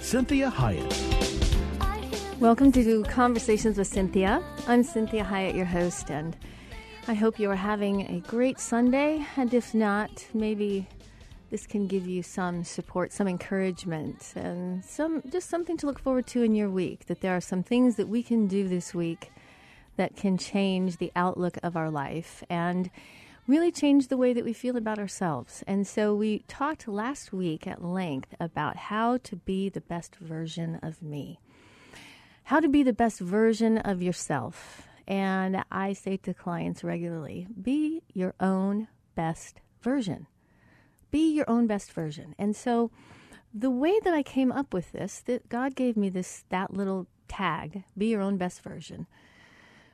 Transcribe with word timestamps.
Cinthia 0.00 0.50
Hiett. 0.50 2.40
Welcome 2.40 2.72
to 2.72 3.04
Conversations 3.04 3.76
with 3.76 3.92
Cinthia. 3.92 4.42
I'm 4.66 4.82
Cinthia 4.82 5.24
Hiett, 5.24 5.54
your 5.54 5.66
host, 5.66 6.10
and 6.10 6.34
I 7.06 7.12
hope 7.12 7.38
you 7.38 7.50
are 7.50 7.54
having 7.54 8.08
a 8.10 8.20
great 8.26 8.58
Sunday. 8.58 9.24
And 9.36 9.52
if 9.52 9.74
not, 9.74 10.26
maybe 10.32 10.88
this 11.50 11.66
can 11.66 11.86
give 11.86 12.08
you 12.08 12.22
some 12.22 12.64
support, 12.64 13.12
some 13.12 13.28
encouragement, 13.28 14.32
and 14.36 14.82
some 14.82 15.22
just 15.30 15.50
something 15.50 15.76
to 15.76 15.86
look 15.86 15.98
forward 15.98 16.26
to 16.28 16.42
in 16.42 16.54
your 16.54 16.70
week. 16.70 17.04
That 17.06 17.20
there 17.20 17.36
are 17.36 17.42
some 17.42 17.62
things 17.62 17.96
that 17.96 18.08
we 18.08 18.22
can 18.22 18.48
do 18.48 18.68
this 18.68 18.94
week 18.94 19.30
that 19.96 20.16
can 20.16 20.38
change 20.38 20.96
the 20.96 21.12
outlook 21.14 21.58
of 21.62 21.76
our 21.76 21.90
life 21.90 22.42
and 22.48 22.90
really 23.50 23.72
change 23.72 24.06
the 24.06 24.16
way 24.16 24.32
that 24.32 24.44
we 24.44 24.52
feel 24.52 24.76
about 24.76 25.00
ourselves. 25.00 25.64
And 25.66 25.84
so 25.84 26.14
we 26.14 26.44
talked 26.46 26.86
last 26.86 27.32
week 27.32 27.66
at 27.66 27.82
length 27.82 28.32
about 28.38 28.76
how 28.76 29.16
to 29.24 29.34
be 29.34 29.68
the 29.68 29.80
best 29.80 30.14
version 30.16 30.78
of 30.84 31.02
me, 31.02 31.40
how 32.44 32.60
to 32.60 32.68
be 32.68 32.84
the 32.84 32.92
best 32.92 33.18
version 33.18 33.78
of 33.78 34.00
yourself. 34.00 34.86
And 35.08 35.64
I 35.72 35.94
say 35.94 36.16
to 36.18 36.32
clients 36.32 36.84
regularly 36.84 37.48
be 37.60 38.02
your 38.12 38.34
own 38.38 38.86
best 39.16 39.60
version. 39.82 40.28
Be 41.10 41.34
your 41.34 41.50
own 41.50 41.66
best 41.66 41.90
version. 41.92 42.36
And 42.38 42.54
so 42.54 42.92
the 43.52 43.70
way 43.70 43.98
that 44.04 44.14
I 44.14 44.22
came 44.22 44.52
up 44.52 44.72
with 44.72 44.92
this, 44.92 45.22
that 45.22 45.48
God 45.48 45.74
gave 45.74 45.96
me 45.96 46.08
this 46.08 46.44
that 46.50 46.72
little 46.72 47.08
tag, 47.26 47.82
be 47.98 48.06
your 48.06 48.20
own 48.20 48.36
best 48.36 48.62
version, 48.62 49.08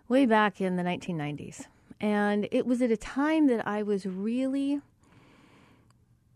way 0.09 0.27
back 0.27 0.61
in 0.61 0.77
the 0.77 0.83
1990s. 0.83 1.65
And 2.01 2.49
it 2.51 2.67
was 2.67 2.83
at 2.83 2.91
a 2.91 2.97
time 2.97 3.47
that 3.47 3.67
I 3.67 3.83
was 3.83 4.07
really 4.07 4.81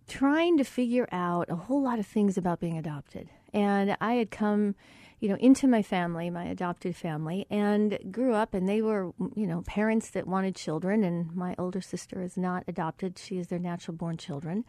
trying 0.09 0.57
to 0.59 0.65
figure 0.65 1.09
out 1.13 1.49
a 1.51 1.55
whole 1.55 1.83
lot 1.83 1.99
of 1.99 2.07
things 2.07 2.37
about 2.37 2.61
being 2.61 2.77
adopted. 2.77 3.29
And 3.53 3.97
I 4.01 4.15
had 4.15 4.31
come, 4.31 4.75
you 5.21 5.29
know, 5.29 5.37
into 5.37 5.69
my 5.69 5.83
family, 5.83 6.31
my 6.31 6.45
adopted 6.47 6.97
family, 6.97 7.47
and 7.51 7.99
grew 8.11 8.35
up, 8.35 8.55
and 8.55 8.69
they 8.69 8.83
were, 8.83 9.13
you 9.35 9.47
know, 9.47 9.63
parents 9.63 10.11
that 10.11 10.27
wanted 10.27 10.57
children. 10.57 11.05
And 11.05 11.35
my 11.35 11.55
older 11.59 11.81
sister 11.81 12.23
is 12.23 12.37
not 12.37 12.65
adopted, 12.67 13.19
she 13.19 13.39
is 13.39 13.49
their 13.49 13.59
natural 13.59 13.97
born 13.97 14.17
children. 14.17 14.65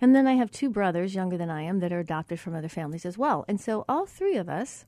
And 0.00 0.14
then 0.14 0.26
I 0.26 0.34
have 0.34 0.50
two 0.50 0.68
brothers 0.68 1.14
younger 1.14 1.38
than 1.38 1.50
I 1.50 1.62
am 1.62 1.80
that 1.80 1.92
are 1.92 2.00
adopted 2.00 2.38
from 2.38 2.54
other 2.54 2.68
families 2.68 3.06
as 3.06 3.16
well. 3.16 3.46
And 3.48 3.58
so 3.58 3.84
all 3.88 4.04
three 4.04 4.36
of 4.36 4.48
us 4.48 4.84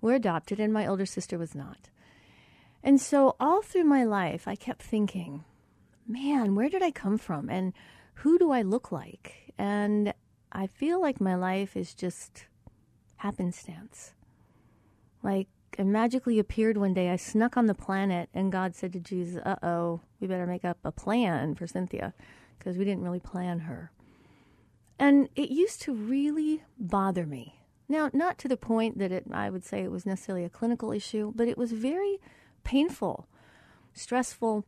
were 0.00 0.14
adopted, 0.14 0.60
and 0.60 0.72
my 0.72 0.86
older 0.86 1.06
sister 1.06 1.38
was 1.38 1.54
not. 1.54 1.88
And 2.84 3.00
so 3.00 3.34
all 3.40 3.62
through 3.62 3.84
my 3.84 4.04
life, 4.04 4.46
I 4.46 4.56
kept 4.56 4.82
thinking, 4.82 5.44
man, 6.06 6.54
where 6.54 6.68
did 6.68 6.82
I 6.82 6.90
come 6.90 7.16
from? 7.16 7.48
And 7.48 7.72
who 8.16 8.38
do 8.38 8.50
I 8.50 8.60
look 8.60 8.92
like? 8.92 9.52
And 9.56 10.12
I 10.52 10.66
feel 10.66 11.00
like 11.00 11.18
my 11.18 11.34
life 11.34 11.78
is 11.78 11.94
just 11.94 12.44
happenstance. 13.16 14.12
Like 15.22 15.48
I 15.78 15.82
magically 15.82 16.38
appeared 16.38 16.76
one 16.76 16.92
day. 16.92 17.08
I 17.08 17.16
snuck 17.16 17.56
on 17.56 17.66
the 17.66 17.74
planet, 17.74 18.28
and 18.34 18.52
God 18.52 18.76
said 18.76 18.92
to 18.92 19.00
Jesus, 19.00 19.42
uh 19.44 19.56
oh, 19.62 20.02
we 20.20 20.26
better 20.26 20.46
make 20.46 20.64
up 20.64 20.78
a 20.84 20.92
plan 20.92 21.54
for 21.54 21.66
Cinthia 21.66 22.12
because 22.58 22.76
we 22.76 22.84
didn't 22.84 23.02
really 23.02 23.18
plan 23.18 23.60
her. 23.60 23.90
And 24.98 25.30
it 25.34 25.50
used 25.50 25.80
to 25.82 25.94
really 25.94 26.62
bother 26.78 27.24
me. 27.24 27.60
Now, 27.88 28.10
not 28.12 28.38
to 28.38 28.48
the 28.48 28.56
point 28.56 28.98
that 28.98 29.10
it, 29.10 29.24
I 29.32 29.50
would 29.50 29.64
say 29.64 29.82
it 29.82 29.90
was 29.90 30.06
necessarily 30.06 30.44
a 30.44 30.50
clinical 30.50 30.92
issue, 30.92 31.32
but 31.34 31.48
it 31.48 31.58
was 31.58 31.72
very 31.72 32.20
painful, 32.64 33.28
stressful, 33.92 34.64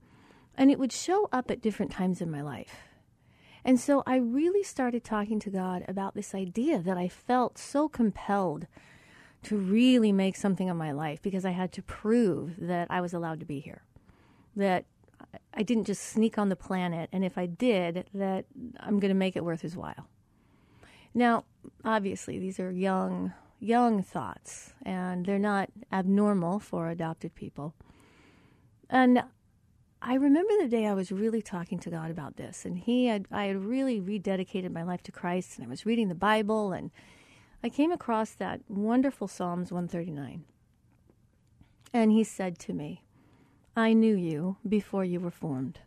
and 0.56 0.70
it 0.70 0.78
would 0.78 0.92
show 0.92 1.28
up 1.32 1.50
at 1.50 1.60
different 1.60 1.92
times 1.92 2.20
in 2.20 2.30
my 2.30 2.42
life. 2.42 2.76
And 3.64 3.80
so 3.80 4.04
I 4.06 4.16
really 4.16 4.62
started 4.62 5.02
talking 5.02 5.40
to 5.40 5.50
God 5.50 5.84
about 5.88 6.14
this 6.14 6.34
idea 6.34 6.78
that 6.78 6.96
I 6.96 7.08
felt 7.08 7.58
so 7.58 7.88
compelled 7.88 8.68
to 9.42 9.56
really 9.56 10.12
make 10.12 10.36
something 10.36 10.70
of 10.70 10.76
my 10.76 10.92
life 10.92 11.20
because 11.20 11.44
I 11.44 11.50
had 11.50 11.72
to 11.72 11.82
prove 11.82 12.54
that 12.58 12.86
I 12.90 13.00
was 13.00 13.12
allowed 13.12 13.40
to 13.40 13.46
be 13.46 13.60
here. 13.60 13.82
That 14.54 14.84
I 15.52 15.62
didn't 15.62 15.84
just 15.84 16.02
sneak 16.02 16.38
on 16.38 16.48
the 16.48 16.56
planet, 16.56 17.08
and 17.12 17.24
if 17.24 17.36
I 17.36 17.46
did, 17.46 18.06
that 18.14 18.44
I'm 18.78 19.00
going 19.00 19.10
to 19.10 19.14
make 19.14 19.36
it 19.36 19.44
worth 19.44 19.62
his 19.62 19.76
while. 19.76 20.08
Now, 21.14 21.44
obviously, 21.84 22.38
these 22.38 22.60
are 22.60 22.70
young, 22.70 23.32
young 23.58 24.02
thoughts, 24.02 24.74
and 24.84 25.24
they're 25.24 25.38
not 25.38 25.70
abnormal 25.90 26.60
for 26.60 26.88
adopted 26.88 27.34
people. 27.34 27.74
And 28.88 29.22
I 30.00 30.14
remember 30.14 30.52
the 30.60 30.68
day 30.68 30.86
I 30.86 30.94
was 30.94 31.10
really 31.10 31.42
talking 31.42 31.78
to 31.80 31.90
God 31.90 32.10
about 32.10 32.36
this, 32.36 32.64
and 32.64 32.78
He 32.78 33.06
had 33.06 33.26
I 33.30 33.46
had 33.46 33.64
really 33.64 34.00
rededicated 34.00 34.70
my 34.70 34.82
life 34.82 35.02
to 35.04 35.12
Christ, 35.12 35.56
and 35.56 35.66
I 35.66 35.70
was 35.70 35.86
reading 35.86 36.08
the 36.08 36.14
Bible, 36.14 36.72
and 36.72 36.90
I 37.62 37.68
came 37.68 37.90
across 37.90 38.30
that 38.32 38.60
wonderful 38.68 39.26
Psalms 39.26 39.72
139. 39.72 40.44
And 41.92 42.12
He 42.12 42.22
said 42.22 42.58
to 42.60 42.72
me, 42.72 43.02
I 43.74 43.92
knew 43.92 44.14
you 44.14 44.56
before 44.66 45.04
you 45.04 45.20
were 45.20 45.30
formed. 45.30 45.80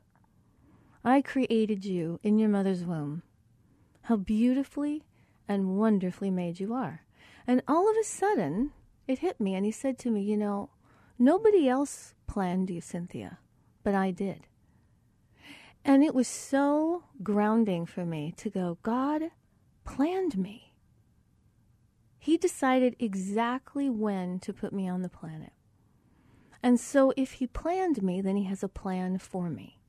I 1.04 1.22
created 1.22 1.86
you 1.86 2.20
in 2.24 2.38
your 2.38 2.50
mother's 2.50 2.84
womb. 2.84 3.24
How 4.04 4.18
beautifully 4.18 5.04
and 5.48 5.78
wonderfully 5.78 6.30
made 6.30 6.59
you 6.59 6.74
are. 6.74 7.04
And 7.48 7.64
all 7.68 7.90
of 7.90 7.96
a 7.96 8.04
sudden, 8.04 8.72
it 9.08 9.20
hit 9.20 9.40
me, 9.40 9.56
and 9.56 9.66
He 9.66 9.72
said 9.72 9.98
to 10.00 10.12
me, 10.12 10.22
You 10.22 10.36
know, 10.36 10.70
Nobody 11.22 11.68
else 11.68 12.16
planned 12.28 12.69
you, 12.69 12.80
Cinthia, 12.80 13.38
but 13.84 13.94
I 13.94 14.12
did. 14.12 14.47
And 15.84 16.02
it 16.02 16.16
was 16.16 16.28
so 16.28 17.03
grounding 17.22 17.85
for 17.85 18.06
me 18.06 18.34
to 18.38 18.50
go, 18.50 18.78
God 18.84 19.24
planned 19.84 20.38
me. 20.38 20.74
He 22.18 22.38
decided 22.38 22.96
exactly 23.00 23.90
when 23.90 24.40
to 24.40 24.53
put 24.53 24.72
me 24.72 24.88
on 24.88 25.02
the 25.02 25.09
planet. 25.09 25.52
And 26.63 26.79
so 26.79 27.13
if 27.18 27.34
he 27.34 27.47
planned 27.47 28.02
me, 28.02 28.22
then 28.22 28.38
he 28.38 28.44
has 28.46 28.63
a 28.63 28.69
plan 28.69 29.18
for 29.18 29.50
me. 29.50 29.79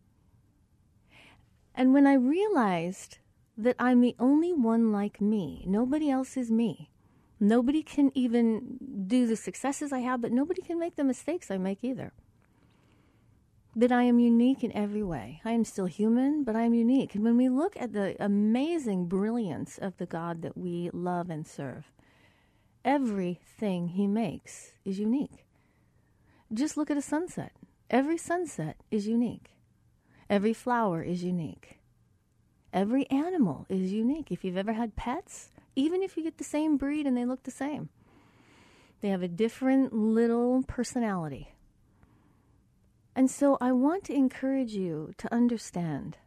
And 1.74 1.94
when 1.94 2.06
I 2.06 2.14
realized 2.14 3.18
that 3.56 3.76
I'm 3.78 4.00
the 4.00 4.16
only 4.18 4.52
one 4.52 4.92
like 4.92 5.20
me, 5.20 5.64
nobody 5.66 6.10
else 6.10 6.36
is 6.36 6.50
me, 6.50 6.89
Nobody 7.40 7.82
can 7.82 8.12
even 8.14 8.78
do 9.06 9.26
the 9.26 9.34
successes 9.34 9.92
I 9.92 10.00
have, 10.00 10.20
but 10.20 10.30
nobody 10.30 10.60
can 10.60 10.78
make 10.78 10.96
the 10.96 11.04
mistakes 11.04 11.50
I 11.50 11.56
make 11.56 11.82
either. 11.82 12.12
That 13.74 13.90
I 13.90 14.02
am 14.02 14.18
unique 14.18 14.62
in 14.62 14.76
every 14.76 15.02
way. 15.02 15.40
I 15.44 15.52
am 15.52 15.64
still 15.64 15.86
human, 15.86 16.44
but 16.44 16.54
I 16.54 16.62
am 16.62 16.74
unique. 16.74 17.14
And 17.14 17.24
when 17.24 17.38
we 17.38 17.48
look 17.48 17.76
at 17.78 17.94
the 17.94 18.14
amazing 18.22 19.06
brilliance 19.06 19.78
of 19.78 19.96
the 19.96 20.06
God 20.06 20.42
that 20.42 20.58
we 20.58 20.90
love 20.92 21.30
and 21.30 21.46
serve, 21.46 21.90
everything 22.84 23.88
he 23.88 24.06
makes 24.06 24.72
is 24.84 24.98
unique. 24.98 25.46
Just 26.52 26.76
look 26.76 26.90
at 26.90 26.96
a 26.98 27.02
sunset. 27.02 27.52
Every 27.88 28.18
sunset 28.18 28.76
is 28.90 29.06
unique. 29.06 29.52
Every 30.28 30.52
flower 30.52 31.02
is 31.02 31.24
unique. 31.24 31.78
Every 32.72 33.08
animal 33.10 33.66
is 33.68 33.92
unique. 33.92 34.30
If 34.30 34.44
you've 34.44 34.56
ever 34.56 34.74
had 34.74 34.94
pets, 34.94 35.48
even 35.76 36.02
if 36.02 36.16
you 36.16 36.22
get 36.22 36.38
the 36.38 36.44
same 36.44 36.76
breed 36.76 37.06
and 37.06 37.16
they 37.16 37.24
look 37.24 37.42
the 37.44 37.50
same. 37.50 37.88
They 39.00 39.08
have 39.08 39.22
a 39.22 39.28
different 39.28 39.92
little 39.92 40.62
personality. 40.62 41.54
And 43.16 43.30
so 43.30 43.56
I 43.60 43.72
want 43.72 44.04
to 44.04 44.14
encourage 44.14 44.72
you 44.72 45.12
to 45.18 45.32
understand 45.34 46.18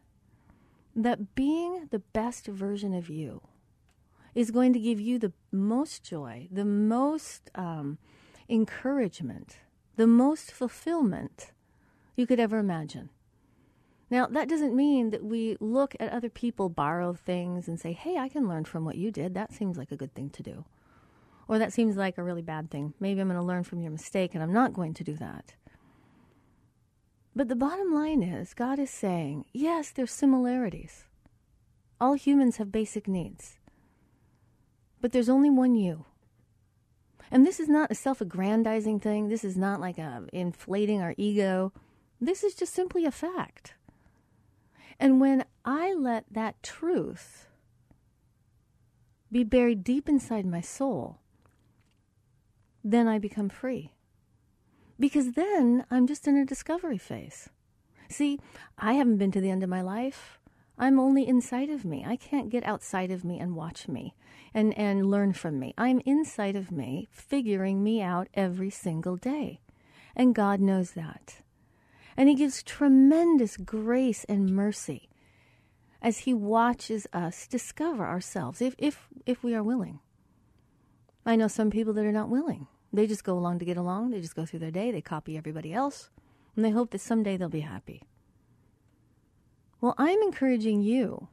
that 0.94 1.34
being 1.34 1.88
the 1.90 1.98
best 1.98 2.46
version 2.46 2.94
of 2.94 3.08
you 3.08 3.40
is 4.34 4.50
going 4.50 4.72
to 4.72 4.80
give 4.80 5.00
you 5.00 5.18
the 5.18 5.32
most 5.52 6.04
joy, 6.04 6.48
the 6.50 6.64
most 6.64 7.50
um, 7.54 7.98
encouragement, 8.48 9.58
the 9.96 10.06
most 10.06 10.50
fulfillment 10.52 11.52
you 12.16 12.26
could 12.26 12.40
ever 12.40 12.58
imagine. 12.58 13.10
Now, 14.14 14.26
that 14.26 14.48
doesn't 14.48 14.76
mean 14.76 15.10
that 15.10 15.24
we 15.24 15.56
look 15.58 15.96
at 15.98 16.12
other 16.12 16.28
people 16.28 16.68
borrow 16.68 17.14
things 17.14 17.66
and 17.66 17.80
say, 17.80 17.92
hey, 17.92 18.16
I 18.16 18.28
can 18.28 18.46
learn 18.46 18.64
from 18.64 18.84
what 18.84 18.94
you 18.94 19.10
did. 19.10 19.34
That 19.34 19.52
seems 19.52 19.76
like 19.76 19.90
a 19.90 19.96
good 19.96 20.14
thing 20.14 20.30
to 20.30 20.42
do. 20.44 20.64
Or 21.48 21.58
that 21.58 21.72
seems 21.72 21.96
like 21.96 22.16
a 22.16 22.22
really 22.22 22.40
bad 22.40 22.70
thing. 22.70 22.94
Maybe 23.00 23.20
I'm 23.20 23.26
going 23.26 23.40
to 23.40 23.44
learn 23.44 23.64
from 23.64 23.80
your 23.80 23.90
mistake 23.90 24.32
and 24.32 24.40
I'm 24.40 24.52
not 24.52 24.72
going 24.72 24.94
to 24.94 25.02
do 25.02 25.14
that. 25.14 25.54
But 27.34 27.48
the 27.48 27.56
bottom 27.56 27.92
line 27.92 28.22
is, 28.22 28.54
God 28.54 28.78
is 28.78 28.88
saying, 28.88 29.46
yes, 29.52 29.90
there's 29.90 30.12
similarities. 30.12 31.06
All 32.00 32.14
humans 32.14 32.58
have 32.58 32.70
basic 32.70 33.08
needs. 33.08 33.58
But 35.00 35.10
there's 35.10 35.28
only 35.28 35.50
one 35.50 35.74
you. 35.74 36.04
And 37.32 37.44
this 37.44 37.58
is 37.58 37.68
not 37.68 37.90
a 37.90 37.96
self 37.96 38.20
aggrandizing 38.20 39.00
thing. 39.00 39.28
This 39.28 39.42
is 39.42 39.56
not 39.56 39.80
like 39.80 39.98
a 39.98 40.22
inflating 40.32 41.02
our 41.02 41.16
ego. 41.16 41.72
This 42.20 42.44
is 42.44 42.54
just 42.54 42.72
simply 42.72 43.04
a 43.06 43.10
fact. 43.10 43.74
And 44.98 45.20
when 45.20 45.44
I 45.64 45.92
let 45.92 46.24
that 46.30 46.62
truth 46.62 47.46
be 49.30 49.44
buried 49.44 49.82
deep 49.82 50.08
inside 50.08 50.46
my 50.46 50.60
soul, 50.60 51.18
then 52.82 53.08
I 53.08 53.18
become 53.18 53.48
free 53.48 53.92
because 54.98 55.32
then 55.32 55.84
I'm 55.90 56.06
just 56.06 56.28
in 56.28 56.36
a 56.36 56.44
discovery 56.44 56.98
phase. 56.98 57.48
See, 58.08 58.38
I 58.78 58.94
haven't 58.94 59.16
been 59.16 59.32
to 59.32 59.40
the 59.40 59.50
end 59.50 59.62
of 59.62 59.68
my 59.68 59.80
life. 59.80 60.38
I'm 60.78 60.98
only 60.98 61.26
inside 61.26 61.70
of 61.70 61.84
me. 61.84 62.04
I 62.06 62.16
can't 62.16 62.50
get 62.50 62.64
outside 62.64 63.10
of 63.10 63.24
me 63.24 63.38
and 63.38 63.56
watch 63.56 63.88
me 63.88 64.14
and, 64.52 64.76
and 64.76 65.10
learn 65.10 65.32
from 65.32 65.58
me. 65.58 65.72
I'm 65.78 66.00
inside 66.04 66.56
of 66.56 66.70
me, 66.70 67.08
figuring 67.10 67.82
me 67.82 68.02
out 68.02 68.28
every 68.34 68.70
single 68.70 69.16
day. 69.16 69.60
And 70.16 70.34
God 70.34 70.60
knows 70.60 70.92
that. 70.92 71.42
And 72.16 72.28
He 72.28 72.34
gives 72.34 72.62
tremendous 72.62 73.56
grace 73.56 74.24
and 74.24 74.54
mercy 74.54 75.08
as 76.00 76.18
He 76.18 76.34
watches 76.34 77.06
us 77.12 77.46
discover 77.46 78.06
ourselves, 78.06 78.60
if, 78.60 78.74
if, 78.78 79.08
if 79.26 79.42
we 79.42 79.54
are 79.54 79.62
willing. 79.62 80.00
I 81.26 81.36
know 81.36 81.48
some 81.48 81.70
people 81.70 81.92
that 81.94 82.04
are 82.04 82.12
not 82.12 82.28
willing. 82.28 82.66
They 82.92 83.06
just 83.06 83.24
go 83.24 83.36
along 83.36 83.58
to 83.58 83.64
get 83.64 83.76
along. 83.76 84.10
They 84.10 84.20
just 84.20 84.36
go 84.36 84.44
through 84.44 84.60
their 84.60 84.70
day. 84.70 84.90
They 84.90 85.00
copy 85.00 85.36
everybody 85.36 85.72
else. 85.72 86.10
And 86.54 86.64
they 86.64 86.70
hope 86.70 86.90
that 86.90 87.00
someday 87.00 87.36
they'll 87.36 87.48
be 87.48 87.60
happy. 87.60 88.02
Well, 89.80 89.94
I'm 89.98 90.22
encouraging 90.22 90.82
you 90.82 91.28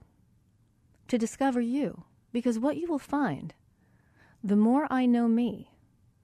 to 1.07 1.17
discover 1.17 1.61
you 1.61 2.05
because 2.31 2.57
what 2.57 2.77
you 2.77 2.87
will 2.87 2.99
find 2.99 3.53
the 4.43 4.55
more 4.55 4.87
I 4.89 5.05
know 5.05 5.27
me, 5.27 5.69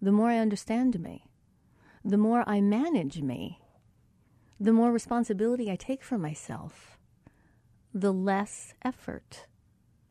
the 0.01 0.11
more 0.11 0.29
I 0.29 0.39
understand 0.39 0.99
me, 0.99 1.27
the 2.03 2.17
more 2.17 2.43
I 2.47 2.61
manage 2.61 3.21
me, 3.21 3.59
the 4.59 4.73
more 4.73 4.91
responsibility 4.91 5.71
I 5.71 5.75
take 5.75 6.03
for 6.03 6.17
myself, 6.17 6.97
the 7.93 8.11
less 8.11 8.73
effort 8.83 9.45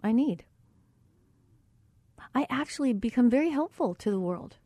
I 0.02 0.12
need. 0.12 0.44
I 2.34 2.46
actually 2.50 2.92
become 2.92 3.30
very 3.30 3.50
helpful 3.50 3.94
to 3.96 4.10
the 4.10 4.20
world. 4.20 4.56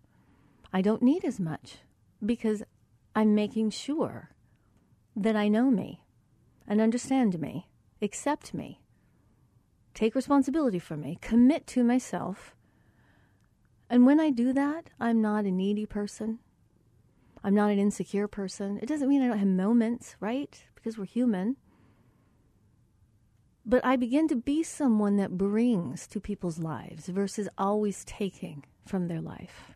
I 0.72 0.82
don't 0.82 1.02
need 1.02 1.24
as 1.24 1.40
much 1.40 1.78
because 2.24 2.62
I'm 3.14 3.34
making 3.34 3.70
sure 3.70 4.30
that 5.16 5.36
I 5.36 5.48
know 5.48 5.70
me 5.70 6.04
and 6.66 6.80
understand 6.80 7.40
me, 7.40 7.68
accept 8.02 8.54
me, 8.54 8.80
take 9.94 10.14
responsibility 10.14 10.78
for 10.78 10.96
me, 10.96 11.18
commit 11.20 11.66
to 11.68 11.82
myself. 11.82 12.54
And 13.88 14.06
when 14.06 14.20
I 14.20 14.30
do 14.30 14.52
that, 14.52 14.90
I'm 15.00 15.20
not 15.20 15.44
a 15.44 15.50
needy 15.50 15.86
person. 15.86 16.38
I'm 17.42 17.54
not 17.54 17.70
an 17.70 17.78
insecure 17.78 18.28
person. 18.28 18.78
It 18.82 18.86
doesn't 18.86 19.08
mean 19.08 19.22
I 19.22 19.28
don't 19.28 19.38
have 19.38 19.48
moments, 19.48 20.16
right? 20.20 20.62
Because 20.74 20.98
we're 20.98 21.06
human. 21.06 21.56
But 23.64 23.84
I 23.84 23.96
begin 23.96 24.28
to 24.28 24.36
be 24.36 24.62
someone 24.62 25.16
that 25.16 25.38
brings 25.38 26.06
to 26.08 26.20
people's 26.20 26.58
lives 26.58 27.06
versus 27.06 27.48
always 27.56 28.04
taking 28.04 28.64
from 28.86 29.08
their 29.08 29.20
life. 29.20 29.74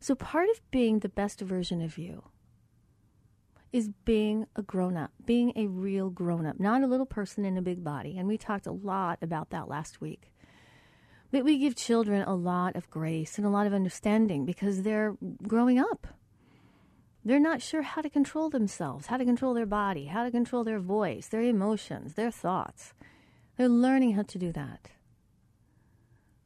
So, 0.00 0.14
part 0.14 0.50
of 0.50 0.60
being 0.70 0.98
the 0.98 1.08
best 1.08 1.40
version 1.40 1.80
of 1.80 1.96
you 1.96 2.24
is 3.72 3.88
being 4.04 4.46
a 4.54 4.62
grown 4.62 4.96
up, 4.96 5.12
being 5.24 5.52
a 5.56 5.66
real 5.66 6.10
grown 6.10 6.46
up, 6.46 6.60
not 6.60 6.82
a 6.82 6.86
little 6.86 7.06
person 7.06 7.44
in 7.44 7.56
a 7.56 7.62
big 7.62 7.82
body. 7.82 8.16
And 8.18 8.28
we 8.28 8.36
talked 8.36 8.66
a 8.66 8.72
lot 8.72 9.18
about 9.22 9.50
that 9.50 9.68
last 9.68 10.00
week. 10.00 10.33
But 11.34 11.44
we 11.44 11.58
give 11.58 11.74
children 11.74 12.22
a 12.22 12.36
lot 12.36 12.76
of 12.76 12.88
grace 12.90 13.38
and 13.38 13.44
a 13.44 13.50
lot 13.50 13.66
of 13.66 13.74
understanding 13.74 14.44
because 14.44 14.82
they're 14.82 15.16
growing 15.42 15.80
up. 15.80 16.06
They're 17.24 17.40
not 17.40 17.60
sure 17.60 17.82
how 17.82 18.02
to 18.02 18.08
control 18.08 18.50
themselves, 18.50 19.08
how 19.08 19.16
to 19.16 19.24
control 19.24 19.52
their 19.52 19.66
body, 19.66 20.04
how 20.04 20.22
to 20.22 20.30
control 20.30 20.62
their 20.62 20.78
voice, 20.78 21.26
their 21.26 21.42
emotions, 21.42 22.14
their 22.14 22.30
thoughts. 22.30 22.94
They're 23.56 23.68
learning 23.68 24.12
how 24.12 24.22
to 24.22 24.38
do 24.38 24.52
that. 24.52 24.90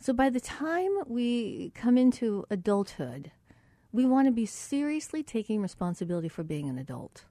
So 0.00 0.14
by 0.14 0.30
the 0.30 0.40
time 0.40 0.92
we 1.06 1.70
come 1.74 1.98
into 1.98 2.46
adulthood, 2.48 3.30
we 3.92 4.06
want 4.06 4.26
to 4.26 4.32
be 4.32 4.46
seriously 4.46 5.22
taking 5.22 5.60
responsibility 5.60 6.30
for 6.30 6.44
being 6.44 6.66
an 6.66 6.78
adult. 6.78 7.26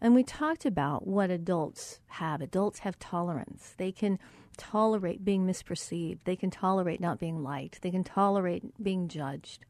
And 0.00 0.16
we 0.16 0.24
talked 0.24 0.66
about 0.66 1.06
what 1.06 1.30
adults 1.30 2.00
have. 2.08 2.40
Adults 2.40 2.80
have 2.80 2.98
tolerance. 2.98 3.74
They 3.76 3.92
can 3.92 4.18
tolerate 4.56 5.24
being 5.24 5.46
misperceived. 5.46 6.18
They 6.24 6.36
can 6.36 6.50
tolerate 6.50 7.00
not 7.00 7.18
being 7.18 7.42
liked. 7.42 7.82
They 7.82 7.90
can 7.90 8.04
tolerate 8.04 8.82
being 8.82 9.08
judged. 9.08 9.64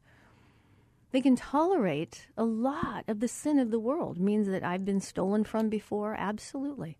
They 1.11 1.21
can 1.21 1.35
tolerate 1.35 2.27
a 2.37 2.43
lot 2.43 3.03
of 3.07 3.19
the 3.19 3.27
sin 3.27 3.59
of 3.59 3.71
the 3.71 3.79
world. 3.79 4.17
It 4.17 4.23
means 4.23 4.47
that 4.47 4.63
I've 4.63 4.85
been 4.85 5.01
stolen 5.01 5.43
from 5.43 5.69
before? 5.69 6.15
Absolutely. 6.17 6.97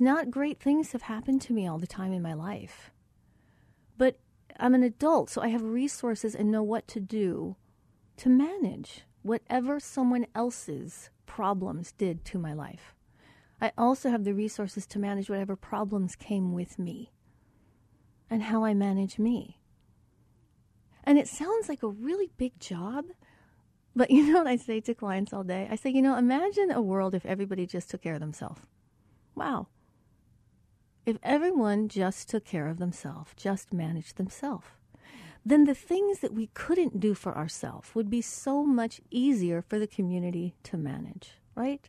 Not 0.00 0.30
great 0.30 0.60
things 0.60 0.92
have 0.92 1.02
happened 1.02 1.40
to 1.42 1.52
me 1.52 1.66
all 1.66 1.78
the 1.78 1.86
time 1.86 2.12
in 2.12 2.20
my 2.20 2.34
life. 2.34 2.90
But 3.96 4.18
I'm 4.58 4.74
an 4.74 4.82
adult, 4.82 5.30
so 5.30 5.40
I 5.40 5.48
have 5.48 5.62
resources 5.62 6.34
and 6.34 6.50
know 6.50 6.62
what 6.62 6.86
to 6.88 7.00
do 7.00 7.56
to 8.16 8.28
manage 8.28 9.04
whatever 9.22 9.80
someone 9.80 10.26
else's 10.34 11.10
problems 11.26 11.92
did 11.92 12.24
to 12.26 12.38
my 12.38 12.52
life. 12.52 12.93
I 13.64 13.72
also 13.78 14.10
have 14.10 14.24
the 14.24 14.34
resources 14.34 14.86
to 14.88 14.98
manage 14.98 15.30
whatever 15.30 15.56
problems 15.56 16.16
came 16.16 16.52
with 16.52 16.78
me 16.78 17.14
and 18.28 18.42
how 18.42 18.62
I 18.62 18.74
manage 18.74 19.18
me. 19.18 19.58
And 21.02 21.18
it 21.18 21.28
sounds 21.28 21.66
like 21.66 21.82
a 21.82 21.88
really 21.88 22.28
big 22.36 22.60
job, 22.60 23.06
but 23.96 24.10
you 24.14 24.30
know 24.30 24.40
what 24.40 24.46
I 24.46 24.56
say 24.56 24.80
to 24.80 24.94
clients 24.94 25.32
all 25.32 25.44
day? 25.44 25.66
I 25.70 25.76
say, 25.76 25.88
you 25.88 26.02
know, 26.02 26.14
imagine 26.14 26.70
a 26.70 26.82
world 26.82 27.14
if 27.14 27.24
everybody 27.24 27.64
just 27.64 27.88
took 27.88 28.02
care 28.02 28.12
of 28.12 28.20
themselves. 28.20 28.60
Wow, 29.34 29.68
if 31.06 31.16
everyone 31.22 31.88
just 31.88 32.28
took 32.28 32.44
care 32.44 32.68
of 32.68 32.78
themselves, 32.78 33.32
just 33.34 33.72
managed 33.72 34.18
themselves, 34.18 34.66
then 35.42 35.64
the 35.64 35.74
things 35.74 36.18
that 36.18 36.34
we 36.34 36.48
couldn't 36.48 37.00
do 37.00 37.14
for 37.14 37.34
ourselves 37.34 37.94
would 37.94 38.10
be 38.10 38.20
so 38.20 38.62
much 38.62 39.00
easier 39.10 39.62
for 39.62 39.78
the 39.78 39.86
community 39.86 40.54
to 40.64 40.76
manage, 40.76 41.38
right? 41.54 41.88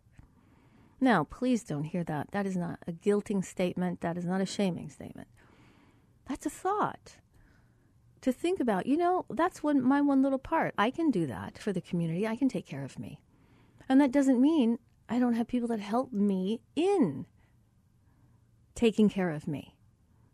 Now, 1.05 1.23
please 1.23 1.63
don't 1.63 1.83
hear 1.83 2.03
that. 2.05 2.31
That 2.31 2.47
is 2.47 2.57
not 2.57 2.79
a 2.87 2.91
guilting 2.91 3.45
statement. 3.45 4.01
That 4.01 4.17
is 4.17 4.25
not 4.25 4.41
a 4.41 4.45
shaming 4.47 4.89
statement. 4.89 5.27
That's 6.27 6.47
a 6.47 6.49
thought 6.49 7.17
to 8.21 8.31
think 8.31 8.59
about. 8.59 8.87
You 8.87 8.97
know, 8.97 9.25
that's 9.29 9.61
one, 9.61 9.83
my 9.83 10.01
one 10.01 10.23
little 10.23 10.39
part. 10.39 10.73
I 10.79 10.89
can 10.89 11.11
do 11.11 11.27
that 11.27 11.59
for 11.59 11.71
the 11.71 11.79
community. 11.79 12.25
I 12.25 12.35
can 12.35 12.49
take 12.49 12.65
care 12.65 12.83
of 12.83 12.97
me. 12.97 13.21
And 13.87 14.01
that 14.01 14.11
doesn't 14.11 14.41
mean 14.41 14.79
I 15.07 15.19
don't 15.19 15.35
have 15.35 15.47
people 15.47 15.67
that 15.67 15.79
help 15.79 16.11
me 16.11 16.61
in 16.75 17.27
taking 18.73 19.07
care 19.07 19.29
of 19.29 19.47
me. 19.47 19.75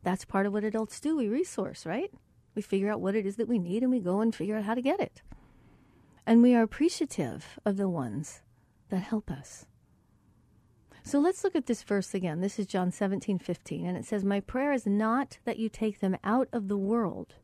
That's 0.03 0.23
part 0.23 0.45
of 0.45 0.53
what 0.53 0.63
adults 0.63 1.01
do. 1.01 1.17
We 1.17 1.27
resource, 1.27 1.85
right? 1.85 2.13
We 2.55 2.61
figure 2.61 2.89
out 2.89 3.01
what 3.01 3.13
it 3.15 3.25
is 3.25 3.35
that 3.35 3.49
we 3.49 3.59
need 3.59 3.83
and 3.83 3.91
we 3.91 3.99
go 3.99 4.21
and 4.21 4.33
figure 4.33 4.55
out 4.55 4.63
how 4.63 4.75
to 4.75 4.81
get 4.81 5.01
it. 5.01 5.21
And 6.25 6.41
we 6.41 6.55
are 6.55 6.63
appreciative 6.63 7.59
of 7.65 7.75
the 7.75 7.89
ones 7.89 8.41
that 8.87 8.99
help 8.99 9.29
us. 9.29 9.65
So 11.03 11.20
let's 11.20 11.43
look 11.43 11.55
at 11.55 11.65
this 11.65 11.84
verse 11.84 12.13
again. 12.13 12.41
This 12.41 12.60
is 12.60 12.67
John 12.67 12.91
17, 12.91 13.39
15. 13.39 13.86
And 13.86 13.98
it 13.98 14.05
says, 14.05 14.24
My 14.24 14.39
prayer 14.39 14.72
is 14.72 14.86
not 14.86 15.39
that 15.46 15.58
you 15.58 15.67
take 15.67 16.00
them 16.00 16.15
out 16.24 16.48
of 16.53 16.67
the 16.67 16.77
world, 16.77 17.36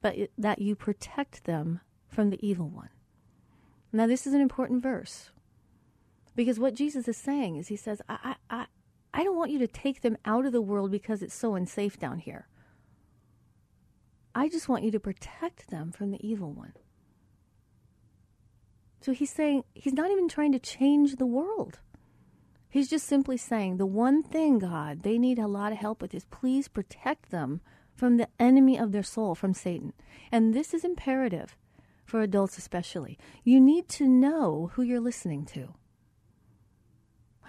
but 0.00 0.16
that 0.38 0.60
you 0.60 0.76
protect 0.76 1.44
them 1.44 1.80
from 2.08 2.30
the 2.30 2.46
evil 2.46 2.68
one. 2.68 2.90
Now, 3.92 4.06
this 4.06 4.26
is 4.26 4.34
an 4.34 4.40
important 4.40 4.82
verse 4.82 5.30
because 6.34 6.58
what 6.58 6.74
Jesus 6.74 7.08
is 7.08 7.16
saying 7.16 7.56
is, 7.56 7.68
He 7.68 7.76
says, 7.76 8.00
I, 8.08 8.36
I, 8.48 8.66
I 9.12 9.24
don't 9.24 9.36
want 9.36 9.50
you 9.50 9.58
to 9.60 9.66
take 9.66 10.02
them 10.02 10.16
out 10.24 10.46
of 10.46 10.52
the 10.52 10.62
world 10.62 10.90
because 10.90 11.22
it's 11.22 11.34
so 11.34 11.54
unsafe 11.54 11.98
down 11.98 12.18
here. 12.18 12.46
I 14.34 14.48
just 14.50 14.68
want 14.68 14.84
you 14.84 14.90
to 14.90 15.00
protect 15.00 15.70
them 15.70 15.90
from 15.90 16.10
the 16.10 16.24
evil 16.24 16.52
one. 16.52 16.74
So 19.00 19.12
he's 19.12 19.30
saying 19.30 19.64
he's 19.72 19.94
not 19.94 20.10
even 20.10 20.28
trying 20.28 20.52
to 20.52 20.58
change 20.58 21.16
the 21.16 21.26
world. 21.26 21.78
He's 22.76 22.90
just 22.90 23.06
simply 23.06 23.38
saying 23.38 23.78
the 23.78 23.86
one 23.86 24.22
thing, 24.22 24.58
God, 24.58 25.02
they 25.02 25.16
need 25.16 25.38
a 25.38 25.46
lot 25.46 25.72
of 25.72 25.78
help 25.78 26.02
with 26.02 26.14
is 26.14 26.26
please 26.26 26.68
protect 26.68 27.30
them 27.30 27.62
from 27.94 28.18
the 28.18 28.28
enemy 28.38 28.78
of 28.78 28.92
their 28.92 29.02
soul, 29.02 29.34
from 29.34 29.54
Satan. 29.54 29.94
And 30.30 30.52
this 30.52 30.74
is 30.74 30.84
imperative 30.84 31.56
for 32.04 32.20
adults, 32.20 32.58
especially. 32.58 33.18
You 33.44 33.62
need 33.62 33.88
to 33.88 34.06
know 34.06 34.72
who 34.74 34.82
you're 34.82 35.00
listening 35.00 35.46
to. 35.54 35.72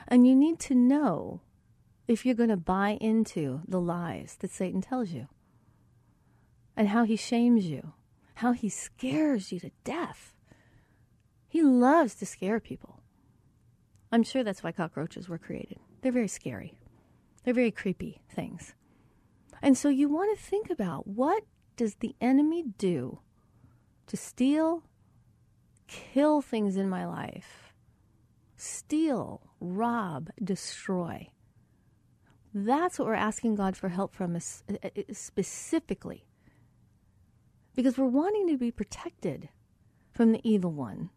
And 0.07 0.25
you 0.25 0.34
need 0.34 0.60
to 0.62 0.74
know 0.74 1.41
if 2.07 2.25
you're 2.25 2.34
going 2.34 2.48
to 2.48 2.55
buy 2.55 2.91
into 3.01 3.63
the 3.67 3.81
lies 3.81 4.38
that 4.39 4.51
Satan 4.51 4.79
tells 4.79 5.10
you 5.10 5.27
and 6.77 6.88
how 6.88 7.03
he 7.03 7.17
shames 7.17 7.65
you, 7.65 7.91
how 8.36 8.53
he 8.53 8.69
scares 8.69 9.51
you 9.51 9.60
to 9.60 9.72
death. 9.84 10.34
He 11.50 11.62
loves 11.62 12.15
to 12.15 12.25
scare 12.25 12.62
people. 12.62 12.97
I'm 14.11 14.23
sure 14.23 14.43
that's 14.43 14.63
why 14.63 14.71
cockroaches 14.71 15.27
were 15.27 15.37
created. 15.37 15.79
They're 16.01 16.11
very 16.11 16.27
scary, 16.27 16.77
they're 17.43 17.53
very 17.53 17.71
creepy 17.71 18.21
things. 18.29 18.73
And 19.61 19.77
so 19.77 19.89
you 19.89 20.07
want 20.07 20.37
to 20.37 20.43
think 20.43 20.69
about 20.69 21.07
what 21.07 21.43
does 21.75 21.95
the 21.95 22.15
enemy 22.21 22.63
do 22.77 23.19
to 24.07 24.15
steal, 24.15 24.83
kill 25.87 26.41
things 26.41 26.77
in 26.77 26.89
my 26.89 27.05
life, 27.05 27.73
steal, 28.55 29.41
rob, 29.59 30.29
destroy. 30.43 31.29
That's 32.53 32.97
what 32.97 33.07
we're 33.07 33.15
asking 33.15 33.55
God 33.55 33.75
for 33.75 33.89
help 33.89 34.15
from 34.15 34.35
us 34.35 34.63
specifically. 35.11 36.25
Because 37.75 37.97
we're 37.97 38.05
wanting 38.05 38.47
to 38.47 38.57
be 38.57 38.71
protected 38.71 39.49
from 40.11 40.31
the 40.31 40.41
evil 40.43 40.71
one 40.71 41.11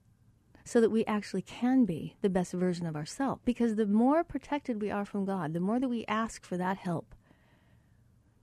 so 0.64 0.80
that 0.80 0.90
we 0.90 1.04
actually 1.04 1.42
can 1.42 1.84
be 1.84 2.16
the 2.20 2.28
best 2.28 2.52
version 2.52 2.86
of 2.86 2.96
ourselves. 2.96 3.40
Because 3.44 3.76
the 3.76 3.86
more 3.86 4.22
protected 4.24 4.80
we 4.80 4.90
are 4.90 5.04
from 5.04 5.24
God, 5.24 5.52
the 5.52 5.60
more 5.60 5.80
that 5.80 5.88
we 5.88 6.04
ask 6.06 6.44
for 6.44 6.56
that 6.56 6.78
help, 6.78 7.14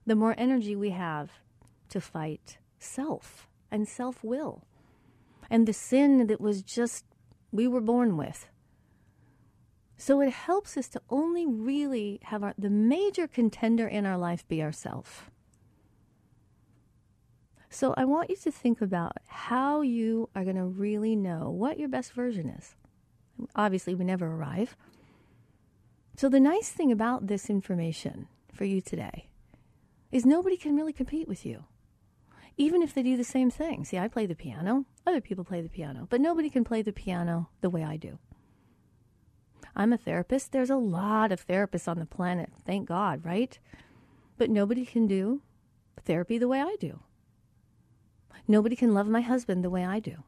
the 0.06 0.16
more 0.16 0.34
energy 0.38 0.74
we 0.74 0.90
have 0.90 1.30
to 1.90 2.00
fight 2.00 2.58
self 2.78 3.48
and 3.70 3.86
self 3.86 4.22
will 4.22 4.62
and 5.50 5.66
the 5.66 5.72
sin 5.72 6.26
that 6.26 6.40
was 6.40 6.62
just 6.62 7.04
we 7.52 7.66
were 7.66 7.80
born 7.80 8.16
with. 8.16 8.48
So 9.96 10.20
it 10.20 10.30
helps 10.30 10.76
us 10.76 10.88
to 10.88 11.02
only 11.10 11.46
really 11.46 12.20
have 12.24 12.44
our, 12.44 12.54
the 12.56 12.70
major 12.70 13.26
contender 13.26 13.88
in 13.88 14.06
our 14.06 14.18
life 14.18 14.46
be 14.46 14.62
ourself. 14.62 15.30
So 17.70 17.94
I 17.96 18.04
want 18.04 18.30
you 18.30 18.36
to 18.36 18.50
think 18.50 18.80
about 18.80 19.12
how 19.26 19.82
you 19.82 20.30
are 20.34 20.44
going 20.44 20.56
to 20.56 20.64
really 20.64 21.14
know 21.14 21.50
what 21.50 21.78
your 21.78 21.88
best 21.88 22.12
version 22.12 22.48
is. 22.48 22.74
Obviously, 23.54 23.94
we 23.94 24.04
never 24.04 24.26
arrive. 24.26 24.76
So 26.16 26.28
the 26.28 26.40
nice 26.40 26.70
thing 26.70 26.90
about 26.90 27.26
this 27.26 27.48
information 27.48 28.26
for 28.52 28.64
you 28.64 28.80
today 28.80 29.28
is 30.10 30.24
nobody 30.24 30.56
can 30.56 30.74
really 30.74 30.92
compete 30.92 31.28
with 31.28 31.44
you. 31.44 31.64
Even 32.56 32.82
if 32.82 32.92
they 32.92 33.04
do 33.04 33.16
the 33.16 33.22
same 33.22 33.50
thing. 33.50 33.84
See, 33.84 33.98
I 33.98 34.08
play 34.08 34.26
the 34.26 34.34
piano, 34.34 34.84
other 35.06 35.20
people 35.20 35.44
play 35.44 35.60
the 35.60 35.68
piano, 35.68 36.08
but 36.10 36.20
nobody 36.20 36.50
can 36.50 36.64
play 36.64 36.82
the 36.82 36.92
piano 36.92 37.50
the 37.60 37.70
way 37.70 37.84
I 37.84 37.96
do. 37.96 38.18
I'm 39.76 39.92
a 39.92 39.98
therapist. 39.98 40.50
There's 40.50 40.70
a 40.70 40.76
lot 40.76 41.30
of 41.30 41.46
therapists 41.46 41.86
on 41.86 42.00
the 42.00 42.06
planet, 42.06 42.50
thank 42.66 42.88
God, 42.88 43.24
right? 43.24 43.56
But 44.36 44.50
nobody 44.50 44.84
can 44.84 45.06
do 45.06 45.42
therapy 46.04 46.36
the 46.38 46.48
way 46.48 46.60
I 46.60 46.74
do. 46.80 47.00
Nobody 48.46 48.76
can 48.76 48.94
love 48.94 49.08
my 49.08 49.20
husband 49.20 49.62
the 49.62 49.70
way 49.70 49.84
I 49.84 50.00
do. 50.00 50.24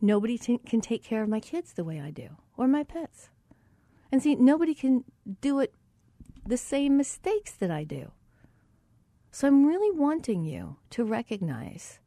Nobody 0.00 0.38
t- 0.38 0.58
can 0.58 0.80
take 0.80 1.02
care 1.02 1.22
of 1.22 1.28
my 1.28 1.40
kids 1.40 1.72
the 1.72 1.84
way 1.84 2.00
I 2.00 2.10
do, 2.10 2.30
or 2.56 2.66
my 2.68 2.82
pets. 2.82 3.30
And 4.10 4.22
see, 4.22 4.34
nobody 4.34 4.74
can 4.74 5.04
do 5.40 5.60
it 5.60 5.74
the 6.46 6.56
same 6.56 6.96
mistakes 6.96 7.52
that 7.52 7.70
I 7.70 7.84
do. 7.84 8.12
So 9.30 9.48
I'm 9.48 9.66
really 9.66 9.90
wanting 9.96 10.44
you 10.44 10.76
to 10.90 11.04
recognize 11.04 11.98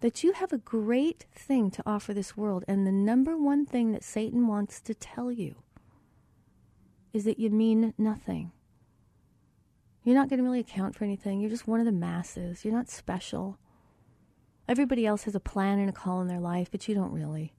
that 0.00 0.22
you 0.22 0.32
have 0.32 0.52
a 0.52 0.58
great 0.58 1.26
thing 1.34 1.70
to 1.70 1.82
offer 1.86 2.12
this 2.12 2.36
world. 2.36 2.64
And 2.68 2.86
the 2.86 2.92
number 2.92 3.36
one 3.36 3.66
thing 3.66 3.92
that 3.92 4.04
Satan 4.04 4.46
wants 4.46 4.80
to 4.82 4.94
tell 4.94 5.32
you 5.32 5.56
is 7.12 7.24
that 7.24 7.38
you 7.38 7.50
mean 7.50 7.94
nothing. 7.96 8.52
You're 10.04 10.16
not 10.16 10.28
going 10.28 10.38
to 10.38 10.44
really 10.44 10.60
account 10.60 10.96
for 10.96 11.04
anything. 11.04 11.40
You're 11.40 11.50
just 11.50 11.68
one 11.68 11.80
of 11.80 11.86
the 11.86 11.92
masses. 11.92 12.64
You're 12.64 12.74
not 12.74 12.88
special. 12.88 13.58
Everybody 14.68 15.06
else 15.06 15.24
has 15.24 15.34
a 15.34 15.40
plan 15.40 15.78
and 15.78 15.88
a 15.88 15.92
call 15.92 16.20
in 16.20 16.28
their 16.28 16.40
life, 16.40 16.70
but 16.70 16.88
you 16.88 16.94
don't 16.94 17.12
really. 17.12 17.52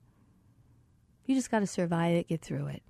You 1.26 1.36
just 1.36 1.52
got 1.52 1.60
to 1.60 1.68
survive 1.68 2.16
it, 2.16 2.28
get 2.28 2.42
through 2.42 2.68
it. 2.68 2.84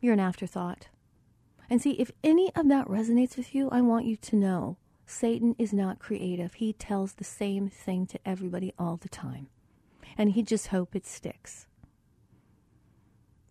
You're 0.00 0.14
an 0.14 0.20
afterthought. 0.20 0.88
And 1.68 1.80
see, 1.80 1.92
if 1.92 2.10
any 2.22 2.54
of 2.54 2.68
that 2.68 2.88
resonates 2.88 3.36
with 3.36 3.54
you, 3.54 3.68
I 3.70 3.80
want 3.80 4.06
you 4.06 4.16
to 4.16 4.36
know 4.36 4.76
Satan 5.06 5.54
is 5.58 5.72
not 5.72 5.98
creative. 5.98 6.54
He 6.54 6.72
tells 6.72 7.14
the 7.14 7.24
same 7.24 7.68
thing 7.68 8.06
to 8.06 8.18
everybody 8.24 8.72
all 8.78 8.96
the 8.96 9.08
time. 9.08 9.48
And 10.16 10.32
he 10.32 10.42
just 10.42 10.68
hope 10.68 10.94
it 10.94 11.06
sticks. 11.06 11.66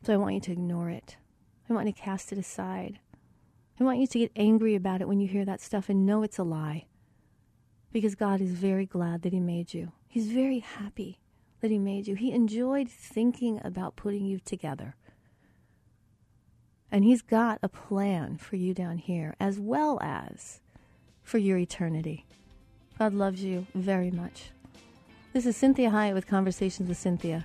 So 0.04 0.14
I 0.14 0.18
want 0.18 0.36
you 0.36 0.42
to 0.42 0.52
ignore 0.52 0.90
it. 0.90 1.18
I 1.70 1.74
want 1.74 1.88
you 1.88 1.94
to 1.94 2.00
cast 2.00 2.32
it 2.32 2.38
aside. 2.38 3.00
I 3.80 3.84
want 3.84 4.00
you 4.00 4.08
to 4.08 4.20
get 4.20 4.32
angry 4.36 4.76
about 4.76 5.02
it 5.02 5.08
when 5.08 5.20
you 5.20 5.28
hear 5.28 5.46
that 5.46 5.62
stuff 5.62 5.90
and 5.90 6.06
know 6.06 6.24
it's 6.24 6.38
a 6.38 6.44
lie. 6.44 6.86
Because 7.92 8.16
God 8.16 8.40
is 8.40 8.52
very 8.52 8.86
glad 8.86 9.24
that 9.24 9.34
He 9.34 9.40
made 9.40 9.74
you. 9.74 9.92
He's 10.08 10.32
very 10.32 10.60
happy 10.60 11.20
that 11.62 11.72
He 11.72 11.80
made 11.80 12.08
you. 12.08 12.16
He 12.16 12.32
enjoyed 12.32 12.90
thinking 12.90 13.60
about 13.64 13.96
putting 13.96 14.26
you 14.26 14.40
together. 14.40 14.96
And 16.92 17.04
He's 17.04 17.22
got 17.22 17.60
a 17.64 17.70
plan 17.70 18.38
for 18.38 18.56
you 18.58 18.74
down 18.74 19.00
here 19.00 19.36
as 19.40 19.60
well 19.60 20.00
as 20.02 20.62
for 21.24 21.40
your 21.40 21.58
eternity. 21.58 22.26
God 23.00 23.14
loves 23.14 23.44
you 23.44 23.66
very 23.74 24.12
much. 24.12 24.52
This 25.34 25.48
is 25.48 25.58
Cinthia 25.58 25.92
Hiett 25.92 26.14
with 26.14 26.28
Conversations 26.28 26.88
with 26.88 27.00
Cinthia. 27.00 27.44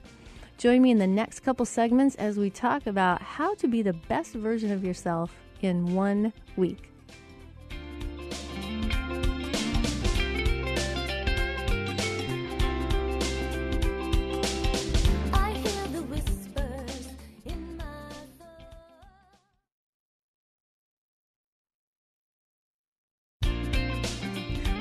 Join 0.59 0.83
me 0.83 0.91
in 0.91 0.99
the 0.99 1.07
next 1.07 1.41
couple 1.41 1.65
segments 1.65 2.17
as 2.17 2.37
we 2.37 2.51
talk 2.51 2.87
about 2.87 3.23
how 3.23 3.55
to 3.55 3.67
be 3.67 3.81
the 3.81 3.95
best 3.95 4.35
version 4.35 4.71
of 4.71 4.85
yourself 4.85 5.35
in 5.63 5.95
one 5.95 6.33
week. 6.57 6.89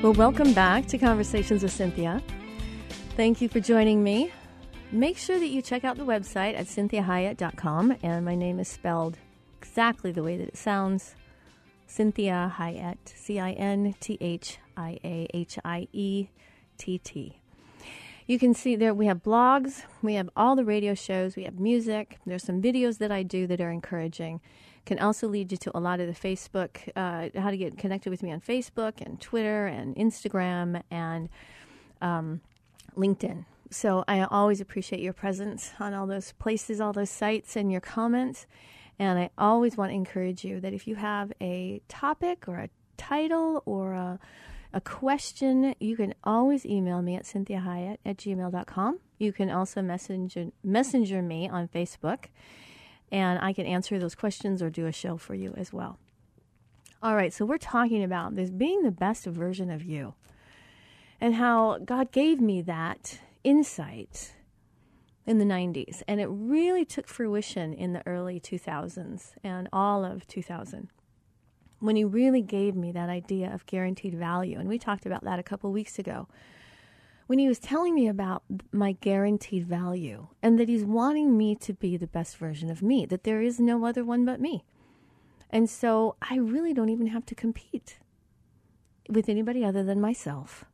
Well, 0.03 0.13
welcome 0.13 0.53
back 0.53 0.85
to 0.87 0.97
Conversations 0.97 1.63
with 1.63 1.77
Cinthia. 1.77 2.21
Thank 3.17 3.41
you 3.41 3.49
for 3.49 3.59
joining 3.59 4.03
me. 4.03 4.31
Make 4.91 5.17
sure 5.17 5.37
that 5.37 5.47
you 5.47 5.61
check 5.61 5.83
out 5.83 5.97
the 5.97 6.05
website 6.05 6.57
at 6.57 6.67
cinthiahiett.com, 6.67 7.97
and 8.03 8.23
my 8.23 8.35
name 8.35 8.59
is 8.59 8.69
spelled 8.69 9.17
exactly 9.77 10.11
the 10.11 10.23
way 10.23 10.35
that 10.35 10.47
it 10.47 10.57
sounds 10.57 11.13
Cinthia 11.87 12.51
Hiett, 12.55 12.97
C 13.05 13.39
I 13.39 13.51
N 13.51 13.93
T 13.99 14.17
H 14.19 14.57
I 14.75 14.97
A 15.03 15.27
H 15.35 15.59
I 15.63 15.87
E 15.93 16.29
T 16.79 16.97
T. 16.97 17.39
You 18.25 18.39
can 18.39 18.55
see 18.55 18.75
there 18.75 18.95
we 18.95 19.05
have 19.05 19.21
blogs, 19.21 19.83
we 20.01 20.15
have 20.15 20.31
all 20.35 20.55
the 20.55 20.65
radio 20.65 20.95
shows, 20.95 21.35
we 21.35 21.43
have 21.43 21.59
music, 21.59 22.17
there's 22.25 22.41
some 22.41 22.59
videos 22.59 22.97
that 22.97 23.11
I 23.11 23.21
do 23.21 23.45
that 23.45 23.61
are 23.61 23.69
encouraging 23.69 24.41
can 24.87 24.97
also 24.97 25.27
lead 25.27 25.51
you 25.51 25.57
to 25.59 25.77
a 25.77 25.79
lot 25.79 25.99
of 25.99 26.07
the 26.07 26.27
Facebook, 26.27 26.89
uh, 26.95 27.39
how 27.39 27.51
to 27.51 27.57
get 27.57 27.77
connected 27.77 28.09
with 28.09 28.23
me 28.23 28.31
on 28.31 28.41
Facebook 28.41 28.93
and 29.05 29.21
Twitter 29.21 29.67
and 29.67 29.95
Instagram 29.95 30.81
and 30.89 31.29
um, 32.01 32.41
LinkedIn. 32.95 33.45
So 33.69 34.05
I 34.07 34.21
always 34.23 34.59
appreciate 34.59 35.01
your 35.01 35.13
presence 35.13 35.73
on 35.79 35.93
all 35.93 36.07
those 36.07 36.31
places, 36.39 36.81
all 36.81 36.93
those 36.93 37.09
sites, 37.11 37.55
and 37.55 37.71
your 37.71 37.81
comments. 37.81 38.47
And 38.99 39.19
I 39.19 39.29
always 39.37 39.77
want 39.77 39.91
to 39.91 39.95
encourage 39.95 40.43
you 40.43 40.59
that 40.59 40.73
if 40.73 40.87
you 40.87 40.95
have 40.95 41.31
a 41.39 41.81
topic 41.87 42.47
or 42.47 42.57
a 42.57 42.69
title 42.97 43.61
or 43.65 43.93
a, 43.93 44.19
a 44.73 44.81
question, 44.81 45.75
you 45.79 45.95
can 45.95 46.15
always 46.23 46.65
email 46.65 47.01
me 47.01 47.15
at 47.15 47.23
cinthiahiett 47.23 47.97
at 48.05 48.17
gmail.com. 48.17 48.99
You 49.19 49.31
can 49.31 49.49
also 49.51 49.81
messenger, 49.81 50.47
messenger 50.63 51.21
me 51.21 51.47
on 51.47 51.67
Facebook 51.67 52.25
and 53.11 53.39
I 53.39 53.53
can 53.53 53.65
answer 53.65 53.99
those 53.99 54.15
questions 54.15 54.61
or 54.61 54.69
do 54.69 54.85
a 54.85 54.91
show 54.91 55.17
for 55.17 55.33
you 55.33 55.53
as 55.55 55.71
well. 55.71 55.97
All 57.01 57.15
right, 57.15 57.31
so 57.31 57.45
we're 57.45 57.57
talking 57.57 58.03
about 58.03 58.35
this 58.35 58.49
being 58.49 58.83
the 58.83 58.91
best 58.91 59.25
version 59.25 59.69
of 59.69 59.83
you 59.83 60.15
and 61.21 61.35
how 61.35 61.77
God 61.77 62.11
gave 62.11 62.41
me 62.41 62.61
that 62.63 63.19
insight 63.43 64.33
in 65.27 65.37
the 65.37 65.45
90s. 65.45 66.01
And 66.07 66.19
it 66.19 66.27
really 66.27 66.85
took 66.85 67.07
fruition 67.07 67.73
in 67.73 67.93
the 67.93 68.01
early 68.07 68.39
2000s 68.39 69.33
and 69.43 69.69
all 69.71 70.03
of 70.03 70.25
2000 70.27 70.89
when 71.79 71.95
He 71.95 72.03
really 72.03 72.41
gave 72.41 72.75
me 72.75 72.91
that 72.93 73.09
idea 73.09 73.53
of 73.53 73.67
guaranteed 73.67 74.15
value. 74.15 74.57
And 74.57 74.67
we 74.67 74.79
talked 74.79 75.05
about 75.05 75.23
that 75.25 75.37
a 75.37 75.43
couple 75.43 75.71
weeks 75.71 75.99
ago 75.99 76.27
when 77.27 77.39
he 77.39 77.47
was 77.47 77.59
telling 77.59 77.93
me 77.93 78.07
about 78.07 78.43
my 78.71 78.93
guaranteed 78.93 79.67
value 79.67 80.27
and 80.41 80.57
that 80.57 80.69
he's 80.69 80.85
wanting 80.85 81.37
me 81.37 81.55
to 81.55 81.73
be 81.73 81.97
the 81.97 82.07
best 82.07 82.37
version 82.37 82.71
of 82.71 82.81
me, 82.81 83.05
that 83.05 83.25
there 83.25 83.41
is 83.41 83.59
no 83.59 83.85
other 83.85 84.03
one 84.03 84.25
but 84.25 84.39
me. 84.39 84.63
And 85.49 85.69
so 85.69 86.15
I 86.21 86.37
really 86.37 86.73
don't 86.73 86.89
even 86.89 87.07
have 87.07 87.25
to 87.27 87.35
compete 87.35 87.99
with 89.09 89.29
anybody 89.29 89.63
other 89.63 89.83
than 89.83 90.01
myself. 90.01 90.65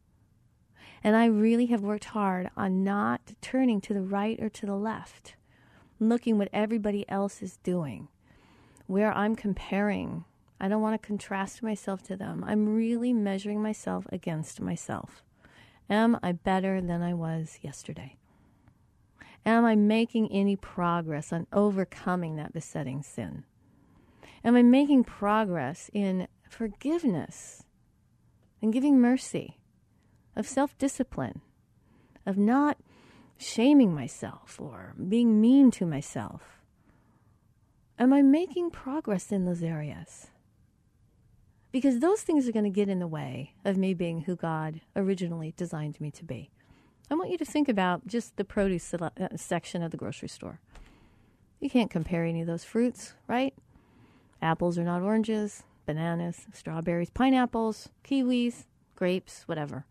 And 1.04 1.16
I 1.16 1.26
really 1.26 1.66
have 1.68 1.82
worked 1.82 2.06
hard 2.06 2.50
on 2.56 2.84
not 2.84 3.34
turning 3.42 3.82
to 3.82 3.94
the 3.94 4.02
right 4.02 4.42
or 4.42 4.50
to 4.50 4.66
the 4.66 4.76
left, 4.76 5.36
looking 6.00 6.38
what 6.38 6.50
everybody 6.54 7.08
else 7.10 7.42
is 7.42 7.58
doing, 7.58 8.08
where 8.88 9.12
I'm 9.12 9.36
comparing. 9.36 10.24
I 10.62 10.70
don't 10.70 10.82
want 10.82 11.02
to 11.02 11.06
contrast 11.06 11.62
myself 11.62 12.04
to 12.04 12.16
them. 12.16 12.46
I'm 12.48 12.74
really 12.74 13.12
measuring 13.12 13.62
myself 13.62 14.06
against 14.14 14.62
myself. 14.62 15.22
Am 15.90 16.18
I 16.24 16.32
better 16.32 16.80
than 16.80 17.02
I 17.02 17.14
was 17.14 17.60
yesterday? 17.62 18.16
Am 19.46 19.66
I 19.66 19.76
making 19.76 20.32
any 20.32 20.56
progress 20.56 21.34
on 21.34 21.48
overcoming 21.52 22.38
that 22.38 22.54
besetting 22.54 23.04
sin? 23.04 23.44
Am 24.46 24.56
I 24.56 24.62
making 24.62 25.04
progress 25.04 25.90
in 25.92 26.28
forgiveness 26.50 27.64
and 28.62 28.72
giving 28.72 29.00
mercy, 29.00 29.58
of 30.36 30.48
self 30.48 30.78
discipline, 30.78 31.42
of 32.26 32.38
not 32.38 32.78
shaming 33.38 33.94
myself 33.94 34.60
or 34.60 34.94
being 35.08 35.40
mean 35.42 35.72
to 35.72 35.86
myself? 35.86 36.60
Am 38.00 38.12
I 38.14 38.22
making 38.22 38.72
progress 38.72 39.32
in 39.32 39.46
those 39.46 39.64
areas? 39.64 40.28
because 41.74 42.00
those 42.00 42.22
things 42.22 42.48
are 42.48 42.54
going 42.54 42.64
to 42.64 42.70
get 42.70 42.88
in 42.88 43.00
the 43.00 43.08
way 43.08 43.56
of 43.66 43.76
me 43.76 43.94
being 43.96 44.22
who 44.22 44.36
God 44.38 44.80
originally 44.96 45.54
designed 45.58 46.00
me 46.00 46.12
to 46.12 46.24
be. 46.24 46.52
I 47.12 47.16
want 47.16 47.32
you 47.32 47.38
to 47.40 47.46
think 47.46 47.68
about 47.68 48.08
just 48.08 48.38
the 48.38 48.46
produce 48.46 48.94
uh, 48.94 49.10
section 49.36 49.82
of 49.82 49.92
the 49.92 49.98
grocery 49.98 50.30
store. 50.30 50.62
You 51.60 51.70
can't 51.70 51.90
compare 51.90 52.24
any 52.24 52.42
of 52.42 52.48
those 52.48 52.64
fruits, 52.64 53.16
right? 53.28 53.56
Apples 54.42 54.78
are 54.78 54.84
not 54.84 55.02
oranges, 55.02 55.64
bananas, 55.86 56.46
strawberries, 56.54 57.10
pineapples, 57.10 57.90
kiwis, 58.04 58.66
grapes, 58.96 59.44
whatever. 59.48 59.86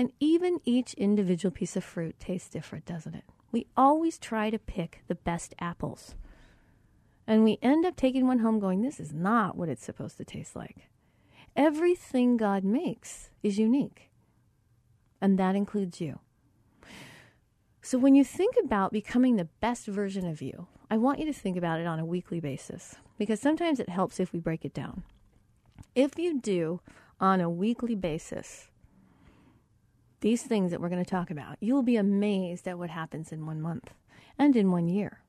And 0.00 0.12
even 0.18 0.60
each 0.64 0.94
individual 0.94 1.52
piece 1.52 1.76
of 1.76 1.84
fruit 1.84 2.18
tastes 2.18 2.48
different, 2.48 2.86
doesn't 2.86 3.14
it? 3.14 3.24
We 3.52 3.66
always 3.76 4.16
try 4.16 4.48
to 4.48 4.58
pick 4.58 5.02
the 5.08 5.14
best 5.14 5.54
apples. 5.58 6.14
And 7.26 7.44
we 7.44 7.58
end 7.60 7.84
up 7.84 7.96
taking 7.96 8.26
one 8.26 8.38
home 8.38 8.60
going, 8.60 8.80
this 8.80 8.98
is 8.98 9.12
not 9.12 9.58
what 9.58 9.68
it's 9.68 9.84
supposed 9.84 10.16
to 10.16 10.24
taste 10.24 10.56
like. 10.56 10.88
Everything 11.54 12.38
God 12.38 12.64
makes 12.64 13.28
is 13.42 13.58
unique, 13.58 14.10
and 15.20 15.38
that 15.38 15.54
includes 15.54 16.00
you. 16.00 16.20
So, 17.82 17.98
when 17.98 18.14
you 18.14 18.24
think 18.24 18.54
about 18.64 18.92
becoming 18.92 19.36
the 19.36 19.50
best 19.60 19.84
version 19.86 20.26
of 20.26 20.40
you, 20.40 20.66
I 20.90 20.96
want 20.96 21.18
you 21.18 21.26
to 21.26 21.32
think 21.34 21.58
about 21.58 21.78
it 21.78 21.86
on 21.86 21.98
a 21.98 22.06
weekly 22.06 22.40
basis 22.40 22.96
because 23.18 23.38
sometimes 23.38 23.78
it 23.78 23.90
helps 23.90 24.18
if 24.18 24.32
we 24.32 24.38
break 24.38 24.64
it 24.64 24.72
down. 24.72 25.02
If 25.94 26.18
you 26.18 26.40
do 26.40 26.80
on 27.20 27.42
a 27.42 27.50
weekly 27.50 27.94
basis 27.94 28.69
these 30.20 30.42
things 30.42 30.70
that 30.70 30.80
we're 30.80 30.88
going 30.88 31.04
to 31.04 31.10
talk 31.10 31.30
about, 31.30 31.56
you 31.60 31.74
will 31.74 31.82
be 31.82 31.96
amazed 31.96 32.68
at 32.68 32.78
what 32.78 32.90
happens 32.90 33.32
in 33.32 33.46
one 33.46 33.60
month 33.60 33.90
and 34.38 34.56
in 34.56 34.70
one 34.70 34.88
year. 34.88 35.20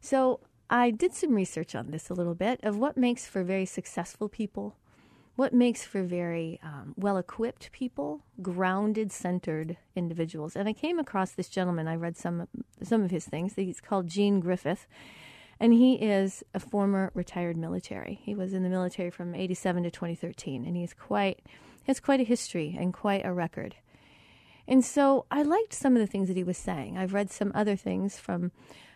So, 0.00 0.40
I 0.70 0.90
did 0.90 1.14
some 1.14 1.34
research 1.34 1.74
on 1.74 1.90
this 1.90 2.08
a 2.08 2.14
little 2.14 2.34
bit 2.34 2.58
of 2.62 2.78
what 2.78 2.96
makes 2.96 3.26
for 3.26 3.44
very 3.44 3.66
successful 3.66 4.30
people 4.30 4.76
what 5.36 5.52
makes 5.52 5.84
for 5.84 6.02
very 6.02 6.60
um, 6.62 6.94
well 6.96 7.16
equipped 7.16 7.72
people, 7.72 8.22
grounded, 8.40 9.10
centered 9.10 9.76
individuals. 9.96 10.54
And 10.54 10.68
I 10.68 10.72
came 10.72 10.98
across 10.98 11.32
this 11.32 11.48
gentleman. 11.48 11.88
I 11.88 11.96
read 11.96 12.16
some 12.16 12.46
some 12.82 13.02
of 13.02 13.10
his 13.10 13.24
things. 13.24 13.54
He's 13.54 13.80
called 13.80 14.06
Gene 14.06 14.40
Griffith, 14.40 14.86
and 15.58 15.72
he 15.72 15.94
is 15.94 16.44
a 16.54 16.60
former 16.60 17.10
retired 17.14 17.56
military. 17.56 18.20
He 18.22 18.34
was 18.34 18.52
in 18.52 18.62
the 18.62 18.68
military 18.68 19.10
from 19.10 19.34
'87 19.34 19.82
to 19.84 19.90
2013, 19.90 20.64
and 20.64 20.76
he's 20.76 20.94
quite 20.94 21.40
has 21.86 22.00
quite 22.00 22.20
a 22.20 22.24
history 22.24 22.76
and 22.78 22.94
quite 22.94 23.24
a 23.24 23.32
record. 23.32 23.74
And 24.66 24.84
so 24.84 25.26
I 25.30 25.42
liked 25.42 25.72
some 25.74 25.94
of 25.94 26.00
the 26.00 26.06
things 26.06 26.28
that 26.28 26.36
he 26.36 26.44
was 26.44 26.56
saying. 26.56 26.96
I've 26.96 27.14
read 27.14 27.30
some 27.30 27.52
other 27.54 27.76
things 27.76 28.18
from 28.18 28.52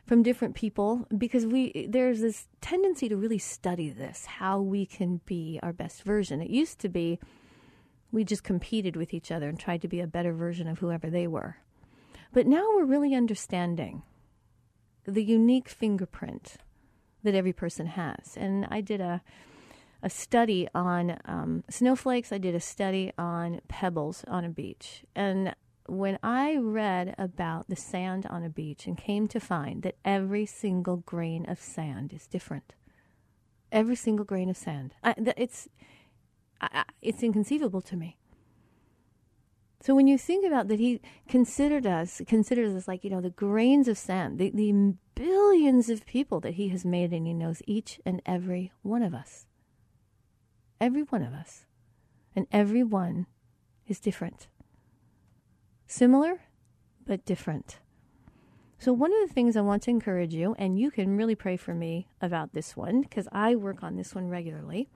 from 0.06 0.22
different 0.22 0.54
people 0.54 1.06
because 1.16 1.44
we 1.44 1.86
there's 1.86 2.20
this 2.20 2.48
tendency 2.62 3.10
to 3.10 3.16
really 3.16 3.38
study 3.38 3.90
this 3.90 4.24
how 4.24 4.58
we 4.58 4.86
can 4.86 5.20
be 5.26 5.60
our 5.62 5.72
best 5.72 6.02
version. 6.02 6.40
It 6.40 6.50
used 6.50 6.78
to 6.80 6.88
be 6.88 7.18
we 8.10 8.24
just 8.24 8.42
competed 8.42 8.96
with 8.96 9.12
each 9.12 9.30
other 9.30 9.50
and 9.50 9.60
tried 9.60 9.82
to 9.82 9.88
be 9.88 10.00
a 10.00 10.06
better 10.06 10.32
version 10.32 10.66
of 10.66 10.78
whoever 10.78 11.10
they 11.10 11.26
were. 11.26 11.58
But 12.32 12.46
now 12.46 12.64
we're 12.74 12.84
really 12.84 13.14
understanding 13.14 14.02
the 15.04 15.22
unique 15.22 15.68
fingerprint 15.68 16.56
that 17.22 17.34
every 17.34 17.52
person 17.52 17.86
has. 17.86 18.36
And 18.36 18.66
i 18.70 18.80
did 18.80 19.00
a 19.00 19.22
a 20.02 20.10
study 20.10 20.68
on 20.74 21.18
um, 21.24 21.64
snowflakes. 21.68 22.32
I 22.32 22.38
did 22.38 22.54
a 22.54 22.60
study 22.60 23.12
on 23.18 23.60
pebbles 23.68 24.24
on 24.28 24.44
a 24.44 24.48
beach. 24.48 25.04
And 25.14 25.54
when 25.86 26.18
I 26.22 26.56
read 26.56 27.14
about 27.18 27.68
the 27.68 27.76
sand 27.76 28.26
on 28.26 28.44
a 28.44 28.50
beach 28.50 28.86
and 28.86 28.96
came 28.96 29.26
to 29.28 29.40
find 29.40 29.82
that 29.82 29.96
every 30.04 30.46
single 30.46 30.98
grain 30.98 31.48
of 31.48 31.58
sand 31.58 32.12
is 32.12 32.26
different, 32.26 32.74
every 33.72 33.96
single 33.96 34.24
grain 34.24 34.48
of 34.50 34.56
sand, 34.56 34.94
I, 35.02 35.14
it's 35.36 35.68
I, 36.60 36.84
it's 37.00 37.22
inconceivable 37.22 37.80
to 37.82 37.96
me. 37.96 38.18
So 39.80 39.94
when 39.94 40.08
you 40.08 40.18
think 40.18 40.44
about 40.44 40.68
that, 40.68 40.80
he 40.80 41.00
considered 41.28 41.86
us 41.86 42.20
considers 42.26 42.74
us 42.74 42.88
like 42.88 43.04
you 43.04 43.10
know 43.10 43.20
the 43.20 43.30
grains 43.30 43.88
of 43.88 43.96
sand, 43.96 44.38
the, 44.38 44.50
the 44.50 44.94
billions 45.14 45.88
of 45.88 46.04
people 46.04 46.40
that 46.40 46.54
he 46.54 46.68
has 46.68 46.84
made, 46.84 47.12
and 47.12 47.26
he 47.26 47.34
knows 47.34 47.62
each 47.66 48.00
and 48.04 48.20
every 48.26 48.72
one 48.82 49.02
of 49.02 49.14
us, 49.14 49.46
every 50.80 51.02
one 51.02 51.22
of 51.22 51.32
us, 51.32 51.64
and 52.34 52.46
every 52.52 52.82
one 52.82 53.26
is 53.86 54.00
different 54.00 54.48
similar 55.88 56.42
but 57.06 57.24
different. 57.24 57.78
So, 58.78 58.92
one 58.92 59.12
of 59.12 59.26
the 59.26 59.34
things 59.34 59.56
I 59.56 59.62
want 59.62 59.82
to 59.84 59.90
encourage 59.90 60.32
you, 60.32 60.54
and 60.56 60.78
you 60.78 60.92
can 60.92 61.16
really 61.16 61.34
pray 61.34 61.56
for 61.56 61.74
me 61.74 62.06
about 62.20 62.52
this 62.52 62.76
one 62.76 63.00
because 63.00 63.26
I 63.32 63.56
work 63.56 63.82
on 63.82 63.96
this 63.96 64.14
one 64.14 64.28
regularly. 64.28 64.88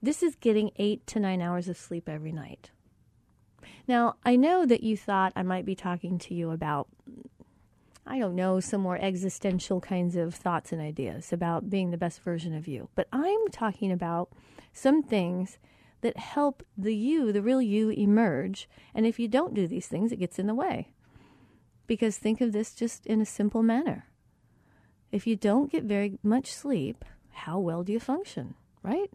This 0.00 0.22
is 0.22 0.36
getting 0.36 0.70
eight 0.76 1.04
to 1.08 1.18
nine 1.18 1.42
hours 1.42 1.68
of 1.68 1.76
sleep 1.76 2.08
every 2.08 2.30
night. 2.30 2.70
Now, 3.88 4.16
I 4.24 4.36
know 4.36 4.64
that 4.66 4.84
you 4.84 4.96
thought 4.96 5.32
I 5.34 5.42
might 5.42 5.64
be 5.64 5.74
talking 5.74 6.18
to 6.18 6.34
you 6.34 6.52
about, 6.52 6.86
I 8.08 8.18
don't 8.18 8.34
know, 8.34 8.58
some 8.58 8.80
more 8.80 8.98
existential 8.98 9.80
kinds 9.80 10.16
of 10.16 10.34
thoughts 10.34 10.72
and 10.72 10.80
ideas 10.80 11.30
about 11.32 11.68
being 11.68 11.90
the 11.90 11.98
best 11.98 12.22
version 12.22 12.54
of 12.54 12.66
you. 12.66 12.88
But 12.94 13.06
I'm 13.12 13.48
talking 13.52 13.92
about 13.92 14.30
some 14.72 15.02
things 15.02 15.58
that 16.00 16.16
help 16.16 16.62
the 16.76 16.94
you, 16.94 17.32
the 17.32 17.42
real 17.42 17.60
you, 17.60 17.90
emerge. 17.90 18.68
And 18.94 19.04
if 19.04 19.18
you 19.18 19.28
don't 19.28 19.54
do 19.54 19.66
these 19.66 19.88
things, 19.88 20.10
it 20.10 20.18
gets 20.18 20.38
in 20.38 20.46
the 20.46 20.54
way. 20.54 20.88
Because 21.86 22.16
think 22.16 22.40
of 22.40 22.52
this 22.52 22.74
just 22.74 23.06
in 23.06 23.20
a 23.20 23.26
simple 23.26 23.62
manner. 23.62 24.06
If 25.12 25.26
you 25.26 25.36
don't 25.36 25.70
get 25.70 25.84
very 25.84 26.18
much 26.22 26.52
sleep, 26.52 27.04
how 27.30 27.58
well 27.58 27.82
do 27.82 27.92
you 27.92 28.00
function, 28.00 28.54
right? 28.82 29.10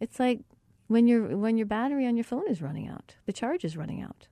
It's 0.00 0.18
like 0.18 0.40
when 0.88 1.06
your 1.06 1.36
when 1.36 1.56
your 1.56 1.66
battery 1.66 2.06
on 2.06 2.16
your 2.16 2.24
phone 2.24 2.48
is 2.48 2.62
running 2.62 2.88
out, 2.88 3.16
the 3.24 3.32
charge 3.32 3.64
is 3.64 3.76
running 3.76 4.02
out. 4.02 4.28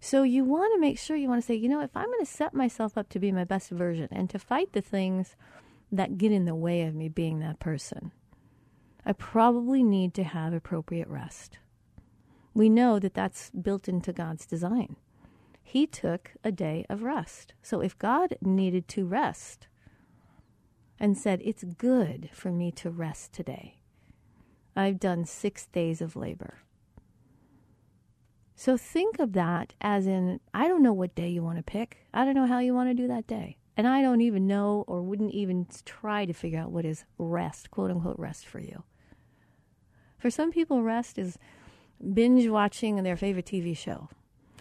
So 0.00 0.22
you 0.22 0.44
want 0.44 0.72
to 0.74 0.80
make 0.80 0.98
sure 0.98 1.16
you 1.16 1.28
want 1.28 1.42
to 1.42 1.46
say, 1.46 1.54
you 1.54 1.68
know, 1.68 1.80
if 1.80 1.96
I'm 1.96 2.06
going 2.06 2.24
to 2.24 2.26
set 2.26 2.54
myself 2.54 2.96
up 2.96 3.08
to 3.10 3.18
be 3.18 3.32
my 3.32 3.44
best 3.44 3.70
version 3.70 4.08
and 4.12 4.30
to 4.30 4.38
fight 4.38 4.72
the 4.72 4.80
things 4.80 5.34
that 5.90 6.18
get 6.18 6.32
in 6.32 6.44
the 6.44 6.54
way 6.54 6.82
of 6.82 6.94
me 6.94 7.08
being 7.08 7.40
that 7.40 7.58
person, 7.58 8.12
I 9.04 9.12
probably 9.12 9.82
need 9.82 10.14
to 10.14 10.24
have 10.24 10.52
appropriate 10.52 11.08
rest. 11.08 11.58
We 12.54 12.68
know 12.68 12.98
that 12.98 13.14
that's 13.14 13.50
built 13.50 13.88
into 13.88 14.12
God's 14.12 14.46
design. 14.46 14.96
He 15.62 15.86
took 15.86 16.32
a 16.42 16.52
day 16.52 16.86
of 16.88 17.02
rest. 17.02 17.52
So 17.62 17.80
if 17.80 17.98
God 17.98 18.36
needed 18.40 18.88
to 18.88 19.04
rest 19.04 19.66
and 20.98 21.16
said, 21.16 21.40
It's 21.44 21.64
good 21.64 22.30
for 22.32 22.50
me 22.50 22.70
to 22.72 22.90
rest 22.90 23.32
today, 23.32 23.76
I've 24.74 25.00
done 25.00 25.24
six 25.24 25.66
days 25.66 26.00
of 26.00 26.16
labor. 26.16 26.58
So 28.58 28.76
think 28.76 29.20
of 29.20 29.34
that 29.34 29.74
as 29.80 30.08
in, 30.08 30.40
I 30.52 30.66
don't 30.66 30.82
know 30.82 30.92
what 30.92 31.14
day 31.14 31.28
you 31.28 31.44
want 31.44 31.58
to 31.58 31.62
pick. 31.62 31.98
I 32.12 32.24
don't 32.24 32.34
know 32.34 32.48
how 32.48 32.58
you 32.58 32.74
want 32.74 32.90
to 32.90 32.94
do 32.94 33.06
that 33.06 33.28
day. 33.28 33.56
And 33.76 33.86
I 33.86 34.02
don't 34.02 34.20
even 34.20 34.48
know 34.48 34.82
or 34.88 35.00
wouldn't 35.00 35.32
even 35.32 35.68
try 35.84 36.24
to 36.24 36.32
figure 36.32 36.58
out 36.58 36.72
what 36.72 36.84
is 36.84 37.04
rest, 37.18 37.70
quote 37.70 37.92
unquote, 37.92 38.18
rest 38.18 38.48
for 38.48 38.58
you. 38.58 38.82
For 40.18 40.28
some 40.28 40.50
people, 40.50 40.82
rest 40.82 41.18
is 41.18 41.38
binge 42.12 42.48
watching 42.48 43.00
their 43.04 43.16
favorite 43.16 43.46
TV 43.46 43.76
show. 43.76 44.08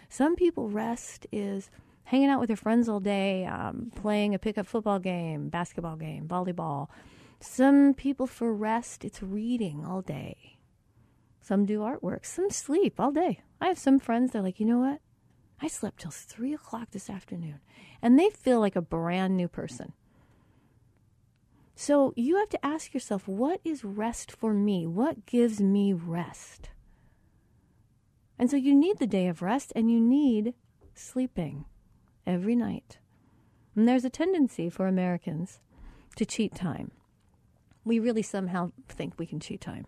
Some 0.10 0.36
people, 0.36 0.70
rest 0.70 1.26
is 1.32 1.72
hanging 2.04 2.30
out 2.30 2.40
with 2.40 2.50
their 2.50 2.56
friends 2.56 2.88
all 2.88 3.00
day, 3.00 3.48
um, 3.48 3.92
playing 3.96 4.36
a 4.36 4.40
pickup 4.40 4.68
football 4.68 5.00
game, 5.00 5.50
basketball 5.50 5.96
game, 5.96 6.28
volleyball. 6.28 6.88
Some 7.40 7.96
people, 7.96 8.28
for 8.28 8.54
rest, 8.54 9.04
it's 9.04 9.24
reading 9.24 9.84
all 9.84 10.04
day. 10.04 10.57
Some 11.48 11.66
do 11.66 11.80
artwork. 11.80 12.26
Some 12.26 12.50
sleep 12.50 13.00
all 13.00 13.14
day. 13.14 13.40
I 13.62 13.68
have 13.68 13.80
some 13.80 14.00
friends, 14.00 14.34
they're 14.34 14.42
like, 14.42 14.60
you 14.60 14.66
know 14.66 14.80
what? 14.80 15.00
I 15.62 15.70
slept 15.70 16.02
till 16.02 16.12
three 16.12 16.54
o'clock 16.54 16.92
this 16.92 17.10
afternoon. 17.10 17.62
And 18.02 18.20
they 18.20 18.30
feel 18.30 18.60
like 18.60 18.76
a 18.76 18.82
brand 18.82 19.38
new 19.38 19.48
person. 19.48 19.94
So 21.74 22.12
you 22.18 22.36
have 22.36 22.50
to 22.50 22.66
ask 22.66 22.94
yourself, 22.94 23.30
what 23.30 23.62
is 23.64 23.86
rest 23.86 24.30
for 24.30 24.54
me? 24.54 24.86
What 24.86 25.26
gives 25.26 25.62
me 25.62 25.94
rest? 25.94 26.72
And 28.38 28.52
so 28.52 28.58
you 28.58 28.76
need 28.76 28.98
the 28.98 29.08
day 29.08 29.28
of 29.30 29.42
rest 29.42 29.72
and 29.74 29.90
you 29.90 30.02
need 30.02 30.54
sleeping 30.96 31.64
every 32.26 32.58
night. 32.58 32.98
And 33.74 33.88
there's 33.88 34.04
a 34.04 34.10
tendency 34.10 34.70
for 34.70 34.86
Americans 34.86 35.62
to 36.18 36.26
cheat 36.26 36.54
time. 36.54 36.92
We 37.86 38.00
really 38.00 38.22
somehow 38.22 38.74
think 38.90 39.14
we 39.18 39.26
can 39.26 39.40
cheat 39.40 39.62
time. 39.62 39.86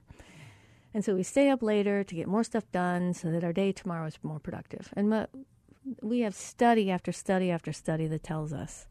And 0.93 1.05
so 1.05 1.15
we 1.15 1.23
stay 1.23 1.49
up 1.49 1.61
later 1.61 2.03
to 2.03 2.15
get 2.15 2.27
more 2.27 2.43
stuff 2.43 2.69
done 2.71 3.13
so 3.13 3.31
that 3.31 3.43
our 3.43 3.53
day 3.53 3.71
tomorrow 3.71 4.07
is 4.07 4.17
more 4.23 4.39
productive. 4.39 4.89
And 4.95 5.27
we 6.01 6.21
have 6.21 6.35
study 6.35 6.89
after 6.89 7.11
study 7.11 7.51
after 7.51 7.71
study 7.71 8.07
that 8.07 8.23
tells 8.23 8.53
us 8.53 8.87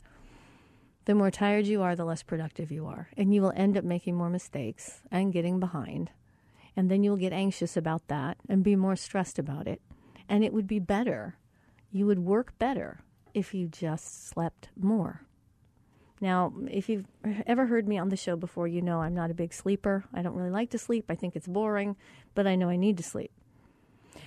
the 1.07 1.15
more 1.15 1.31
tired 1.31 1.67
you 1.67 1.83
are, 1.83 1.97
the 1.97 2.05
less 2.05 2.23
productive 2.23 2.71
you 2.71 2.87
are. 2.87 3.09
And 3.17 3.35
you 3.35 3.43
will 3.43 3.53
end 3.57 3.77
up 3.77 3.85
making 3.85 4.15
more 4.15 4.31
mistakes 4.31 5.01
and 5.11 5.33
getting 5.33 5.59
behind. 5.59 6.11
And 6.77 6.91
then 6.91 7.03
you'll 7.03 7.17
get 7.17 7.33
anxious 7.33 7.77
about 7.77 8.07
that 8.09 8.37
and 8.49 8.63
be 8.63 8.77
more 8.77 8.95
stressed 8.95 9.39
about 9.39 9.67
it. 9.67 9.81
And 10.29 10.45
it 10.45 10.53
would 10.53 10.67
be 10.67 10.79
better, 10.79 11.39
you 11.91 12.07
would 12.07 12.21
work 12.21 12.57
better 12.59 13.01
if 13.35 13.55
you 13.55 13.67
just 13.67 14.29
slept 14.29 14.69
more. 14.79 15.23
Now, 16.21 16.53
if 16.69 16.89
you've 16.89 17.07
ever 17.47 17.67
heard 17.67 17.87
me 17.87 17.99
on 17.99 18.09
the 18.09 18.17
show 18.17 18.37
before, 18.37 18.67
you 18.67 18.83
know 18.83 19.01
I'm 19.01 19.15
not 19.15 19.31
a 19.31 19.35
big 19.35 19.53
sleeper. 19.53 20.05
I 20.13 20.23
don't 20.23 20.35
really 20.35 20.51
like 20.51 20.71
to 20.71 20.79
sleep. 20.79 21.07
I 21.09 21.15
think 21.15 21.37
it's 21.37 21.47
boring, 21.47 21.97
but 22.35 22.47
I 22.47 22.57
know 22.57 22.69
I 22.69 22.77
need 22.77 22.97
to 22.97 23.03
sleep. 23.03 23.31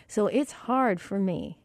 So 0.07 0.27
it's 0.27 0.51
hard 0.51 1.01
for 1.01 1.19
me 1.19 1.59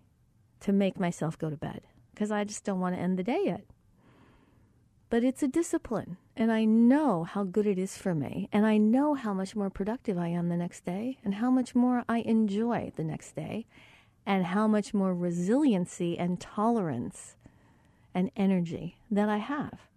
to 0.60 0.72
make 0.72 0.98
myself 0.98 1.38
go 1.38 1.50
to 1.50 1.56
bed 1.56 1.82
because 2.12 2.30
I 2.30 2.44
just 2.44 2.64
don't 2.64 2.80
want 2.80 2.96
to 2.96 3.00
end 3.00 3.18
the 3.18 3.22
day 3.22 3.42
yet 3.44 3.64
but 5.08 5.24
it's 5.24 5.42
a 5.42 5.48
discipline. 5.48 6.16
And 6.36 6.52
I 6.52 6.64
know 6.64 7.24
how 7.24 7.44
good 7.44 7.66
it 7.66 7.78
is 7.78 7.96
for 7.96 8.14
me. 8.14 8.48
And 8.52 8.66
I 8.66 8.76
know 8.76 9.14
how 9.14 9.32
much 9.32 9.56
more 9.56 9.70
productive 9.70 10.18
I 10.18 10.28
am 10.28 10.48
the 10.48 10.56
next 10.56 10.84
day 10.84 11.18
and 11.24 11.36
how 11.36 11.50
much 11.50 11.74
more 11.74 12.04
I 12.08 12.18
enjoy 12.18 12.92
the 12.96 13.04
next 13.04 13.34
day 13.34 13.66
and 14.26 14.46
how 14.46 14.66
much 14.66 14.92
more 14.92 15.14
resiliency 15.14 16.18
and 16.18 16.40
tolerance 16.40 17.36
and 18.12 18.30
energy 18.36 18.98
that 19.10 19.28
I 19.28 19.38
have. 19.38 19.88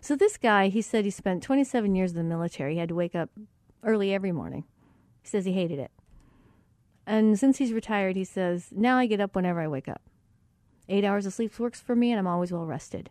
So, 0.00 0.16
this 0.16 0.36
guy, 0.36 0.68
he 0.68 0.82
said 0.82 1.04
he 1.04 1.10
spent 1.10 1.42
27 1.42 1.94
years 1.94 2.12
in 2.12 2.16
the 2.16 2.24
military. 2.24 2.74
He 2.74 2.78
had 2.78 2.88
to 2.88 2.94
wake 2.94 3.14
up 3.14 3.30
early 3.82 4.14
every 4.14 4.32
morning. 4.32 4.64
He 5.22 5.28
says 5.28 5.44
he 5.44 5.52
hated 5.52 5.78
it. 5.78 5.90
And 7.06 7.38
since 7.38 7.58
he's 7.58 7.72
retired, 7.72 8.16
he 8.16 8.24
says, 8.24 8.68
now 8.70 8.96
I 8.96 9.06
get 9.06 9.20
up 9.20 9.34
whenever 9.34 9.60
I 9.60 9.68
wake 9.68 9.88
up. 9.88 10.02
Eight 10.88 11.04
hours 11.04 11.26
of 11.26 11.32
sleep 11.32 11.58
works 11.58 11.80
for 11.80 11.94
me, 11.94 12.10
and 12.10 12.18
I'm 12.18 12.26
always 12.26 12.52
well 12.52 12.66
rested. 12.66 13.10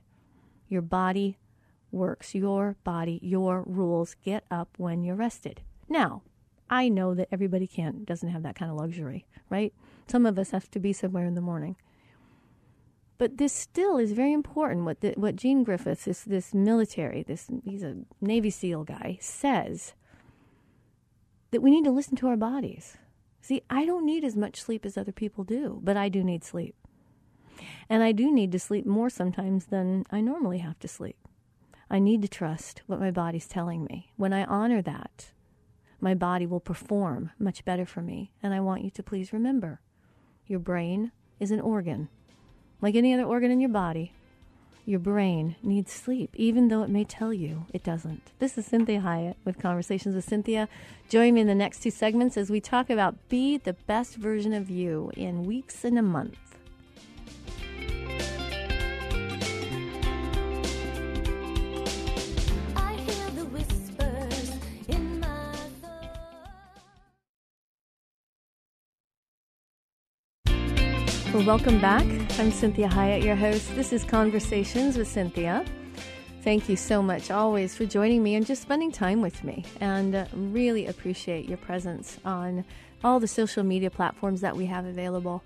Your 0.67 0.82
body 0.82 1.38
works. 1.91 2.34
Your 2.36 2.75
body, 2.84 3.19
your 3.21 3.63
rules 3.65 4.15
get 4.23 4.43
up 4.49 4.69
when 4.78 5.04
you're 5.04 5.15
rested. 5.15 5.62
Now, 5.88 6.23
I 6.69 6.88
know 6.88 7.13
that 7.15 7.30
everybody 7.32 7.67
can't 7.67 8.06
doesn't 8.06 8.30
have 8.30 8.43
that 8.43 8.56
kind 8.56 8.71
of 8.71 8.78
luxury, 8.78 9.25
right? 9.49 9.73
Some 10.08 10.25
of 10.25 10.38
us 10.38 10.52
have 10.52 10.69
to 10.71 10.80
be 10.80 10.93
somewhere 10.93 11.25
in 11.25 11.36
the 11.36 11.41
morning. 11.41 11.75
But 13.19 13.38
this 13.38 13.53
still 13.53 13.97
is 13.97 14.13
very 14.13 14.32
important. 14.32 14.86
What 14.86 15.01
the, 15.01 15.13
what 15.17 15.36
Gene 15.36 15.63
Griffiths, 15.63 16.05
this 16.05 16.23
this 16.23 16.53
military, 16.53 17.21
this 17.21 17.47
he's 17.63 17.84
a 17.84 17.97
Navy 18.21 18.49
SEAL 18.49 18.86
guy, 18.86 19.17
says 19.21 19.93
that 21.51 21.62
we 21.62 21.69
need 21.69 21.84
to 21.84 21.91
listen 21.91 22.15
to 22.15 22.27
our 22.27 22.38
bodies. 22.38 22.97
See, 23.41 23.62
I 23.69 23.86
don't 23.86 24.05
need 24.05 24.23
as 24.23 24.38
much 24.38 24.62
sleep 24.62 24.86
as 24.86 24.97
other 24.97 25.12
people 25.12 25.43
do, 25.43 25.79
but 25.84 25.97
I 25.97 26.08
do 26.08 26.23
need 26.23 26.43
sleep. 26.45 26.75
And 27.89 28.03
I 28.03 28.13
do 28.13 28.32
need 28.32 28.53
to 28.53 28.60
sleep 28.60 28.86
more 28.86 29.10
sometimes 29.10 29.65
than 29.65 30.05
I 30.10 30.21
normally 30.21 30.60
have 30.60 30.79
to 30.79 30.88
sleep. 30.88 31.17
I 31.89 31.99
need 31.99 32.21
to 32.21 32.27
trust 32.29 32.84
what 32.88 33.01
my 33.01 33.12
body's 33.12 33.47
telling 33.47 33.84
me. 33.84 34.13
When 34.15 34.32
I 34.32 34.45
honor 34.45 34.82
that, 34.84 35.32
my 35.99 36.13
body 36.13 36.45
will 36.45 36.62
perform 36.62 37.32
much 37.38 37.65
better 37.65 37.86
for 37.86 38.01
me. 38.01 38.32
And 38.41 38.53
I 38.53 38.62
want 38.62 38.84
you 38.84 38.91
to 38.91 39.03
please 39.03 39.34
remember 39.34 39.82
your 40.47 40.60
brain 40.60 41.12
is 41.39 41.51
an 41.51 41.60
organ. 41.60 42.08
Like 42.81 42.95
any 42.95 43.13
other 43.13 43.23
organ 43.23 43.51
in 43.51 43.59
your 43.59 43.69
body, 43.69 44.13
your 44.85 44.99
brain 44.99 45.55
needs 45.61 45.91
sleep, 45.91 46.31
even 46.35 46.69
though 46.69 46.81
it 46.81 46.89
may 46.89 47.03
tell 47.03 47.33
you 47.33 47.65
it 47.73 47.83
doesn't. 47.83 48.31
This 48.39 48.57
is 48.57 48.69
Cinthia 48.69 49.03
Hiett 49.03 49.35
with 49.43 49.59
Conversations 49.59 50.15
with 50.15 50.27
Cinthia. 50.27 50.67
Join 51.09 51.33
me 51.33 51.41
in 51.41 51.47
the 51.47 51.55
next 51.55 51.83
two 51.83 51.91
segments 51.91 52.37
as 52.37 52.49
we 52.49 52.61
talk 52.61 52.89
about 52.89 53.27
be 53.27 53.57
the 53.57 53.73
best 53.73 54.15
version 54.15 54.53
of 54.53 54.69
you 54.69 55.11
in 55.17 55.43
weeks 55.43 55.83
and 55.83 55.99
a 55.99 56.01
month. 56.01 56.48
Well, 71.39 71.58
welcome 71.58 71.80
back. 71.80 72.04
I'm 72.38 72.52
Cinthia 72.52 72.89
Hiett, 72.89 73.23
your 73.23 73.38
host. 73.38 73.73
This 73.73 73.93
is 73.93 74.04
Conversations 74.04 74.97
with 74.97 75.08
Cinthia. 75.08 75.65
Thank 76.43 76.67
you 76.67 76.75
so 76.75 77.02
much 77.02 77.32
always 77.32 77.73
for 77.73 77.86
joining 77.86 78.21
me 78.21 78.36
and 78.36 78.45
just 78.45 78.62
spending 78.62 78.91
time 78.91 79.21
with 79.21 79.41
me. 79.45 79.63
And 79.80 80.15
uh, 80.15 80.25
really 80.34 80.88
appreciate 80.88 81.47
your 81.47 81.58
presence 81.58 82.19
on 82.25 82.65
all 83.06 83.21
the 83.21 83.28
social 83.28 83.63
media 83.63 83.89
platforms 83.89 84.41
that 84.41 84.58
we 84.58 84.65
have 84.65 84.84
available. 84.84 85.41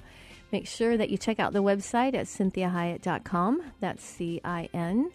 Make 0.52 0.66
sure 0.66 0.98
that 0.98 1.12
you 1.12 1.18
check 1.20 1.40
out 1.40 1.54
the 1.54 1.62
website 1.62 2.16
at 2.16 2.26
cinthiahiett.com. 2.26 3.62
That's 3.80 4.04
C 4.04 4.42
I 4.44 4.70
N 4.74 5.12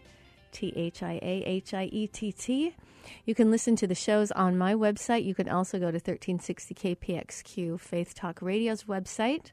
T 0.52 0.72
H 0.76 1.02
I 1.02 1.14
A 1.14 1.42
H 1.44 1.74
I 1.74 1.84
E 1.86 2.06
T 2.06 2.30
T. 2.30 2.76
You 3.24 3.34
can 3.34 3.50
listen 3.50 3.74
to 3.74 3.88
the 3.88 3.96
shows 3.96 4.30
on 4.30 4.56
my 4.56 4.74
website. 4.74 5.24
You 5.24 5.34
can 5.34 5.48
also 5.48 5.80
go 5.80 5.90
to 5.90 5.96
1360 5.96 6.72
KPXQ 6.72 7.80
Faith 7.80 8.14
Talk 8.14 8.40
Radio's 8.40 8.84
website. 8.84 9.50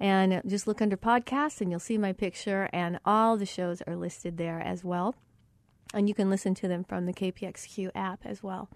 And 0.00 0.42
just 0.46 0.66
look 0.66 0.80
under 0.80 0.96
podcasts 0.96 1.60
and 1.60 1.70
you'll 1.70 1.80
see 1.80 1.98
my 1.98 2.12
picture, 2.12 2.68
and 2.72 3.00
all 3.04 3.36
the 3.36 3.46
shows 3.46 3.82
are 3.86 3.96
listed 3.96 4.36
there 4.36 4.60
as 4.60 4.84
well. 4.84 5.16
And 5.92 6.08
you 6.08 6.14
can 6.14 6.30
listen 6.30 6.54
to 6.56 6.68
them 6.68 6.84
from 6.84 7.06
the 7.06 7.12
KPXQ 7.12 7.90
app 7.94 8.20
as 8.24 8.42
well. 8.42 8.68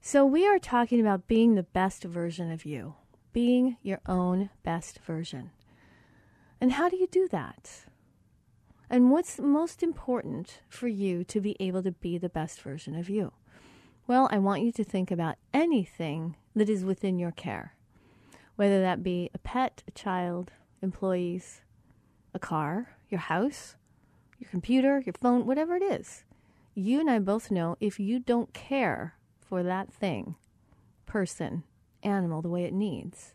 So, 0.00 0.26
we 0.26 0.48
are 0.48 0.58
talking 0.58 1.00
about 1.00 1.28
being 1.28 1.54
the 1.54 1.62
best 1.62 2.02
version 2.02 2.50
of 2.50 2.64
you, 2.64 2.94
being 3.32 3.76
your 3.82 4.00
own 4.06 4.50
best 4.64 4.98
version. 5.06 5.52
And 6.60 6.72
how 6.72 6.88
do 6.88 6.96
you 6.96 7.06
do 7.06 7.28
that? 7.28 7.84
And 8.90 9.10
what's 9.10 9.38
most 9.38 9.82
important 9.82 10.60
for 10.68 10.88
you 10.88 11.22
to 11.24 11.40
be 11.40 11.56
able 11.60 11.82
to 11.82 11.92
be 11.92 12.18
the 12.18 12.28
best 12.28 12.60
version 12.60 12.96
of 12.96 13.08
you? 13.08 13.32
Well, 14.06 14.28
I 14.32 14.38
want 14.38 14.62
you 14.62 14.72
to 14.72 14.84
think 14.84 15.10
about 15.10 15.36
anything 15.54 16.36
that 16.56 16.68
is 16.68 16.84
within 16.84 17.18
your 17.18 17.30
care 17.30 17.74
whether 18.56 18.80
that 18.80 19.02
be 19.02 19.30
a 19.34 19.38
pet, 19.38 19.82
a 19.86 19.90
child, 19.90 20.52
employees, 20.82 21.62
a 22.34 22.38
car, 22.38 22.96
your 23.08 23.20
house, 23.20 23.76
your 24.38 24.50
computer, 24.50 25.02
your 25.04 25.14
phone, 25.20 25.46
whatever 25.46 25.76
it 25.76 25.82
is. 25.82 26.24
You 26.74 27.00
and 27.00 27.10
I 27.10 27.18
both 27.18 27.50
know 27.50 27.76
if 27.80 28.00
you 28.00 28.18
don't 28.18 28.52
care 28.54 29.14
for 29.40 29.62
that 29.62 29.92
thing, 29.92 30.36
person, 31.06 31.64
animal 32.02 32.42
the 32.42 32.48
way 32.48 32.64
it 32.64 32.72
needs, 32.72 33.34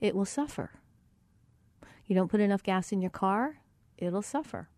it 0.00 0.14
will 0.14 0.24
suffer. 0.24 0.72
You 2.06 2.14
don't 2.14 2.30
put 2.30 2.40
enough 2.40 2.62
gas 2.62 2.92
in 2.92 3.00
your 3.00 3.10
car, 3.10 3.60
it'll 3.96 4.22
suffer. 4.22 4.68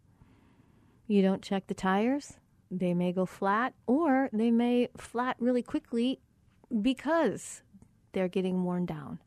You 1.07 1.23
don't 1.23 1.43
check 1.43 1.67
the 1.67 1.75
tires, 1.75 2.35
they 2.71 2.95
may 2.95 3.13
go 3.13 3.27
flat, 3.27 3.75
or 3.87 4.31
they 4.33 4.51
may 4.51 4.89
flat 4.97 5.37
really 5.39 5.63
quickly 5.63 6.21
because 6.81 7.63
they're 8.13 8.29
getting 8.29 8.65
worn 8.65 8.87
down. 8.87 9.19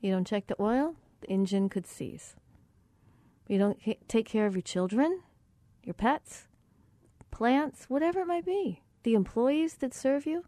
You 0.00 0.12
don't 0.12 0.26
check 0.26 0.46
the 0.46 0.60
oil, 0.60 0.94
the 1.20 1.28
engine 1.28 1.68
could 1.68 1.86
seize. 1.86 2.36
You 3.48 3.58
don't 3.58 3.78
take 4.08 4.26
care 4.26 4.46
of 4.46 4.54
your 4.54 4.62
children, 4.62 5.22
your 5.82 5.94
pets, 5.94 6.48
plants, 7.30 7.86
whatever 7.88 8.20
it 8.20 8.26
might 8.26 8.44
be, 8.44 8.82
the 9.02 9.14
employees 9.14 9.74
that 9.76 9.94
serve 9.94 10.26
you, 10.26 10.44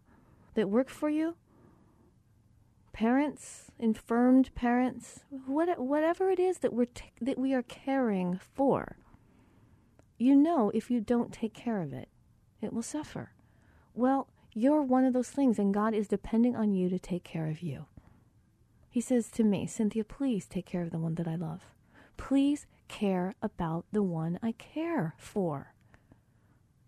that 0.53 0.69
work 0.69 0.89
for 0.89 1.09
you, 1.09 1.35
parents, 2.93 3.71
infirmed 3.79 4.53
parents, 4.53 5.21
what, 5.29 5.79
whatever 5.79 6.29
it 6.29 6.39
is 6.39 6.59
that 6.59 6.73
we're 6.73 6.85
t- 6.85 7.11
that 7.19 7.39
we 7.39 7.53
are 7.53 7.63
caring 7.63 8.39
for. 8.53 8.97
You 10.17 10.35
know, 10.35 10.71
if 10.73 10.91
you 10.91 11.01
don't 11.01 11.33
take 11.33 11.53
care 11.53 11.81
of 11.81 11.93
it, 11.93 12.09
it 12.61 12.71
will 12.71 12.83
suffer. 12.83 13.31
Well, 13.95 14.27
you're 14.53 14.81
one 14.81 15.05
of 15.05 15.13
those 15.13 15.29
things, 15.29 15.57
and 15.57 15.73
God 15.73 15.93
is 15.93 16.07
depending 16.07 16.55
on 16.55 16.73
you 16.73 16.89
to 16.89 16.99
take 16.99 17.23
care 17.23 17.47
of 17.47 17.61
you. 17.61 17.85
He 18.89 18.99
says 18.99 19.29
to 19.31 19.43
me, 19.43 19.65
Cinthia, 19.65 20.05
please 20.07 20.45
take 20.45 20.65
care 20.65 20.81
of 20.81 20.91
the 20.91 20.99
one 20.99 21.15
that 21.15 21.27
I 21.27 21.35
love. 21.35 21.63
Please 22.17 22.67
care 22.89 23.35
about 23.41 23.85
the 23.91 24.03
one 24.03 24.37
I 24.43 24.51
care 24.51 25.15
for. 25.17 25.73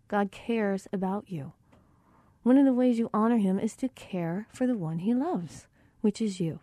God 0.08 0.30
cares 0.30 0.86
about 0.92 1.30
you. 1.30 1.52
One 2.42 2.58
of 2.58 2.66
the 2.66 2.74
ways 2.74 2.98
you 2.98 3.08
honor 3.14 3.38
him 3.38 3.58
is 3.58 3.74
to 3.76 3.88
care 3.88 4.46
for 4.52 4.66
the 4.66 4.76
one 4.76 4.98
he 4.98 5.14
loves, 5.14 5.66
which 6.02 6.20
is 6.20 6.40
you. 6.40 6.60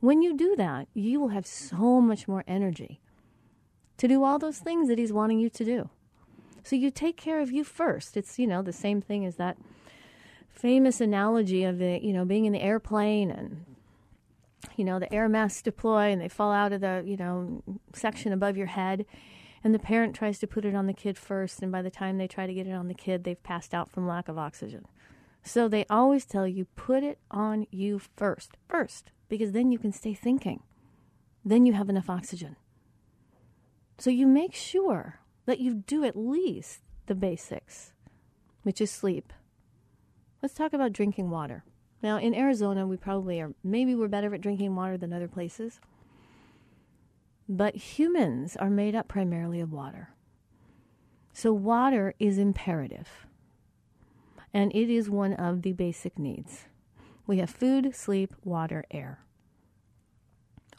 When 0.00 0.20
you 0.20 0.36
do 0.36 0.54
that, 0.56 0.86
you 0.92 1.18
will 1.18 1.28
have 1.28 1.46
so 1.46 2.00
much 2.00 2.28
more 2.28 2.44
energy 2.46 3.00
to 3.96 4.06
do 4.06 4.22
all 4.22 4.38
those 4.38 4.58
things 4.58 4.88
that 4.88 4.98
he's 4.98 5.12
wanting 5.12 5.40
you 5.40 5.48
to 5.48 5.64
do. 5.64 5.88
So 6.62 6.76
you 6.76 6.90
take 6.90 7.16
care 7.16 7.40
of 7.40 7.50
you 7.50 7.64
first. 7.64 8.16
It's, 8.16 8.38
you 8.38 8.46
know, 8.46 8.60
the 8.60 8.72
same 8.72 9.00
thing 9.00 9.24
as 9.24 9.36
that 9.36 9.56
famous 10.58 11.00
analogy 11.00 11.62
of 11.62 11.78
the, 11.78 12.00
you 12.02 12.12
know, 12.12 12.24
being 12.24 12.44
in 12.44 12.52
the 12.52 12.60
airplane 12.60 13.30
and 13.30 13.64
you 14.76 14.84
know, 14.84 14.98
the 14.98 15.12
air 15.12 15.28
masks 15.28 15.62
deploy 15.62 16.10
and 16.10 16.20
they 16.20 16.28
fall 16.28 16.52
out 16.52 16.72
of 16.72 16.80
the, 16.80 17.02
you 17.06 17.16
know, 17.16 17.62
section 17.94 18.32
above 18.32 18.56
your 18.56 18.66
head 18.66 19.06
and 19.62 19.74
the 19.74 19.78
parent 19.78 20.14
tries 20.14 20.38
to 20.38 20.46
put 20.46 20.64
it 20.64 20.74
on 20.74 20.86
the 20.86 20.92
kid 20.92 21.16
first 21.16 21.62
and 21.62 21.70
by 21.70 21.82
the 21.82 21.90
time 21.90 22.18
they 22.18 22.26
try 22.26 22.46
to 22.46 22.54
get 22.54 22.66
it 22.66 22.72
on 22.72 22.88
the 22.88 22.94
kid, 22.94 23.24
they've 23.24 23.42
passed 23.42 23.72
out 23.72 23.90
from 23.90 24.06
lack 24.06 24.28
of 24.28 24.38
oxygen. 24.38 24.84
So 25.42 25.68
they 25.68 25.84
always 25.88 26.24
tell 26.24 26.46
you 26.46 26.64
put 26.76 27.02
it 27.04 27.18
on 27.30 27.66
you 27.70 28.00
first. 28.16 28.56
First, 28.68 29.12
because 29.28 29.52
then 29.52 29.70
you 29.70 29.78
can 29.78 29.92
stay 29.92 30.14
thinking. 30.14 30.62
Then 31.44 31.66
you 31.66 31.72
have 31.72 31.88
enough 31.88 32.10
oxygen. 32.10 32.56
So 33.96 34.10
you 34.10 34.26
make 34.26 34.54
sure 34.54 35.20
that 35.46 35.60
you 35.60 35.74
do 35.74 36.04
at 36.04 36.16
least 36.16 36.80
the 37.06 37.14
basics, 37.14 37.92
which 38.62 38.80
is 38.80 38.90
sleep. 38.90 39.32
Let's 40.42 40.54
talk 40.54 40.72
about 40.72 40.92
drinking 40.92 41.30
water. 41.30 41.64
Now, 42.02 42.18
in 42.18 42.34
Arizona, 42.34 42.86
we 42.86 42.96
probably 42.96 43.40
are, 43.40 43.52
maybe 43.64 43.94
we're 43.94 44.08
better 44.08 44.32
at 44.34 44.40
drinking 44.40 44.76
water 44.76 44.96
than 44.96 45.12
other 45.12 45.26
places. 45.26 45.80
But 47.48 47.74
humans 47.74 48.56
are 48.56 48.70
made 48.70 48.94
up 48.94 49.08
primarily 49.08 49.60
of 49.60 49.72
water. 49.72 50.10
So, 51.32 51.52
water 51.52 52.14
is 52.20 52.38
imperative. 52.38 53.26
And 54.54 54.70
it 54.74 54.90
is 54.90 55.10
one 55.10 55.34
of 55.34 55.62
the 55.62 55.72
basic 55.72 56.18
needs. 56.18 56.66
We 57.26 57.38
have 57.38 57.50
food, 57.50 57.94
sleep, 57.94 58.34
water, 58.44 58.84
air. 58.90 59.24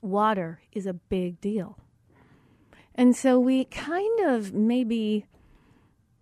Water 0.01 0.61
is 0.71 0.85
a 0.85 0.93
big 0.93 1.41
deal. 1.41 1.77
And 2.95 3.15
so 3.15 3.39
we 3.39 3.65
kind 3.65 4.19
of 4.21 4.53
maybe 4.53 5.25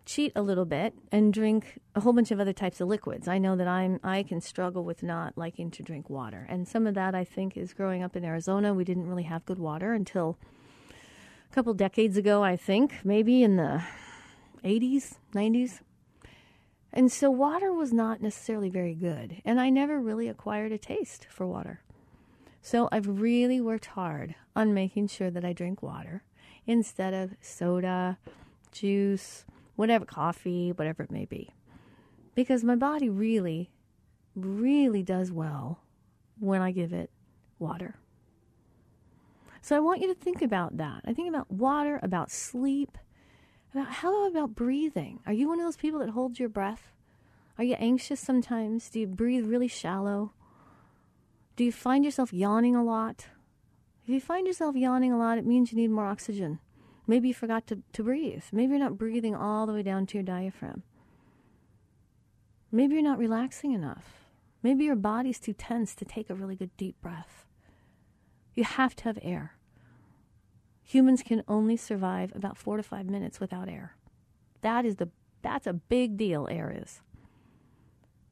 cheat 0.07 0.31
a 0.35 0.41
little 0.41 0.65
bit 0.65 0.93
and 1.11 1.33
drink 1.33 1.79
a 1.93 1.99
whole 1.99 2.13
bunch 2.13 2.31
of 2.31 2.39
other 2.39 2.53
types 2.53 2.79
of 2.79 2.87
liquids. 2.87 3.27
I 3.27 3.37
know 3.37 3.55
that 3.57 3.67
I'm 3.67 3.99
I 4.03 4.23
can 4.23 4.39
struggle 4.39 4.83
with 4.83 5.03
not 5.03 5.37
liking 5.37 5.69
to 5.71 5.83
drink 5.83 6.09
water. 6.09 6.47
And 6.49 6.67
some 6.67 6.87
of 6.87 6.95
that 6.95 7.13
I 7.13 7.25
think 7.25 7.57
is 7.57 7.73
growing 7.73 8.01
up 8.01 8.15
in 8.15 8.23
Arizona, 8.23 8.73
we 8.73 8.85
didn't 8.85 9.07
really 9.07 9.23
have 9.23 9.45
good 9.45 9.59
water 9.59 9.93
until 9.93 10.37
a 11.51 11.53
couple 11.53 11.73
decades 11.73 12.15
ago, 12.15 12.41
I 12.41 12.55
think, 12.55 12.95
maybe 13.03 13.43
in 13.43 13.57
the 13.57 13.83
80s, 14.63 15.15
90s. 15.35 15.81
And 16.93 17.11
so 17.11 17.29
water 17.29 17.73
was 17.73 17.91
not 17.91 18.21
necessarily 18.21 18.69
very 18.69 18.95
good, 18.95 19.41
and 19.45 19.59
I 19.59 19.69
never 19.69 19.99
really 19.99 20.29
acquired 20.29 20.71
a 20.71 20.77
taste 20.77 21.27
for 21.29 21.45
water. 21.45 21.81
So 22.61 22.87
I've 22.91 23.07
really 23.07 23.61
worked 23.61 23.87
hard 23.87 24.35
on 24.55 24.73
making 24.73 25.07
sure 25.07 25.29
that 25.29 25.45
I 25.45 25.53
drink 25.53 25.83
water 25.83 26.23
instead 26.65 27.13
of 27.13 27.35
soda, 27.41 28.17
juice, 28.71 29.45
whatever, 29.77 30.03
coffee, 30.03 30.73
whatever 30.73 31.03
it 31.03 31.11
may 31.11 31.23
be. 31.23 31.53
Because 32.35 32.63
my 32.63 32.75
body 32.75 33.09
really, 33.09 33.71
really 34.35 35.01
does 35.03 35.31
well 35.31 35.79
when 36.39 36.61
I 36.61 36.71
give 36.71 36.91
it 36.91 37.09
water. 37.57 37.95
So 39.61 39.75
I 39.75 39.79
want 39.79 40.01
you 40.01 40.07
to 40.07 40.19
think 40.19 40.41
about 40.41 40.77
that. 40.77 41.01
I 41.05 41.13
think 41.13 41.29
about 41.29 41.51
water, 41.51 41.99
about 42.03 42.31
sleep, 42.31 42.97
about 43.73 43.87
how 43.87 44.27
about 44.27 44.55
breathing? 44.55 45.19
Are 45.25 45.33
you 45.33 45.47
one 45.47 45.59
of 45.59 45.65
those 45.65 45.77
people 45.77 45.99
that 45.99 46.09
holds 46.09 46.39
your 46.39 46.49
breath? 46.49 46.91
Are 47.57 47.63
you 47.63 47.75
anxious 47.75 48.19
sometimes? 48.19 48.89
Do 48.89 48.99
you 48.99 49.07
breathe 49.07 49.45
really 49.45 49.67
shallow? 49.67 50.33
Do 51.55 51.63
you 51.63 51.71
find 51.71 52.05
yourself 52.05 52.31
yawning 52.31 52.75
a 52.75 52.83
lot? 52.83 53.27
If 54.03 54.09
you 54.09 54.21
find 54.21 54.47
yourself 54.47 54.75
yawning 54.75 55.11
a 55.11 55.17
lot, 55.17 55.37
it 55.37 55.45
means 55.45 55.71
you 55.71 55.77
need 55.77 55.89
more 55.89 56.05
oxygen. 56.05 56.59
Maybe 57.07 57.29
you 57.29 57.33
forgot 57.33 57.65
to, 57.67 57.79
to 57.93 58.03
breathe. 58.03 58.43
Maybe 58.51 58.71
you're 58.71 58.79
not 58.79 58.97
breathing 58.97 59.33
all 59.33 59.65
the 59.65 59.73
way 59.73 59.81
down 59.81 60.05
to 60.07 60.17
your 60.17 60.23
diaphragm. 60.23 60.83
Maybe 62.71 62.95
you're 62.95 63.03
not 63.03 63.17
relaxing 63.17 63.71
enough. 63.71 64.25
Maybe 64.61 64.83
your 64.83 64.97
body's 64.97 65.39
too 65.39 65.53
tense 65.53 65.95
to 65.95 66.05
take 66.05 66.29
a 66.29 66.35
really 66.35 66.55
good 66.55 66.75
deep 66.75 66.99
breath. 67.01 67.45
You 68.53 68.65
have 68.65 68.95
to 68.97 69.03
have 69.05 69.19
air. 69.21 69.53
Humans 70.83 71.23
can 71.23 71.43
only 71.47 71.77
survive 71.77 72.33
about 72.35 72.57
four 72.57 72.75
to 72.75 72.83
five 72.83 73.05
minutes 73.05 73.39
without 73.39 73.69
air. 73.69 73.95
That 74.61 74.85
is 74.85 74.97
the 74.97 75.09
that's 75.41 75.67
a 75.67 75.73
big 75.73 76.17
deal. 76.17 76.47
Air 76.49 76.75
is. 76.75 77.01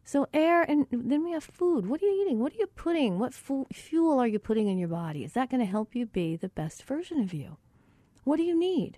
So 0.04 0.28
air, 0.34 0.64
and 0.64 0.86
then 0.92 1.24
we 1.24 1.32
have 1.32 1.44
food. 1.44 1.88
What 1.88 2.02
are 2.02 2.06
you 2.06 2.24
eating? 2.24 2.40
What 2.40 2.54
are 2.54 2.58
you 2.58 2.68
putting? 2.68 3.20
What 3.20 3.34
fu- 3.34 3.68
fuel 3.72 4.20
are 4.20 4.28
you 4.28 4.40
putting 4.40 4.68
in 4.68 4.78
your 4.78 4.88
body? 4.88 5.24
Is 5.24 5.34
that 5.34 5.50
going 5.50 5.60
to 5.60 5.66
help 5.66 5.96
you 5.96 6.06
be 6.06 6.36
the 6.36 6.50
best 6.50 6.84
version 6.84 7.20
of 7.20 7.34
you? 7.34 7.58
What 8.26 8.38
do 8.38 8.44
you 8.44 8.58
need? 8.58 8.98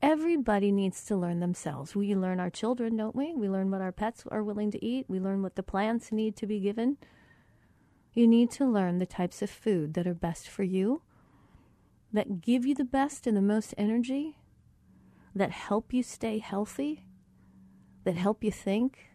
Everybody 0.00 0.70
needs 0.70 1.04
to 1.06 1.16
learn 1.16 1.40
themselves. 1.40 1.96
We 1.96 2.14
learn 2.14 2.38
our 2.38 2.50
children, 2.50 2.96
don't 2.96 3.16
we? 3.16 3.34
We 3.34 3.48
learn 3.48 3.70
what 3.70 3.80
our 3.80 3.90
pets 3.90 4.22
are 4.30 4.44
willing 4.44 4.70
to 4.70 4.84
eat. 4.84 5.06
We 5.08 5.18
learn 5.18 5.42
what 5.42 5.56
the 5.56 5.62
plants 5.64 6.12
need 6.12 6.36
to 6.36 6.46
be 6.46 6.60
given. 6.60 6.98
You 8.14 8.28
need 8.28 8.52
to 8.52 8.64
learn 8.64 8.98
the 8.98 9.06
types 9.06 9.42
of 9.42 9.50
food 9.50 9.94
that 9.94 10.06
are 10.06 10.14
best 10.14 10.48
for 10.48 10.62
you, 10.62 11.02
that 12.12 12.40
give 12.40 12.64
you 12.64 12.76
the 12.76 12.84
best 12.84 13.26
and 13.26 13.36
the 13.36 13.42
most 13.42 13.74
energy, 13.76 14.38
that 15.34 15.50
help 15.50 15.92
you 15.92 16.04
stay 16.04 16.38
healthy, 16.38 17.06
that 18.04 18.16
help 18.16 18.44
you 18.44 18.52
think, 18.52 19.10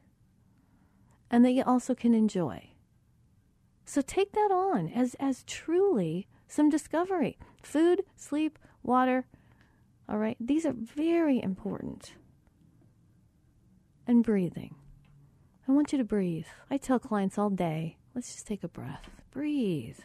and 1.32 1.46
that 1.46 1.52
you 1.52 1.64
also 1.66 1.96
can 1.96 2.14
enjoy. 2.14 2.72
So 3.86 4.02
take 4.02 4.34
that 4.34 4.52
on 4.52 4.90
as, 4.90 5.16
as 5.18 5.44
truly 5.44 6.28
some 6.46 6.70
discovery. 6.70 7.38
Food, 7.62 8.04
sleep, 8.18 8.60
water. 8.84 9.26
All 10.10 10.18
right, 10.18 10.38
these 10.40 10.66
are 10.66 10.74
very 10.74 11.42
important. 11.42 12.14
And 14.06 14.24
breathing. 14.24 14.76
I 15.68 15.72
want 15.72 15.94
you 15.94 15.98
to 15.98 16.04
breathe. 16.04 16.48
I 16.70 16.78
tell 16.78 17.00
clients 17.00 17.38
all 17.38 17.50
day 17.50 17.98
let's 18.14 18.34
just 18.34 18.48
take 18.48 18.64
a 18.64 18.68
breath. 18.68 19.10
Breathe. 19.32 20.00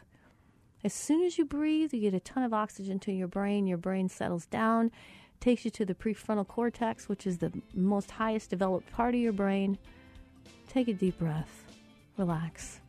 As 0.84 0.94
soon 0.94 1.24
as 1.24 1.36
you 1.36 1.44
breathe, 1.44 1.92
you 1.92 2.00
get 2.00 2.14
a 2.14 2.20
ton 2.20 2.44
of 2.44 2.54
oxygen 2.54 2.98
to 3.00 3.12
your 3.12 3.26
brain. 3.26 3.66
Your 3.66 3.78
brain 3.78 4.08
settles 4.08 4.46
down, 4.46 4.92
takes 5.40 5.64
you 5.64 5.70
to 5.72 5.84
the 5.84 5.94
prefrontal 5.94 6.46
cortex, 6.46 7.08
which 7.08 7.26
is 7.26 7.38
the 7.38 7.52
most 7.74 8.12
highest 8.12 8.50
developed 8.50 8.90
part 8.92 9.14
of 9.14 9.20
your 9.20 9.32
brain. 9.32 9.78
Take 10.68 10.88
a 10.88 10.92
deep 10.92 11.18
breath. 11.18 11.64
Relax. 12.16 12.80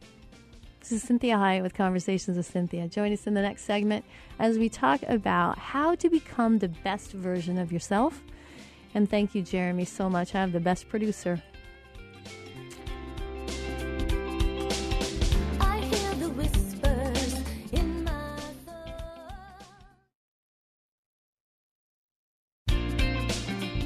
This 0.89 1.03
is 1.03 1.07
Cinthia 1.07 1.37
Hiett 1.37 1.61
with 1.61 1.75
Conversations 1.75 2.35
with 2.35 2.51
Cinthia. 2.51 2.89
Join 2.89 3.13
us 3.13 3.27
in 3.27 3.35
the 3.35 3.43
next 3.43 3.61
segment 3.61 4.03
as 4.39 4.57
we 4.57 4.69
talk 4.69 5.03
about 5.07 5.59
how 5.59 5.93
to 5.93 6.09
become 6.09 6.57
the 6.57 6.67
best 6.67 7.11
version 7.11 7.59
of 7.59 7.71
yourself. 7.71 8.23
And 8.95 9.07
thank 9.07 9.35
you, 9.35 9.43
Jeremy, 9.43 9.85
so 9.85 10.09
much. 10.09 10.33
I 10.33 10.39
have 10.39 10.51
the 10.51 10.59
best 10.59 10.89
producer. 10.89 11.43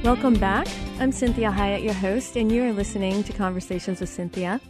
Welcome 0.05 0.35
back. 0.35 0.67
I'm 1.01 1.11
Cinthia 1.11 1.53
Hiett, 1.53 1.83
your 1.83 1.93
host, 1.93 2.37
and 2.37 2.49
you're 2.49 2.71
listening 2.71 3.25
to 3.25 3.33
Conversations 3.33 3.99
with 3.99 4.09
Cinthia. 4.09 4.61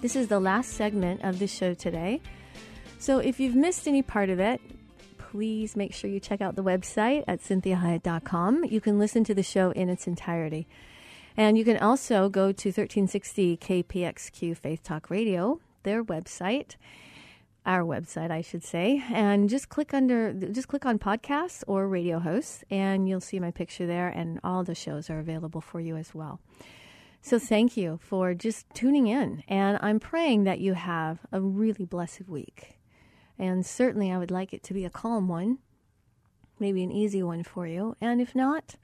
This 0.00 0.14
is 0.14 0.28
the 0.28 0.38
last 0.38 0.74
segment 0.74 1.24
of 1.24 1.40
the 1.40 1.48
show 1.48 1.74
today. 1.74 2.20
So 3.00 3.18
if 3.18 3.40
you've 3.40 3.56
missed 3.56 3.88
any 3.88 4.00
part 4.00 4.30
of 4.30 4.38
it, 4.38 4.60
please 5.18 5.74
make 5.74 5.92
sure 5.92 6.08
you 6.08 6.20
check 6.20 6.40
out 6.40 6.54
the 6.54 6.62
website 6.62 7.24
at 7.26 7.40
cinthiahiett.com. 7.40 8.64
You 8.66 8.80
can 8.80 9.00
listen 9.00 9.24
to 9.24 9.34
the 9.34 9.42
show 9.42 9.72
in 9.72 9.88
its 9.88 10.06
entirety. 10.06 10.68
And 11.36 11.58
you 11.58 11.64
can 11.64 11.78
also 11.78 12.28
go 12.28 12.52
to 12.52 12.68
1360 12.68 13.56
KPXQ 13.56 14.56
Faith 14.56 14.84
Talk 14.84 15.10
Radio, 15.10 15.60
their 15.82 16.04
website, 16.04 16.76
our 17.66 17.82
website, 17.82 18.30
I 18.30 18.40
should 18.40 18.62
say, 18.62 19.02
and 19.12 19.48
just 19.48 19.68
click 19.68 19.92
under, 19.92 20.32
just 20.32 20.68
click 20.68 20.86
on 20.86 21.00
podcasts 21.00 21.64
or 21.66 21.88
radio 21.88 22.20
hosts, 22.20 22.62
and 22.70 23.08
you'll 23.08 23.20
see 23.20 23.40
my 23.40 23.50
picture 23.50 23.86
there, 23.86 24.08
and 24.08 24.38
all 24.44 24.62
the 24.62 24.76
shows 24.76 25.10
are 25.10 25.18
available 25.18 25.60
for 25.60 25.80
you 25.80 25.96
as 25.96 26.14
well. 26.14 26.40
So 27.20 27.38
thank 27.38 27.76
you 27.76 27.98
for 28.02 28.34
just 28.34 28.66
tuning 28.74 29.06
in. 29.06 29.42
And 29.48 29.78
I'm 29.80 30.00
praying 30.00 30.44
that 30.44 30.60
you 30.60 30.74
have 30.74 31.20
a 31.32 31.40
really 31.40 31.84
blessed 31.84 32.28
week. 32.28 32.78
And 33.38 33.64
certainly, 33.64 34.10
I 34.10 34.18
would 34.18 34.30
like 34.30 34.52
it 34.52 34.62
to 34.64 34.74
be 34.74 34.84
a 34.84 34.90
calm 34.90 35.28
one, 35.28 35.58
maybe 36.58 36.82
an 36.82 36.90
easy 36.90 37.22
one 37.22 37.44
for 37.44 37.66
you. 37.66 37.96
And 38.00 38.20
if 38.20 38.34
not, 38.34 38.74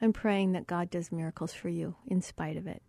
I'm 0.00 0.12
praying 0.12 0.52
that 0.52 0.66
God 0.66 0.90
does 0.90 1.12
miracles 1.12 1.54
for 1.54 1.70
you 1.70 1.96
in 2.06 2.20
spite 2.20 2.56
of 2.56 2.66
it. 2.66 2.82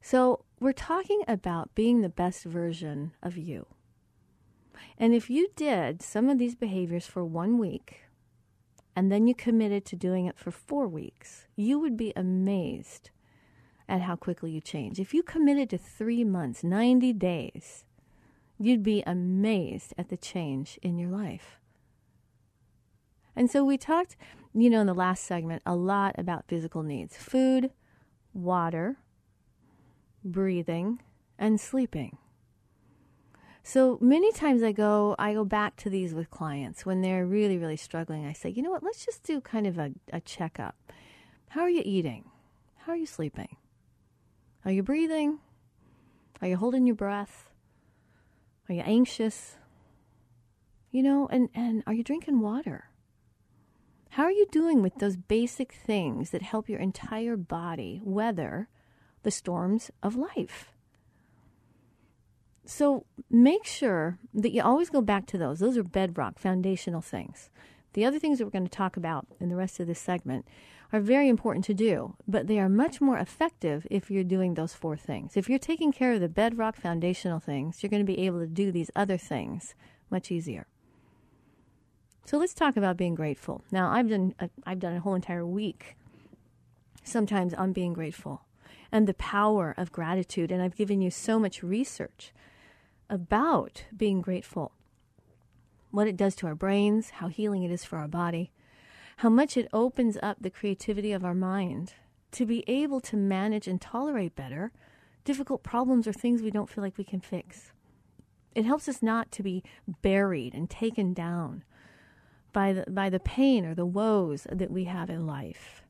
So, 0.00 0.44
we're 0.58 0.72
talking 0.72 1.22
about 1.28 1.74
being 1.74 2.00
the 2.00 2.08
best 2.08 2.44
version 2.44 3.12
of 3.22 3.36
you. 3.36 3.66
And 4.98 5.14
if 5.14 5.30
you 5.30 5.48
did 5.54 6.02
some 6.02 6.28
of 6.28 6.38
these 6.38 6.54
behaviors 6.54 7.06
for 7.06 7.24
one 7.24 7.58
week, 7.58 8.04
and 8.94 9.12
then 9.12 9.26
you 9.26 9.34
committed 9.34 9.84
to 9.86 9.96
doing 9.96 10.26
it 10.26 10.38
for 10.38 10.50
four 10.50 10.88
weeks, 10.88 11.46
you 11.54 11.78
would 11.78 11.96
be 11.96 12.12
amazed 12.16 13.10
at 13.88 14.02
how 14.02 14.16
quickly 14.16 14.50
you 14.50 14.60
change. 14.60 14.98
If 14.98 15.14
you 15.14 15.22
committed 15.22 15.70
to 15.70 15.78
three 15.78 16.24
months, 16.24 16.64
90 16.64 17.12
days, 17.14 17.84
you'd 18.58 18.82
be 18.82 19.02
amazed 19.06 19.94
at 19.98 20.08
the 20.08 20.16
change 20.16 20.78
in 20.82 20.98
your 20.98 21.10
life. 21.10 21.58
And 23.34 23.50
so 23.50 23.64
we 23.64 23.76
talked, 23.76 24.16
you 24.54 24.70
know, 24.70 24.80
in 24.80 24.86
the 24.86 24.94
last 24.94 25.24
segment 25.24 25.62
a 25.66 25.76
lot 25.76 26.14
about 26.18 26.48
physical 26.48 26.82
needs 26.82 27.16
food, 27.16 27.70
water, 28.32 28.96
breathing, 30.24 31.02
and 31.38 31.60
sleeping. 31.60 32.16
So 33.62 33.98
many 34.00 34.30
times 34.32 34.62
I 34.62 34.70
go, 34.72 35.16
I 35.18 35.34
go 35.34 35.44
back 35.44 35.76
to 35.78 35.90
these 35.90 36.14
with 36.14 36.30
clients 36.30 36.86
when 36.86 37.02
they're 37.02 37.26
really, 37.26 37.58
really 37.58 37.76
struggling. 37.76 38.24
I 38.24 38.32
say, 38.32 38.48
you 38.48 38.62
know 38.62 38.70
what, 38.70 38.84
let's 38.84 39.04
just 39.04 39.24
do 39.24 39.40
kind 39.40 39.66
of 39.66 39.76
a, 39.76 39.90
a 40.12 40.20
checkup. 40.20 40.76
How 41.48 41.62
are 41.62 41.68
you 41.68 41.82
eating? 41.84 42.26
How 42.76 42.92
are 42.92 42.96
you 42.96 43.06
sleeping? 43.06 43.56
Are 44.66 44.72
you 44.72 44.82
breathing? 44.82 45.38
Are 46.42 46.48
you 46.48 46.56
holding 46.56 46.88
your 46.88 46.96
breath? 46.96 47.50
Are 48.68 48.74
you 48.74 48.82
anxious? 48.84 49.54
You 50.90 51.04
know, 51.04 51.28
and, 51.30 51.48
and 51.54 51.84
are 51.86 51.94
you 51.94 52.02
drinking 52.02 52.40
water? 52.40 52.90
How 54.10 54.24
are 54.24 54.32
you 54.32 54.44
doing 54.50 54.82
with 54.82 54.96
those 54.96 55.16
basic 55.16 55.72
things 55.72 56.30
that 56.30 56.42
help 56.42 56.68
your 56.68 56.80
entire 56.80 57.36
body 57.36 58.00
weather 58.02 58.68
the 59.22 59.30
storms 59.30 59.92
of 60.02 60.16
life? 60.16 60.72
So 62.64 63.06
make 63.30 63.64
sure 63.64 64.18
that 64.34 64.50
you 64.50 64.62
always 64.62 64.90
go 64.90 65.00
back 65.00 65.26
to 65.26 65.38
those. 65.38 65.60
Those 65.60 65.76
are 65.76 65.84
bedrock, 65.84 66.40
foundational 66.40 67.02
things. 67.02 67.50
The 67.96 68.04
other 68.04 68.18
things 68.18 68.36
that 68.36 68.44
we're 68.44 68.50
going 68.50 68.66
to 68.66 68.70
talk 68.70 68.98
about 68.98 69.26
in 69.40 69.48
the 69.48 69.56
rest 69.56 69.80
of 69.80 69.86
this 69.86 69.98
segment 69.98 70.46
are 70.92 71.00
very 71.00 71.30
important 71.30 71.64
to 71.64 71.72
do, 71.72 72.14
but 72.28 72.46
they 72.46 72.58
are 72.58 72.68
much 72.68 73.00
more 73.00 73.16
effective 73.16 73.86
if 73.90 74.10
you're 74.10 74.22
doing 74.22 74.52
those 74.52 74.74
four 74.74 74.98
things. 74.98 75.34
If 75.34 75.48
you're 75.48 75.58
taking 75.58 75.92
care 75.92 76.12
of 76.12 76.20
the 76.20 76.28
bedrock 76.28 76.76
foundational 76.76 77.40
things, 77.40 77.82
you're 77.82 77.88
going 77.88 78.04
to 78.04 78.12
be 78.12 78.26
able 78.26 78.40
to 78.40 78.46
do 78.46 78.70
these 78.70 78.90
other 78.94 79.16
things 79.16 79.74
much 80.10 80.30
easier. 80.30 80.66
So 82.26 82.36
let's 82.36 82.52
talk 82.52 82.76
about 82.76 82.98
being 82.98 83.14
grateful. 83.14 83.64
Now, 83.72 83.90
I've 83.90 84.10
done 84.10 84.34
a, 84.40 84.50
I've 84.66 84.80
done 84.80 84.94
a 84.94 85.00
whole 85.00 85.14
entire 85.14 85.46
week 85.46 85.96
sometimes 87.02 87.54
on 87.54 87.72
being 87.72 87.94
grateful 87.94 88.42
and 88.92 89.06
the 89.06 89.14
power 89.14 89.72
of 89.78 89.90
gratitude 89.90 90.52
and 90.52 90.60
I've 90.60 90.76
given 90.76 91.00
you 91.00 91.10
so 91.10 91.38
much 91.38 91.62
research 91.62 92.34
about 93.08 93.84
being 93.96 94.20
grateful. 94.20 94.72
What 95.96 96.08
it 96.08 96.18
does 96.18 96.34
to 96.36 96.46
our 96.46 96.54
brains, 96.54 97.08
how 97.08 97.28
healing 97.28 97.62
it 97.62 97.70
is 97.70 97.82
for 97.82 97.96
our 97.96 98.06
body, 98.06 98.52
how 99.16 99.30
much 99.30 99.56
it 99.56 99.66
opens 99.72 100.18
up 100.22 100.36
the 100.38 100.50
creativity 100.50 101.10
of 101.10 101.24
our 101.24 101.32
mind 101.32 101.94
to 102.32 102.44
be 102.44 102.62
able 102.66 103.00
to 103.00 103.16
manage 103.16 103.66
and 103.66 103.80
tolerate 103.80 104.36
better 104.36 104.72
difficult 105.24 105.62
problems 105.62 106.06
or 106.06 106.12
things 106.12 106.42
we 106.42 106.50
don't 106.50 106.68
feel 106.68 106.84
like 106.84 106.98
we 106.98 107.02
can 107.02 107.20
fix. 107.20 107.72
It 108.54 108.66
helps 108.66 108.90
us 108.90 109.02
not 109.02 109.32
to 109.32 109.42
be 109.42 109.64
buried 110.02 110.52
and 110.52 110.68
taken 110.68 111.14
down 111.14 111.64
by 112.52 112.74
the, 112.74 112.84
by 112.90 113.08
the 113.08 113.18
pain 113.18 113.64
or 113.64 113.74
the 113.74 113.86
woes 113.86 114.46
that 114.52 114.70
we 114.70 114.84
have 114.84 115.08
in 115.08 115.26
life. 115.26 115.82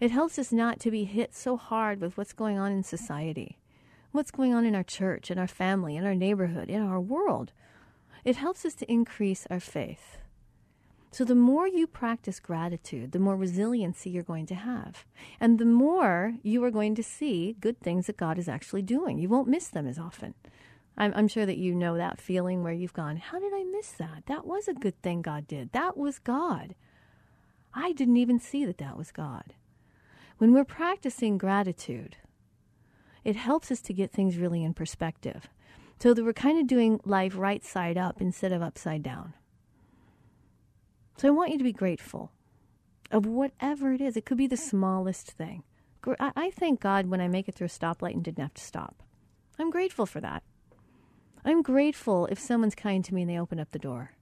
It 0.00 0.12
helps 0.12 0.38
us 0.38 0.50
not 0.50 0.80
to 0.80 0.90
be 0.90 1.04
hit 1.04 1.34
so 1.34 1.58
hard 1.58 2.00
with 2.00 2.16
what's 2.16 2.32
going 2.32 2.58
on 2.58 2.72
in 2.72 2.82
society, 2.82 3.58
what's 4.12 4.30
going 4.30 4.54
on 4.54 4.64
in 4.64 4.74
our 4.74 4.82
church, 4.82 5.30
in 5.30 5.38
our 5.38 5.46
family, 5.46 5.94
in 5.94 6.06
our 6.06 6.14
neighborhood, 6.14 6.70
in 6.70 6.80
our 6.80 6.98
world. 6.98 7.52
It 8.26 8.34
helps 8.34 8.64
us 8.64 8.74
to 8.74 8.92
increase 8.92 9.46
our 9.50 9.60
faith. 9.60 10.18
So, 11.12 11.24
the 11.24 11.36
more 11.36 11.68
you 11.68 11.86
practice 11.86 12.40
gratitude, 12.40 13.12
the 13.12 13.20
more 13.20 13.36
resiliency 13.36 14.10
you're 14.10 14.24
going 14.24 14.46
to 14.46 14.56
have. 14.56 15.04
And 15.38 15.60
the 15.60 15.64
more 15.64 16.34
you 16.42 16.62
are 16.64 16.72
going 16.72 16.96
to 16.96 17.04
see 17.04 17.54
good 17.60 17.80
things 17.80 18.08
that 18.08 18.16
God 18.16 18.36
is 18.36 18.48
actually 18.48 18.82
doing. 18.82 19.20
You 19.20 19.28
won't 19.28 19.46
miss 19.46 19.68
them 19.68 19.86
as 19.86 19.96
often. 19.96 20.34
I'm, 20.98 21.12
I'm 21.14 21.28
sure 21.28 21.46
that 21.46 21.56
you 21.56 21.72
know 21.72 21.96
that 21.96 22.20
feeling 22.20 22.64
where 22.64 22.72
you've 22.72 22.92
gone, 22.92 23.18
How 23.18 23.38
did 23.38 23.52
I 23.54 23.62
miss 23.62 23.92
that? 23.92 24.24
That 24.26 24.44
was 24.44 24.66
a 24.66 24.74
good 24.74 25.00
thing 25.02 25.22
God 25.22 25.46
did. 25.46 25.70
That 25.70 25.96
was 25.96 26.18
God. 26.18 26.74
I 27.72 27.92
didn't 27.92 28.16
even 28.16 28.40
see 28.40 28.64
that 28.64 28.78
that 28.78 28.98
was 28.98 29.12
God. 29.12 29.54
When 30.38 30.52
we're 30.52 30.64
practicing 30.64 31.38
gratitude, 31.38 32.16
it 33.22 33.36
helps 33.36 33.70
us 33.70 33.80
to 33.82 33.92
get 33.92 34.10
things 34.10 34.36
really 34.36 34.64
in 34.64 34.74
perspective. 34.74 35.48
So 35.98 36.12
that 36.12 36.24
we're 36.24 36.32
kind 36.32 36.58
of 36.60 36.66
doing 36.66 37.00
life 37.04 37.34
right 37.36 37.64
side 37.64 37.96
up 37.96 38.20
instead 38.20 38.52
of 38.52 38.62
upside 38.62 39.02
down. 39.02 39.32
So 41.16 41.28
I 41.28 41.30
want 41.30 41.52
you 41.52 41.58
to 41.58 41.64
be 41.64 41.72
grateful 41.72 42.32
of 43.10 43.24
whatever 43.24 43.92
it 43.92 44.00
is. 44.00 44.16
It 44.16 44.26
could 44.26 44.36
be 44.36 44.46
the 44.46 44.56
smallest 44.56 45.30
thing. 45.32 45.62
I 46.20 46.50
thank 46.50 46.80
God 46.80 47.06
when 47.06 47.20
I 47.20 47.28
make 47.28 47.48
it 47.48 47.54
through 47.54 47.66
a 47.66 47.70
stoplight 47.70 48.12
and 48.12 48.22
didn't 48.22 48.42
have 48.42 48.54
to 48.54 48.62
stop. 48.62 49.02
I'm 49.58 49.70
grateful 49.70 50.06
for 50.06 50.20
that. 50.20 50.42
I'm 51.44 51.62
grateful 51.62 52.26
if 52.26 52.38
someone's 52.38 52.74
kind 52.74 53.04
to 53.04 53.14
me 53.14 53.22
and 53.22 53.30
they 53.30 53.38
open 53.38 53.58
up 53.58 53.70
the 53.70 53.78
door. 53.78 54.12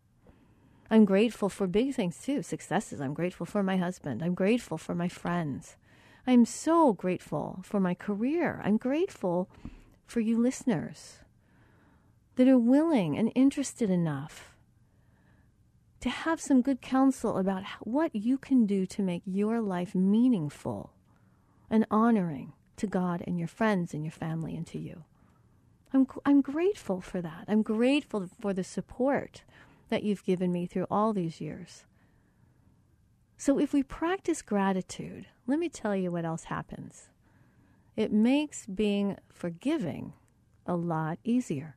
I'm 0.90 1.04
grateful 1.04 1.48
for 1.48 1.66
big 1.66 1.94
things 1.94 2.18
too, 2.18 2.42
successes. 2.42 3.00
I'm 3.00 3.14
grateful 3.14 3.46
for 3.46 3.62
my 3.62 3.78
husband. 3.78 4.22
I'm 4.22 4.34
grateful 4.34 4.78
for 4.78 4.94
my 4.94 5.08
friends. 5.08 5.76
I'm 6.26 6.44
so 6.44 6.92
grateful 6.92 7.60
for 7.62 7.80
my 7.80 7.94
career. 7.94 8.62
I'm 8.64 8.76
grateful 8.76 9.50
for 10.06 10.20
you 10.20 10.38
listeners 10.38 11.18
that 12.36 12.48
are 12.48 12.58
willing 12.58 13.16
and 13.16 13.30
interested 13.34 13.90
enough 13.90 14.54
to 16.00 16.10
have 16.10 16.40
some 16.40 16.60
good 16.60 16.80
counsel 16.82 17.38
about 17.38 17.62
what 17.80 18.14
you 18.14 18.36
can 18.36 18.66
do 18.66 18.84
to 18.84 19.02
make 19.02 19.22
your 19.24 19.60
life 19.60 19.94
meaningful 19.94 20.92
and 21.70 21.86
honoring 21.90 22.52
to 22.76 22.86
God 22.86 23.22
and 23.26 23.38
your 23.38 23.48
friends 23.48 23.94
and 23.94 24.04
your 24.04 24.12
family 24.12 24.54
and 24.54 24.66
to 24.66 24.78
you. 24.78 25.04
I'm, 25.92 26.06
I'm 26.26 26.40
grateful 26.40 27.00
for 27.00 27.22
that. 27.22 27.44
I'm 27.48 27.62
grateful 27.62 28.28
for 28.40 28.52
the 28.52 28.64
support 28.64 29.44
that 29.88 30.02
you've 30.02 30.24
given 30.24 30.52
me 30.52 30.66
through 30.66 30.86
all 30.90 31.12
these 31.12 31.40
years. 31.40 31.84
So, 33.36 33.58
if 33.58 33.72
we 33.72 33.82
practice 33.82 34.42
gratitude, 34.42 35.26
let 35.46 35.58
me 35.58 35.68
tell 35.68 35.94
you 35.94 36.10
what 36.10 36.24
else 36.24 36.44
happens. 36.44 37.08
It 37.96 38.12
makes 38.12 38.66
being 38.66 39.16
forgiving 39.28 40.14
a 40.66 40.74
lot 40.76 41.18
easier. 41.24 41.76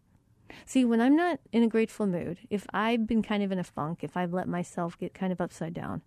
See, 0.65 0.85
when 0.85 1.01
I'm 1.01 1.15
not 1.15 1.39
in 1.51 1.63
a 1.63 1.67
grateful 1.67 2.07
mood, 2.07 2.39
if 2.49 2.65
I've 2.73 3.07
been 3.07 3.21
kind 3.21 3.43
of 3.43 3.51
in 3.51 3.59
a 3.59 3.63
funk, 3.63 3.99
if 4.03 4.15
I've 4.15 4.33
let 4.33 4.47
myself 4.47 4.97
get 4.97 5.13
kind 5.13 5.31
of 5.31 5.41
upside 5.41 5.73
down, 5.73 6.01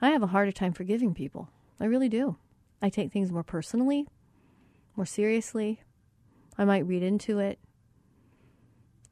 I 0.00 0.10
have 0.10 0.22
a 0.22 0.28
harder 0.28 0.52
time 0.52 0.72
forgiving 0.72 1.14
people. 1.14 1.48
I 1.80 1.86
really 1.86 2.08
do. 2.08 2.36
I 2.80 2.88
take 2.88 3.12
things 3.12 3.32
more 3.32 3.42
personally, 3.42 4.06
more 4.96 5.06
seriously. 5.06 5.82
I 6.56 6.64
might 6.64 6.86
read 6.86 7.02
into 7.02 7.38
it. 7.38 7.58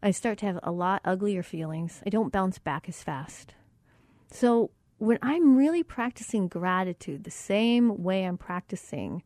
I 0.02 0.10
start 0.10 0.38
to 0.38 0.46
have 0.46 0.60
a 0.62 0.70
lot 0.70 1.00
uglier 1.04 1.42
feelings. 1.42 2.02
I 2.06 2.10
don't 2.10 2.32
bounce 2.32 2.58
back 2.58 2.88
as 2.88 3.02
fast. 3.02 3.54
So, 4.30 4.70
when 4.98 5.18
I'm 5.20 5.56
really 5.56 5.82
practicing 5.82 6.48
gratitude 6.48 7.24
the 7.24 7.30
same 7.30 8.02
way 8.02 8.24
I'm 8.24 8.38
practicing 8.38 9.22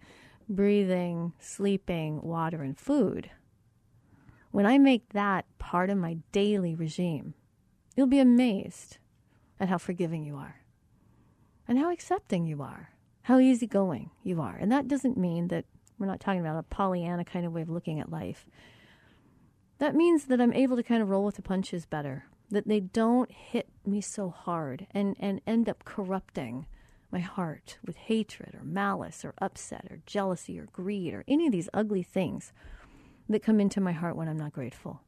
breathing, 0.49 1.33
sleeping, 1.39 2.21
water, 2.23 2.63
and 2.63 2.77
food, 2.77 3.31
when 4.51 4.67
I 4.67 4.79
make 4.79 5.11
that 5.11 5.47
part 5.59 5.91
of 5.91 5.99
my 5.99 6.19
daily 6.33 6.75
regime, 6.75 7.35
you'll 7.97 8.07
be 8.07 8.19
amazed 8.19 8.99
at 9.59 9.69
how 9.69 9.79
forgiving 9.79 10.25
you 10.25 10.37
are 10.37 10.63
and 11.69 11.79
how 11.79 11.91
accepting 11.91 12.47
you 12.47 12.63
are, 12.63 12.91
how 13.23 13.39
easygoing 13.39 14.11
you 14.23 14.41
are. 14.41 14.57
And 14.57 14.73
that 14.73 14.89
doesn't 14.89 15.17
mean 15.17 15.49
that 15.49 15.67
we're 15.99 16.07
not 16.07 16.21
talking 16.21 16.41
about 16.41 16.59
a 16.59 16.63
Pollyanna 16.65 17.25
kind 17.25 17.47
of 17.47 17.53
way 17.53 17.63
of 17.63 17.71
looking 17.71 18.01
at 18.01 18.11
life. 18.11 18.47
That 19.79 19.95
means 19.95 20.25
that 20.25 20.41
I'm 20.41 20.53
able 20.53 20.77
to 20.77 20.83
kind 20.83 21.03
of 21.03 21.09
roll 21.09 21.25
with 21.25 21.37
the 21.37 21.43
punches 21.43 21.87
better, 21.87 22.25
that 22.51 22.67
they 22.67 22.81
don't 22.81 23.31
hit 23.31 23.69
me 23.87 24.01
so 24.01 24.31
hard 24.31 24.87
and, 24.93 25.17
and 25.21 25.41
end 25.47 25.69
up 25.69 25.85
corrupting 25.85 26.67
my 27.13 27.21
heart 27.21 27.79
with 27.85 27.97
hatred 27.97 28.55
or 28.55 28.65
malice 28.65 29.25
or 29.25 29.35
upset 29.39 29.87
or 29.91 30.01
jealousy 30.07 30.59
or 30.59 30.67
greed 30.67 31.13
or 31.13 31.25
any 31.29 31.47
of 31.47 31.53
these 31.53 31.69
ugly 31.75 32.03
things 32.03 32.53
that 33.31 33.43
come 33.43 33.61
into 33.61 33.81
my 33.81 33.93
heart 33.93 34.17
when 34.17 34.29
I'm 34.29 34.37
not 34.37 34.53
grateful. 34.53 35.01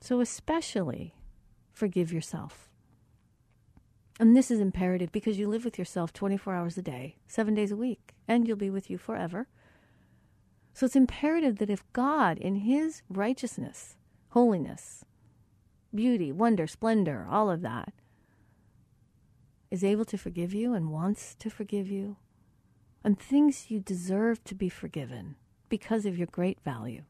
So, 0.00 0.20
especially 0.20 1.14
forgive 1.72 2.12
yourself. 2.12 2.70
And 4.18 4.36
this 4.36 4.50
is 4.50 4.60
imperative 4.60 5.10
because 5.12 5.38
you 5.38 5.48
live 5.48 5.64
with 5.64 5.78
yourself 5.78 6.12
24 6.12 6.54
hours 6.54 6.78
a 6.78 6.82
day, 6.82 7.16
seven 7.26 7.54
days 7.54 7.72
a 7.72 7.76
week, 7.76 8.14
and 8.28 8.46
you'll 8.46 8.56
be 8.56 8.70
with 8.70 8.88
you 8.88 8.96
forever. 8.96 9.48
So 10.72 10.86
it's 10.86 10.96
imperative 10.96 11.58
that 11.58 11.70
if 11.70 11.84
God, 11.92 12.38
in 12.38 12.56
His 12.56 13.02
righteousness, 13.08 13.96
holiness, 14.30 15.04
beauty, 15.94 16.32
wonder, 16.32 16.66
splendor, 16.66 17.26
all 17.28 17.50
of 17.50 17.62
that, 17.62 17.92
is 19.70 19.84
able 19.84 20.04
to 20.06 20.18
forgive 20.18 20.54
you 20.54 20.74
and 20.74 20.92
wants 20.92 21.34
to 21.36 21.50
forgive 21.50 21.88
you, 21.88 22.16
and 23.02 23.18
thinks 23.18 23.70
you 23.70 23.80
deserve 23.80 24.42
to 24.44 24.54
be 24.54 24.68
forgiven 24.68 25.36
because 25.68 26.06
of 26.06 26.16
your 26.16 26.26
great 26.26 26.60
value, 26.64 27.02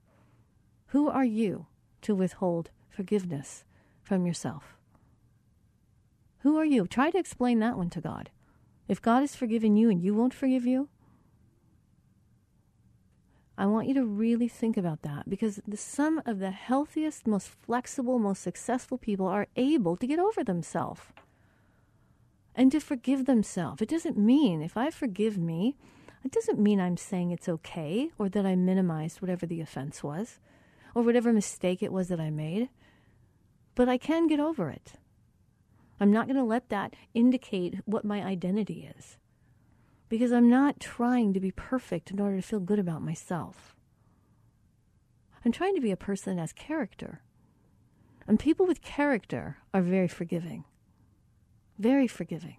who 0.88 1.08
are 1.08 1.24
you 1.24 1.66
to 2.02 2.14
withhold 2.14 2.70
forgiveness 2.88 3.64
from 4.02 4.26
yourself? 4.26 4.76
Who 6.40 6.58
are 6.58 6.64
you? 6.64 6.86
Try 6.86 7.10
to 7.10 7.18
explain 7.18 7.58
that 7.60 7.76
one 7.76 7.90
to 7.90 8.00
God. 8.00 8.30
If 8.86 9.00
God 9.00 9.20
has 9.20 9.34
forgiven 9.34 9.76
you 9.76 9.88
and 9.88 10.02
you 10.02 10.14
won't 10.14 10.34
forgive 10.34 10.66
you, 10.66 10.88
I 13.56 13.66
want 13.66 13.86
you 13.86 13.94
to 13.94 14.04
really 14.04 14.48
think 14.48 14.76
about 14.76 15.02
that 15.02 15.28
because 15.28 15.60
the, 15.66 15.76
some 15.76 16.20
of 16.26 16.40
the 16.40 16.50
healthiest, 16.50 17.26
most 17.26 17.48
flexible, 17.48 18.18
most 18.18 18.42
successful 18.42 18.98
people 18.98 19.26
are 19.26 19.46
able 19.56 19.96
to 19.96 20.06
get 20.06 20.18
over 20.18 20.42
themselves 20.42 21.02
and 22.54 22.70
to 22.72 22.80
forgive 22.80 23.26
themselves. 23.26 23.80
It 23.80 23.88
doesn't 23.88 24.18
mean 24.18 24.60
if 24.60 24.76
I 24.76 24.90
forgive 24.90 25.38
me, 25.38 25.76
it 26.24 26.32
doesn't 26.32 26.58
mean 26.58 26.80
I'm 26.80 26.96
saying 26.96 27.30
it's 27.30 27.48
okay 27.48 28.10
or 28.18 28.28
that 28.30 28.46
I 28.46 28.56
minimized 28.56 29.20
whatever 29.20 29.44
the 29.44 29.60
offense 29.60 30.02
was 30.02 30.38
or 30.94 31.02
whatever 31.02 31.32
mistake 31.32 31.82
it 31.82 31.92
was 31.92 32.08
that 32.08 32.20
I 32.20 32.30
made. 32.30 32.70
But 33.74 33.88
I 33.88 33.98
can 33.98 34.26
get 34.26 34.40
over 34.40 34.70
it. 34.70 34.94
I'm 36.00 36.12
not 36.12 36.26
going 36.26 36.36
to 36.36 36.44
let 36.44 36.70
that 36.70 36.94
indicate 37.12 37.76
what 37.84 38.04
my 38.04 38.22
identity 38.22 38.90
is 38.96 39.18
because 40.08 40.32
I'm 40.32 40.48
not 40.48 40.80
trying 40.80 41.32
to 41.34 41.40
be 41.40 41.50
perfect 41.50 42.10
in 42.10 42.20
order 42.20 42.36
to 42.36 42.42
feel 42.42 42.60
good 42.60 42.78
about 42.78 43.02
myself. 43.02 43.74
I'm 45.44 45.52
trying 45.52 45.74
to 45.74 45.80
be 45.80 45.90
a 45.90 45.96
person 45.96 46.36
that 46.36 46.42
has 46.42 46.52
character. 46.52 47.20
And 48.26 48.38
people 48.38 48.66
with 48.66 48.80
character 48.80 49.58
are 49.74 49.82
very 49.82 50.08
forgiving. 50.08 50.64
Very 51.78 52.06
forgiving. 52.06 52.56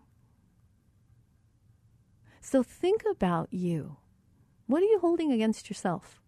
So 2.46 2.62
think 2.62 3.02
about 3.10 3.52
you. 3.52 3.98
What 4.68 4.84
are 4.84 4.86
you 4.86 5.00
holding 5.00 5.32
against 5.32 5.68
yourself? 5.68 6.22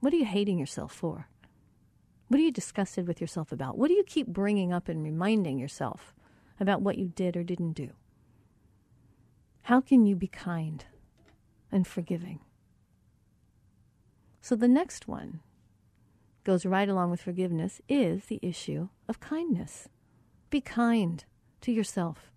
What 0.00 0.12
are 0.12 0.16
you 0.16 0.26
hating 0.26 0.58
yourself 0.58 0.92
for? 0.92 1.28
What 2.28 2.38
are 2.38 2.42
you 2.42 2.52
disgusted 2.52 3.08
with 3.08 3.22
yourself 3.22 3.52
about? 3.52 3.78
What 3.78 3.88
do 3.88 3.94
you 3.94 4.04
keep 4.04 4.26
bringing 4.26 4.70
up 4.70 4.86
and 4.86 5.02
reminding 5.02 5.58
yourself 5.58 6.14
about 6.60 6.82
what 6.82 6.98
you 6.98 7.08
did 7.08 7.38
or 7.38 7.42
didn't 7.42 7.72
do? 7.72 7.92
How 9.62 9.80
can 9.80 10.04
you 10.04 10.14
be 10.14 10.26
kind 10.26 10.84
and 11.72 11.86
forgiving? 11.86 12.40
So 14.42 14.56
the 14.56 14.68
next 14.68 15.08
one 15.08 15.40
goes 16.44 16.66
right 16.66 16.90
along 16.90 17.10
with 17.10 17.22
forgiveness 17.22 17.80
is 17.88 18.26
the 18.26 18.40
issue 18.42 18.90
of 19.08 19.20
kindness. 19.20 19.88
Be 20.50 20.60
kind 20.60 21.24
to 21.62 21.72
yourself. 21.72 22.33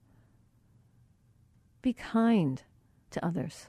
Be 1.81 1.93
kind 1.93 2.63
to 3.11 3.25
others. 3.25 3.67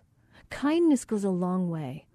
Kindness 0.50 1.04
goes 1.04 1.24
a 1.24 1.30
long 1.30 1.68
way. 1.70 2.06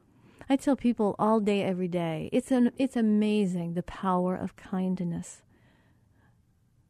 I 0.49 0.55
tell 0.55 0.75
people 0.75 1.15
all 1.17 1.39
day, 1.39 1.63
every 1.63 1.87
day, 1.87 2.29
it's, 2.33 2.51
an, 2.51 2.71
it's 2.77 2.95
amazing 2.95 3.73
the 3.73 3.83
power 3.83 4.35
of 4.35 4.55
kindness. 4.55 5.41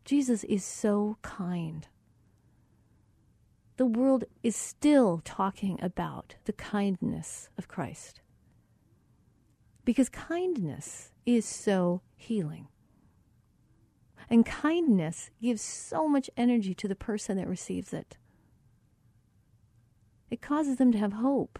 Jesus 0.05 0.43
is 0.45 0.65
so 0.65 1.17
kind. 1.21 1.87
The 3.77 3.85
world 3.85 4.25
is 4.41 4.55
still 4.55 5.21
talking 5.23 5.79
about 5.81 6.35
the 6.45 6.53
kindness 6.53 7.49
of 7.57 7.67
Christ 7.67 8.21
because 9.85 10.09
kindness 10.09 11.11
is 11.25 11.45
so 11.45 12.01
healing. 12.15 12.67
And 14.29 14.45
kindness 14.45 15.29
gives 15.41 15.61
so 15.61 16.07
much 16.07 16.29
energy 16.37 16.73
to 16.75 16.87
the 16.87 16.95
person 16.95 17.37
that 17.37 17.47
receives 17.47 17.93
it. 17.93 18.17
It 20.33 20.41
causes 20.41 20.77
them 20.77 20.91
to 20.93 20.97
have 20.97 21.13
hope. 21.13 21.59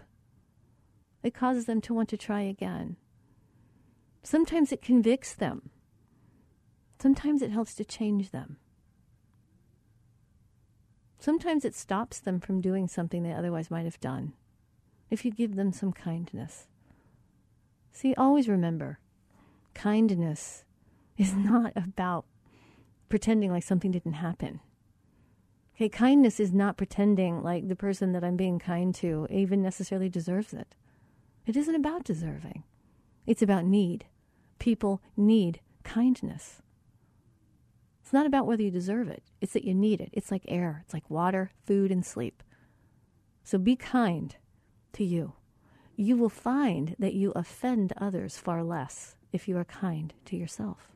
It 1.22 1.32
causes 1.32 1.66
them 1.66 1.80
to 1.82 1.94
want 1.94 2.08
to 2.08 2.16
try 2.16 2.40
again. 2.40 2.96
Sometimes 4.24 4.72
it 4.72 4.82
convicts 4.82 5.32
them. 5.32 5.70
Sometimes 6.98 7.40
it 7.40 7.52
helps 7.52 7.76
to 7.76 7.84
change 7.84 8.32
them. 8.32 8.56
Sometimes 11.20 11.64
it 11.64 11.76
stops 11.76 12.18
them 12.18 12.40
from 12.40 12.60
doing 12.60 12.88
something 12.88 13.22
they 13.22 13.32
otherwise 13.32 13.70
might 13.70 13.84
have 13.84 14.00
done 14.00 14.32
if 15.08 15.24
you 15.24 15.30
give 15.30 15.54
them 15.54 15.72
some 15.72 15.92
kindness. 15.92 16.66
See, 17.92 18.12
always 18.16 18.48
remember 18.48 18.98
kindness 19.74 20.64
is 21.16 21.32
not 21.36 21.72
about 21.76 22.24
pretending 23.08 23.52
like 23.52 23.62
something 23.62 23.92
didn't 23.92 24.14
happen. 24.14 24.58
Okay, 25.76 25.88
kindness 25.88 26.38
is 26.38 26.52
not 26.52 26.76
pretending 26.76 27.42
like 27.42 27.66
the 27.66 27.74
person 27.74 28.12
that 28.12 28.22
I'm 28.22 28.36
being 28.36 28.60
kind 28.60 28.94
to 28.96 29.26
even 29.28 29.60
necessarily 29.60 30.08
deserves 30.08 30.52
it. 30.52 30.76
It 31.46 31.56
isn't 31.56 31.74
about 31.74 32.04
deserving, 32.04 32.62
it's 33.26 33.42
about 33.42 33.64
need. 33.64 34.06
People 34.60 35.02
need 35.16 35.60
kindness. 35.82 36.62
It's 38.00 38.12
not 38.12 38.24
about 38.24 38.46
whether 38.46 38.62
you 38.62 38.70
deserve 38.70 39.08
it, 39.08 39.24
it's 39.40 39.52
that 39.54 39.64
you 39.64 39.74
need 39.74 40.00
it. 40.00 40.10
It's 40.12 40.30
like 40.30 40.44
air, 40.46 40.82
it's 40.84 40.94
like 40.94 41.10
water, 41.10 41.50
food, 41.66 41.90
and 41.90 42.06
sleep. 42.06 42.42
So 43.42 43.58
be 43.58 43.74
kind 43.74 44.36
to 44.92 45.04
you. 45.04 45.32
You 45.96 46.16
will 46.16 46.28
find 46.28 46.94
that 46.98 47.14
you 47.14 47.32
offend 47.34 47.92
others 47.96 48.38
far 48.38 48.62
less 48.62 49.16
if 49.32 49.48
you 49.48 49.56
are 49.58 49.64
kind 49.64 50.14
to 50.26 50.36
yourself. 50.36 50.92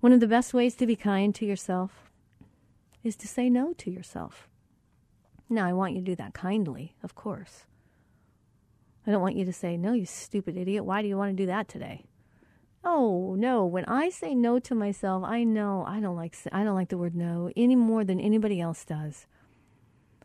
One 0.00 0.12
of 0.12 0.20
the 0.20 0.28
best 0.28 0.54
ways 0.54 0.76
to 0.76 0.86
be 0.86 0.96
kind 0.96 1.34
to 1.34 1.44
yourself 1.44 2.11
is 3.02 3.16
to 3.16 3.28
say 3.28 3.50
no 3.50 3.72
to 3.74 3.90
yourself. 3.90 4.48
Now, 5.48 5.66
I 5.66 5.72
want 5.72 5.94
you 5.94 6.00
to 6.00 6.04
do 6.04 6.16
that 6.16 6.34
kindly, 6.34 6.94
of 7.02 7.14
course. 7.14 7.66
I 9.06 9.10
don't 9.10 9.20
want 9.20 9.36
you 9.36 9.44
to 9.44 9.52
say, 9.52 9.76
No, 9.76 9.92
you 9.92 10.06
stupid 10.06 10.56
idiot. 10.56 10.84
Why 10.84 11.02
do 11.02 11.08
you 11.08 11.16
want 11.16 11.36
to 11.36 11.42
do 11.42 11.46
that 11.46 11.68
today? 11.68 12.04
Oh, 12.84 13.34
no. 13.38 13.64
When 13.64 13.84
I 13.84 14.10
say 14.10 14.34
no 14.34 14.58
to 14.60 14.74
myself, 14.74 15.22
I 15.24 15.44
know 15.44 15.84
I 15.86 16.00
don't 16.00 16.16
like 16.16 16.36
I 16.52 16.64
don't 16.64 16.74
like 16.74 16.88
the 16.88 16.98
word 16.98 17.14
no 17.14 17.50
any 17.56 17.76
more 17.76 18.04
than 18.04 18.20
anybody 18.20 18.60
else 18.60 18.84
does. 18.84 19.26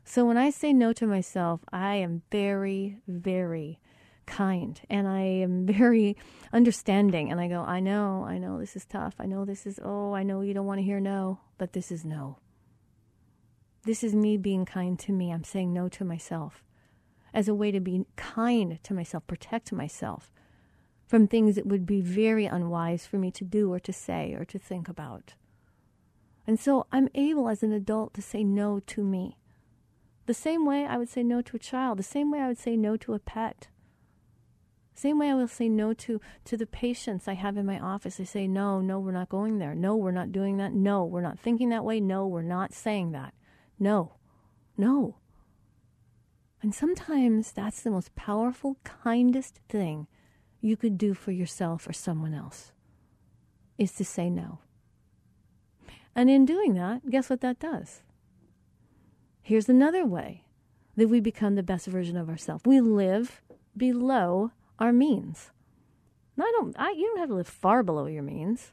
So 0.04 0.26
when 0.26 0.38
I 0.38 0.52
say 0.52 0.72
no 0.72 0.94
to 0.94 1.06
myself, 1.06 1.62
I 1.72 1.96
am 1.96 2.22
very, 2.32 2.98
very 3.08 3.80
kind 4.26 4.80
and 4.90 5.08
I 5.08 5.22
am 5.22 5.66
very 5.68 6.16
understanding. 6.54 7.32
And 7.32 7.42
I 7.42 7.48
go, 7.48 7.62
I 7.62 7.80
know, 7.80 8.26
I 8.28 8.38
know 8.38 8.60
this 8.60 8.76
is 8.76 8.86
tough. 8.86 9.16
I 9.20 9.26
know 9.26 9.44
this 9.44 9.66
is, 9.66 9.80
oh, 9.84 10.14
I 10.14 10.24
know 10.24 10.42
you 10.42 10.54
don't 10.54 10.66
want 10.66 10.80
to 10.80 10.86
hear 10.86 11.00
no, 11.00 11.40
but 11.58 11.74
this 11.74 11.92
is 11.92 12.06
no. 12.06 12.38
This 13.88 14.04
is 14.04 14.14
me 14.14 14.36
being 14.36 14.66
kind 14.66 15.00
to 15.00 15.14
me. 15.14 15.32
I'm 15.32 15.46
saying 15.46 15.72
no 15.72 15.88
to 15.88 16.04
myself 16.04 16.62
as 17.34 17.48
a 17.48 17.56
way 17.56 17.72
to 17.72 17.80
be 17.80 18.06
kind 18.18 18.84
to 18.84 18.94
myself, 18.94 19.26
protect 19.28 19.72
myself 19.72 20.30
from 21.08 21.26
things 21.26 21.56
that 21.56 21.66
would 21.66 21.86
be 21.86 22.02
very 22.02 22.46
unwise 22.46 23.08
for 23.08 23.18
me 23.18 23.32
to 23.32 23.46
do 23.46 23.72
or 23.72 23.80
to 23.80 23.94
say 23.94 24.34
or 24.34 24.44
to 24.44 24.60
think 24.60 24.90
about. 24.90 25.36
And 26.46 26.60
so 26.60 26.86
I'm 26.92 27.08
able 27.16 27.48
as 27.48 27.64
an 27.64 27.72
adult 27.72 28.14
to 28.16 28.22
say 28.22 28.44
no 28.44 28.82
to 28.88 29.02
me. 29.02 29.38
The 30.26 30.34
same 30.34 30.66
way 30.66 30.86
I 30.86 30.98
would 30.98 31.08
say 31.08 31.24
no 31.24 31.42
to 31.44 31.56
a 31.56 31.60
child, 31.60 31.98
the 31.98 32.04
same 32.04 32.30
way 32.30 32.40
I 32.40 32.50
would 32.50 32.60
say 32.60 32.76
no 32.76 32.98
to 32.98 33.14
a 33.14 33.20
pet. 33.20 33.70
Same 34.94 35.18
way 35.18 35.30
I 35.30 35.36
will 35.36 35.48
say 35.48 35.70
no 35.70 35.94
to, 35.94 36.20
to 36.44 36.58
the 36.58 36.66
patients 36.66 37.30
I 37.30 37.36
have 37.36 37.56
in 37.56 37.66
my 37.66 37.80
office. 37.80 38.20
I 38.20 38.26
say, 38.26 38.48
no, 38.48 38.82
no, 38.82 39.00
we're 39.00 39.12
not 39.12 39.30
going 39.30 39.60
there. 39.60 39.76
No, 39.76 39.96
we're 39.96 40.12
not 40.12 40.34
doing 40.34 40.58
that. 40.58 40.74
No, 40.74 41.06
we're 41.06 41.22
not 41.22 41.40
thinking 41.40 41.70
that 41.70 41.86
way. 41.86 42.02
No, 42.02 42.28
we're 42.28 42.42
not 42.42 42.74
saying 42.74 43.12
that. 43.14 43.34
No, 43.80 44.14
no. 44.78 45.18
And 46.62 46.74
sometimes 46.74 47.52
that's 47.52 47.82
the 47.82 47.92
most 47.92 48.16
powerful, 48.16 48.78
kindest 48.84 49.60
thing 49.70 50.08
you 50.60 50.76
could 50.76 50.98
do 50.98 51.14
for 51.14 51.32
yourself 51.32 51.88
or 51.88 51.94
someone 51.94 52.34
else 52.34 52.72
is 53.78 53.92
to 53.94 54.06
say 54.06 54.30
no. 54.30 54.60
And 56.16 56.30
in 56.30 56.46
doing 56.46 56.74
that, 56.74 57.10
guess 57.10 57.30
what 57.30 57.42
that 57.42 57.60
does? 57.60 58.02
Here's 59.42 59.70
another 59.70 60.06
way 60.06 60.44
that 60.96 61.10
we 61.10 61.20
become 61.20 61.56
the 61.56 61.64
best 61.64 61.86
version 61.86 62.18
of 62.18 62.28
ourselves. 62.28 62.64
We 62.66 62.82
live 62.82 63.42
below 63.78 64.52
our 64.80 64.92
means. 64.92 65.52
I 66.40 66.52
don't, 66.58 66.76
I, 66.78 66.92
you 66.92 67.08
don't 67.08 67.20
have 67.20 67.30
to 67.30 67.36
live 67.36 67.48
far 67.48 67.84
below 67.84 68.08
your 68.08 68.24
means. 68.24 68.72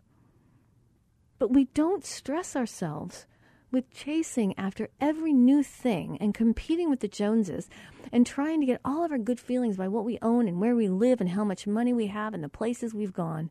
But 1.39 1.53
we 1.53 1.67
don't 1.75 2.05
stress 2.05 2.57
ourselves 2.57 3.27
with 3.75 3.91
chasing 3.91 4.57
after 4.57 4.89
every 5.01 5.33
new 5.33 5.61
thing 5.61 6.17
and 6.21 6.33
competing 6.33 6.89
with 6.89 7.01
the 7.01 7.09
Joneses 7.09 7.69
and 8.13 8.25
trying 8.25 8.61
to 8.61 8.67
get 8.67 8.81
all 8.85 9.05
of 9.05 9.11
our 9.11 9.19
good 9.19 9.41
feelings 9.41 9.77
by 9.77 9.89
what 9.89 10.05
we 10.05 10.17
own 10.23 10.47
and 10.47 10.61
where 10.61 10.77
we 10.77 10.87
live 10.87 11.21
and 11.21 11.31
how 11.31 11.45
much 11.45 11.67
money 11.67 11.93
we 11.93 12.07
have 12.07 12.33
and 12.33 12.45
the 12.45 12.49
places 12.49 12.95
we've 12.95 13.13
gone. 13.13 13.51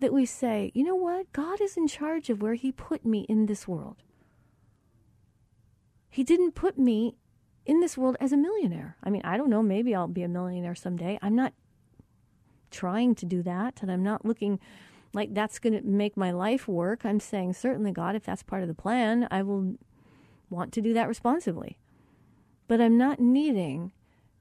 That 0.00 0.12
we 0.12 0.26
say, 0.26 0.70
you 0.74 0.84
know 0.84 0.94
what? 0.94 1.32
God 1.32 1.62
is 1.62 1.78
in 1.78 1.88
charge 1.88 2.28
of 2.28 2.42
where 2.42 2.54
He 2.54 2.72
put 2.72 3.06
me 3.06 3.20
in 3.28 3.46
this 3.46 3.66
world. 3.66 4.02
He 6.10 6.22
didn't 6.22 6.54
put 6.54 6.76
me 6.76 7.16
in 7.64 7.80
this 7.80 7.96
world 7.96 8.18
as 8.20 8.32
a 8.32 8.36
millionaire. 8.36 8.98
I 9.02 9.08
mean, 9.08 9.22
I 9.24 9.38
don't 9.38 9.48
know, 9.48 9.62
maybe 9.62 9.94
I'll 9.94 10.08
be 10.08 10.24
a 10.24 10.28
millionaire 10.28 10.74
someday. 10.74 11.18
I'm 11.22 11.36
not 11.36 11.54
trying 12.70 13.14
to 13.14 13.24
do 13.24 13.42
that, 13.44 13.80
and 13.80 13.90
I'm 13.90 14.02
not 14.02 14.26
looking 14.26 14.60
like 15.14 15.34
that's 15.34 15.58
going 15.58 15.74
to 15.74 15.86
make 15.86 16.16
my 16.16 16.30
life 16.30 16.66
work. 16.66 17.04
I'm 17.04 17.20
saying, 17.20 17.54
certainly, 17.54 17.92
God, 17.92 18.16
if 18.16 18.24
that's 18.24 18.42
part 18.42 18.62
of 18.62 18.68
the 18.68 18.74
plan, 18.74 19.28
I 19.30 19.42
will 19.42 19.76
want 20.48 20.72
to 20.72 20.80
do 20.80 20.92
that 20.94 21.08
responsibly. 21.08 21.78
But 22.68 22.80
I'm 22.80 22.96
not 22.96 23.20
needing 23.20 23.92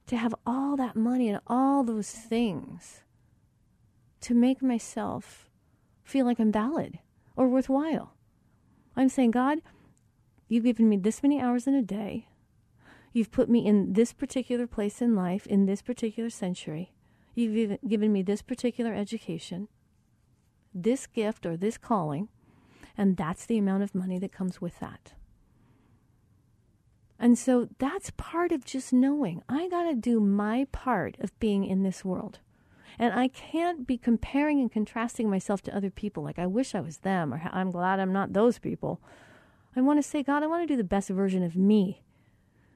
to 0.07 0.17
have 0.17 0.35
all 0.45 0.75
that 0.77 0.95
money 0.95 1.29
and 1.29 1.39
all 1.47 1.83
those 1.83 2.11
things 2.11 3.01
to 4.21 4.33
make 4.33 4.61
myself 4.61 5.49
feel 6.03 6.25
like 6.25 6.39
I'm 6.39 6.51
valid 6.51 6.99
or 7.35 7.47
worthwhile. 7.47 8.13
I'm 8.95 9.09
saying, 9.09 9.31
God, 9.31 9.59
you've 10.47 10.65
given 10.65 10.89
me 10.89 10.97
this 10.97 11.23
many 11.23 11.41
hours 11.41 11.67
in 11.67 11.75
a 11.75 11.81
day. 11.81 12.27
You've 13.13 13.31
put 13.31 13.49
me 13.49 13.65
in 13.65 13.93
this 13.93 14.13
particular 14.13 14.67
place 14.67 15.01
in 15.01 15.15
life, 15.15 15.45
in 15.47 15.65
this 15.65 15.81
particular 15.81 16.29
century. 16.29 16.93
You've 17.33 17.79
given 17.87 18.11
me 18.11 18.21
this 18.21 18.41
particular 18.41 18.93
education, 18.93 19.69
this 20.73 21.07
gift 21.07 21.45
or 21.45 21.57
this 21.57 21.77
calling, 21.77 22.29
and 22.97 23.17
that's 23.17 23.45
the 23.45 23.57
amount 23.57 23.83
of 23.83 23.95
money 23.95 24.19
that 24.19 24.31
comes 24.31 24.61
with 24.61 24.79
that. 24.79 25.13
And 27.21 27.37
so 27.37 27.69
that's 27.77 28.09
part 28.11 28.51
of 28.51 28.65
just 28.65 28.91
knowing 28.91 29.43
I 29.47 29.69
got 29.69 29.83
to 29.83 29.95
do 29.95 30.19
my 30.19 30.65
part 30.71 31.17
of 31.19 31.37
being 31.39 31.63
in 31.63 31.83
this 31.83 32.03
world. 32.03 32.39
And 32.97 33.13
I 33.13 33.27
can't 33.27 33.85
be 33.85 33.97
comparing 33.97 34.59
and 34.59 34.71
contrasting 34.71 35.29
myself 35.29 35.61
to 35.63 35.75
other 35.75 35.91
people 35.91 36.23
like 36.23 36.39
I 36.39 36.47
wish 36.47 36.73
I 36.73 36.81
was 36.81 36.97
them 36.97 37.31
or 37.31 37.41
I'm 37.51 37.69
glad 37.69 37.99
I'm 37.99 38.11
not 38.11 38.33
those 38.33 38.57
people. 38.57 39.01
I 39.75 39.81
want 39.81 39.99
to 39.99 40.07
say, 40.07 40.23
God, 40.23 40.41
I 40.41 40.47
want 40.47 40.63
to 40.63 40.73
do 40.73 40.77
the 40.77 40.83
best 40.83 41.09
version 41.09 41.43
of 41.43 41.55
me 41.55 42.01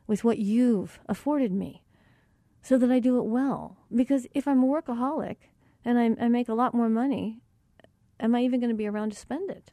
with 0.05 0.23
what 0.23 0.37
you've 0.37 0.99
afforded 1.09 1.51
me 1.51 1.83
so 2.61 2.77
that 2.77 2.91
I 2.91 2.99
do 2.99 3.17
it 3.17 3.25
well. 3.25 3.77
Because 3.93 4.27
if 4.33 4.47
I'm 4.47 4.63
a 4.63 4.67
workaholic 4.67 5.37
and 5.83 5.97
I, 5.97 6.23
I 6.23 6.29
make 6.29 6.49
a 6.49 6.53
lot 6.53 6.75
more 6.75 6.89
money, 6.89 7.41
am 8.19 8.35
I 8.35 8.41
even 8.41 8.59
going 8.59 8.69
to 8.69 8.75
be 8.75 8.87
around 8.87 9.11
to 9.11 9.17
spend 9.17 9.49
it? 9.49 9.71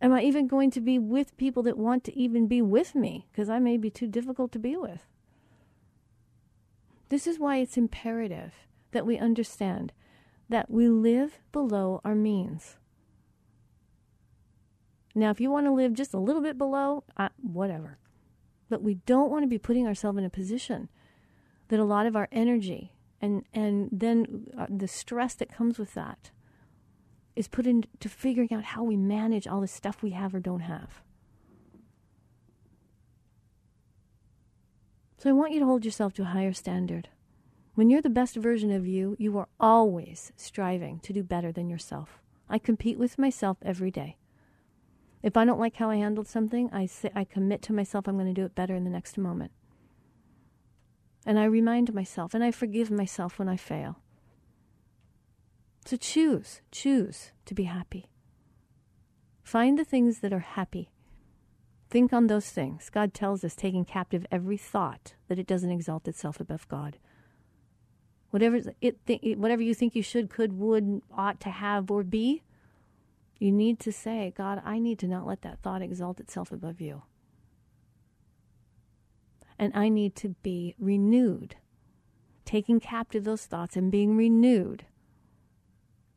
Am 0.00 0.12
I 0.12 0.22
even 0.22 0.46
going 0.46 0.70
to 0.72 0.80
be 0.80 0.98
with 0.98 1.36
people 1.36 1.62
that 1.62 1.78
want 1.78 2.04
to 2.04 2.18
even 2.18 2.46
be 2.46 2.60
with 2.60 2.94
me? 2.94 3.26
Because 3.32 3.48
I 3.48 3.58
may 3.58 3.76
be 3.76 3.90
too 3.90 4.06
difficult 4.06 4.52
to 4.52 4.58
be 4.58 4.76
with. 4.76 5.06
This 7.08 7.26
is 7.26 7.38
why 7.38 7.58
it's 7.58 7.76
imperative 7.76 8.54
that 8.92 9.06
we 9.06 9.18
understand 9.18 9.92
that 10.48 10.70
we 10.70 10.88
live 10.88 11.40
below 11.52 12.00
our 12.04 12.14
means. 12.14 12.76
Now, 15.14 15.30
if 15.30 15.40
you 15.40 15.50
want 15.50 15.66
to 15.66 15.72
live 15.72 15.94
just 15.94 16.12
a 16.12 16.18
little 16.18 16.42
bit 16.42 16.58
below, 16.58 17.04
uh, 17.16 17.30
whatever. 17.40 17.98
But 18.68 18.82
we 18.82 18.96
don't 19.06 19.30
want 19.30 19.44
to 19.44 19.48
be 19.48 19.58
putting 19.58 19.86
ourselves 19.86 20.18
in 20.18 20.24
a 20.24 20.30
position 20.30 20.88
that 21.68 21.80
a 21.80 21.84
lot 21.84 22.06
of 22.06 22.14
our 22.14 22.28
energy 22.30 22.92
and, 23.20 23.44
and 23.52 23.88
then 23.92 24.46
uh, 24.58 24.66
the 24.68 24.88
stress 24.88 25.34
that 25.34 25.54
comes 25.54 25.78
with 25.78 25.94
that 25.94 26.30
is 27.34 27.48
put 27.48 27.66
into 27.66 28.08
figuring 28.08 28.52
out 28.52 28.64
how 28.64 28.82
we 28.82 28.96
manage 28.96 29.46
all 29.46 29.60
the 29.60 29.68
stuff 29.68 30.02
we 30.02 30.10
have 30.10 30.34
or 30.34 30.40
don't 30.40 30.60
have. 30.60 31.02
So 35.18 35.30
I 35.30 35.32
want 35.32 35.52
you 35.52 35.60
to 35.60 35.66
hold 35.66 35.84
yourself 35.84 36.12
to 36.14 36.22
a 36.22 36.26
higher 36.26 36.52
standard. 36.52 37.08
When 37.74 37.90
you're 37.90 38.02
the 38.02 38.10
best 38.10 38.36
version 38.36 38.70
of 38.70 38.86
you, 38.86 39.16
you 39.18 39.36
are 39.38 39.48
always 39.60 40.32
striving 40.36 40.98
to 41.00 41.12
do 41.12 41.22
better 41.22 41.52
than 41.52 41.68
yourself. 41.68 42.20
I 42.48 42.58
compete 42.58 42.98
with 42.98 43.18
myself 43.18 43.58
every 43.62 43.90
day. 43.90 44.16
If 45.22 45.36
I 45.36 45.44
don't 45.44 45.60
like 45.60 45.76
how 45.76 45.90
I 45.90 45.96
handled 45.96 46.28
something, 46.28 46.70
I 46.72 46.86
say 46.86 47.10
I 47.14 47.24
commit 47.24 47.60
to 47.62 47.72
myself 47.72 48.06
I'm 48.06 48.16
going 48.16 48.32
to 48.32 48.40
do 48.40 48.46
it 48.46 48.54
better 48.54 48.74
in 48.74 48.84
the 48.84 48.90
next 48.90 49.18
moment. 49.18 49.50
And 51.26 51.38
I 51.38 51.44
remind 51.44 51.92
myself 51.92 52.32
and 52.32 52.42
I 52.42 52.50
forgive 52.50 52.90
myself 52.90 53.38
when 53.38 53.48
I 53.48 53.56
fail. 53.56 53.98
So 55.84 55.98
choose, 55.98 56.62
choose 56.72 57.32
to 57.44 57.54
be 57.54 57.64
happy. 57.64 58.06
Find 59.42 59.78
the 59.78 59.84
things 59.84 60.20
that 60.20 60.32
are 60.32 60.40
happy 60.40 60.88
Think 61.88 62.12
on 62.12 62.26
those 62.26 62.50
things. 62.50 62.90
God 62.90 63.14
tells 63.14 63.44
us, 63.44 63.54
taking 63.54 63.84
captive 63.84 64.26
every 64.30 64.56
thought, 64.56 65.14
that 65.28 65.38
it 65.38 65.46
doesn't 65.46 65.70
exalt 65.70 66.08
itself 66.08 66.40
above 66.40 66.66
God. 66.68 66.98
Whatever, 68.30 68.60
it 68.80 69.06
th- 69.06 69.36
whatever 69.36 69.62
you 69.62 69.72
think 69.72 69.94
you 69.94 70.02
should, 70.02 70.28
could, 70.28 70.58
would, 70.58 71.00
ought 71.16 71.40
to 71.40 71.50
have, 71.50 71.90
or 71.90 72.02
be, 72.02 72.42
you 73.38 73.52
need 73.52 73.78
to 73.80 73.92
say, 73.92 74.32
God, 74.36 74.60
I 74.64 74.78
need 74.80 74.98
to 75.00 75.06
not 75.06 75.26
let 75.26 75.42
that 75.42 75.60
thought 75.60 75.80
exalt 75.80 76.18
itself 76.18 76.50
above 76.50 76.80
you. 76.80 77.02
And 79.58 79.72
I 79.74 79.88
need 79.88 80.14
to 80.16 80.30
be 80.42 80.74
renewed, 80.78 81.56
taking 82.44 82.80
captive 82.80 83.24
those 83.24 83.46
thoughts 83.46 83.76
and 83.76 83.90
being 83.90 84.16
renewed 84.16 84.84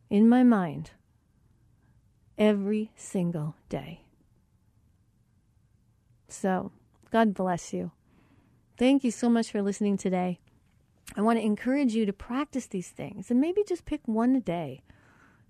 in 0.09 0.27
my 0.27 0.43
mind 0.43 0.91
every 2.37 2.91
single 2.95 3.55
day. 3.69 4.01
So, 6.27 6.71
God 7.11 7.33
bless 7.33 7.73
you. 7.73 7.91
Thank 8.77 9.03
you 9.03 9.11
so 9.11 9.29
much 9.29 9.51
for 9.51 9.61
listening 9.61 9.97
today. 9.97 10.39
I 11.15 11.21
want 11.21 11.39
to 11.39 11.45
encourage 11.45 11.93
you 11.95 12.05
to 12.05 12.13
practice 12.13 12.67
these 12.67 12.89
things 12.89 13.31
and 13.31 13.41
maybe 13.41 13.63
just 13.67 13.85
pick 13.85 14.01
one 14.05 14.35
a 14.35 14.39
day. 14.39 14.83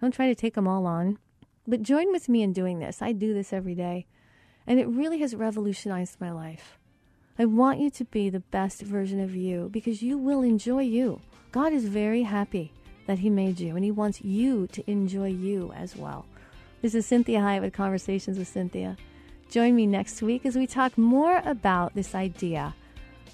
Don't 0.02 0.14
try 0.14 0.28
to 0.28 0.36
take 0.36 0.56
them 0.56 0.68
all 0.68 0.86
on, 0.86 1.20
but 1.68 1.84
join 1.84 2.12
with 2.12 2.30
me 2.30 2.42
in 2.42 2.54
doing 2.54 2.80
this. 2.80 3.02
I 3.02 3.12
do 3.12 3.34
this 3.34 3.52
every 3.52 3.76
day, 3.76 4.08
and 4.66 4.80
it 4.80 4.88
really 4.88 5.20
has 5.20 5.36
revolutionized 5.36 6.20
my 6.22 6.32
life. 6.32 6.79
I 7.42 7.46
want 7.46 7.80
you 7.80 7.90
to 7.92 8.04
be 8.04 8.30
the 8.30 8.42
best 8.42 8.82
version 8.82 9.22
of 9.22 9.34
you 9.34 9.70
because 9.72 10.04
you 10.04 10.18
will 10.18 10.42
enjoy 10.42 10.82
you. 10.82 11.22
God 11.54 11.72
is 11.72 11.86
very 11.86 12.24
happy 12.24 12.74
that 13.08 13.20
He 13.20 13.30
made 13.30 13.62
you, 13.62 13.78
and 13.78 13.86
He 13.86 13.92
wants 13.92 14.22
you 14.22 14.68
to 14.68 14.92
enjoy 14.92 15.30
you 15.30 15.72
as 15.74 15.96
well. 15.96 16.26
This 16.82 16.94
is 16.94 17.08
Cinthia 17.08 17.40
Hiett 17.40 17.62
with 17.62 17.72
Conversations 17.72 18.38
with 18.38 18.54
Cinthia. 18.54 18.98
Join 19.50 19.74
me 19.74 19.88
next 19.88 20.22
week 20.22 20.46
as 20.46 20.58
we 20.58 20.68
talk 20.68 20.98
more 20.98 21.42
about 21.46 21.96
this 21.96 22.14
idea 22.14 22.76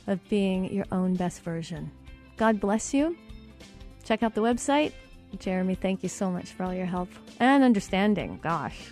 of 0.06 0.20
being 0.30 0.72
your 0.72 0.86
own 0.91 1.16
best 1.16 1.41
version. 1.41 1.89
God 2.38 2.60
bless 2.60 2.93
you. 2.93 3.18
Check 4.03 4.22
out 4.22 4.36
the 4.36 4.41
website. 4.41 4.93
Jeremy, 5.39 5.74
thank 5.74 6.03
you 6.03 6.10
so 6.10 6.30
much 6.30 6.51
for 6.51 6.64
all 6.64 6.76
your 6.76 6.86
help 6.86 7.10
and 7.39 7.64
understanding. 7.64 8.39
Gosh. 8.43 8.91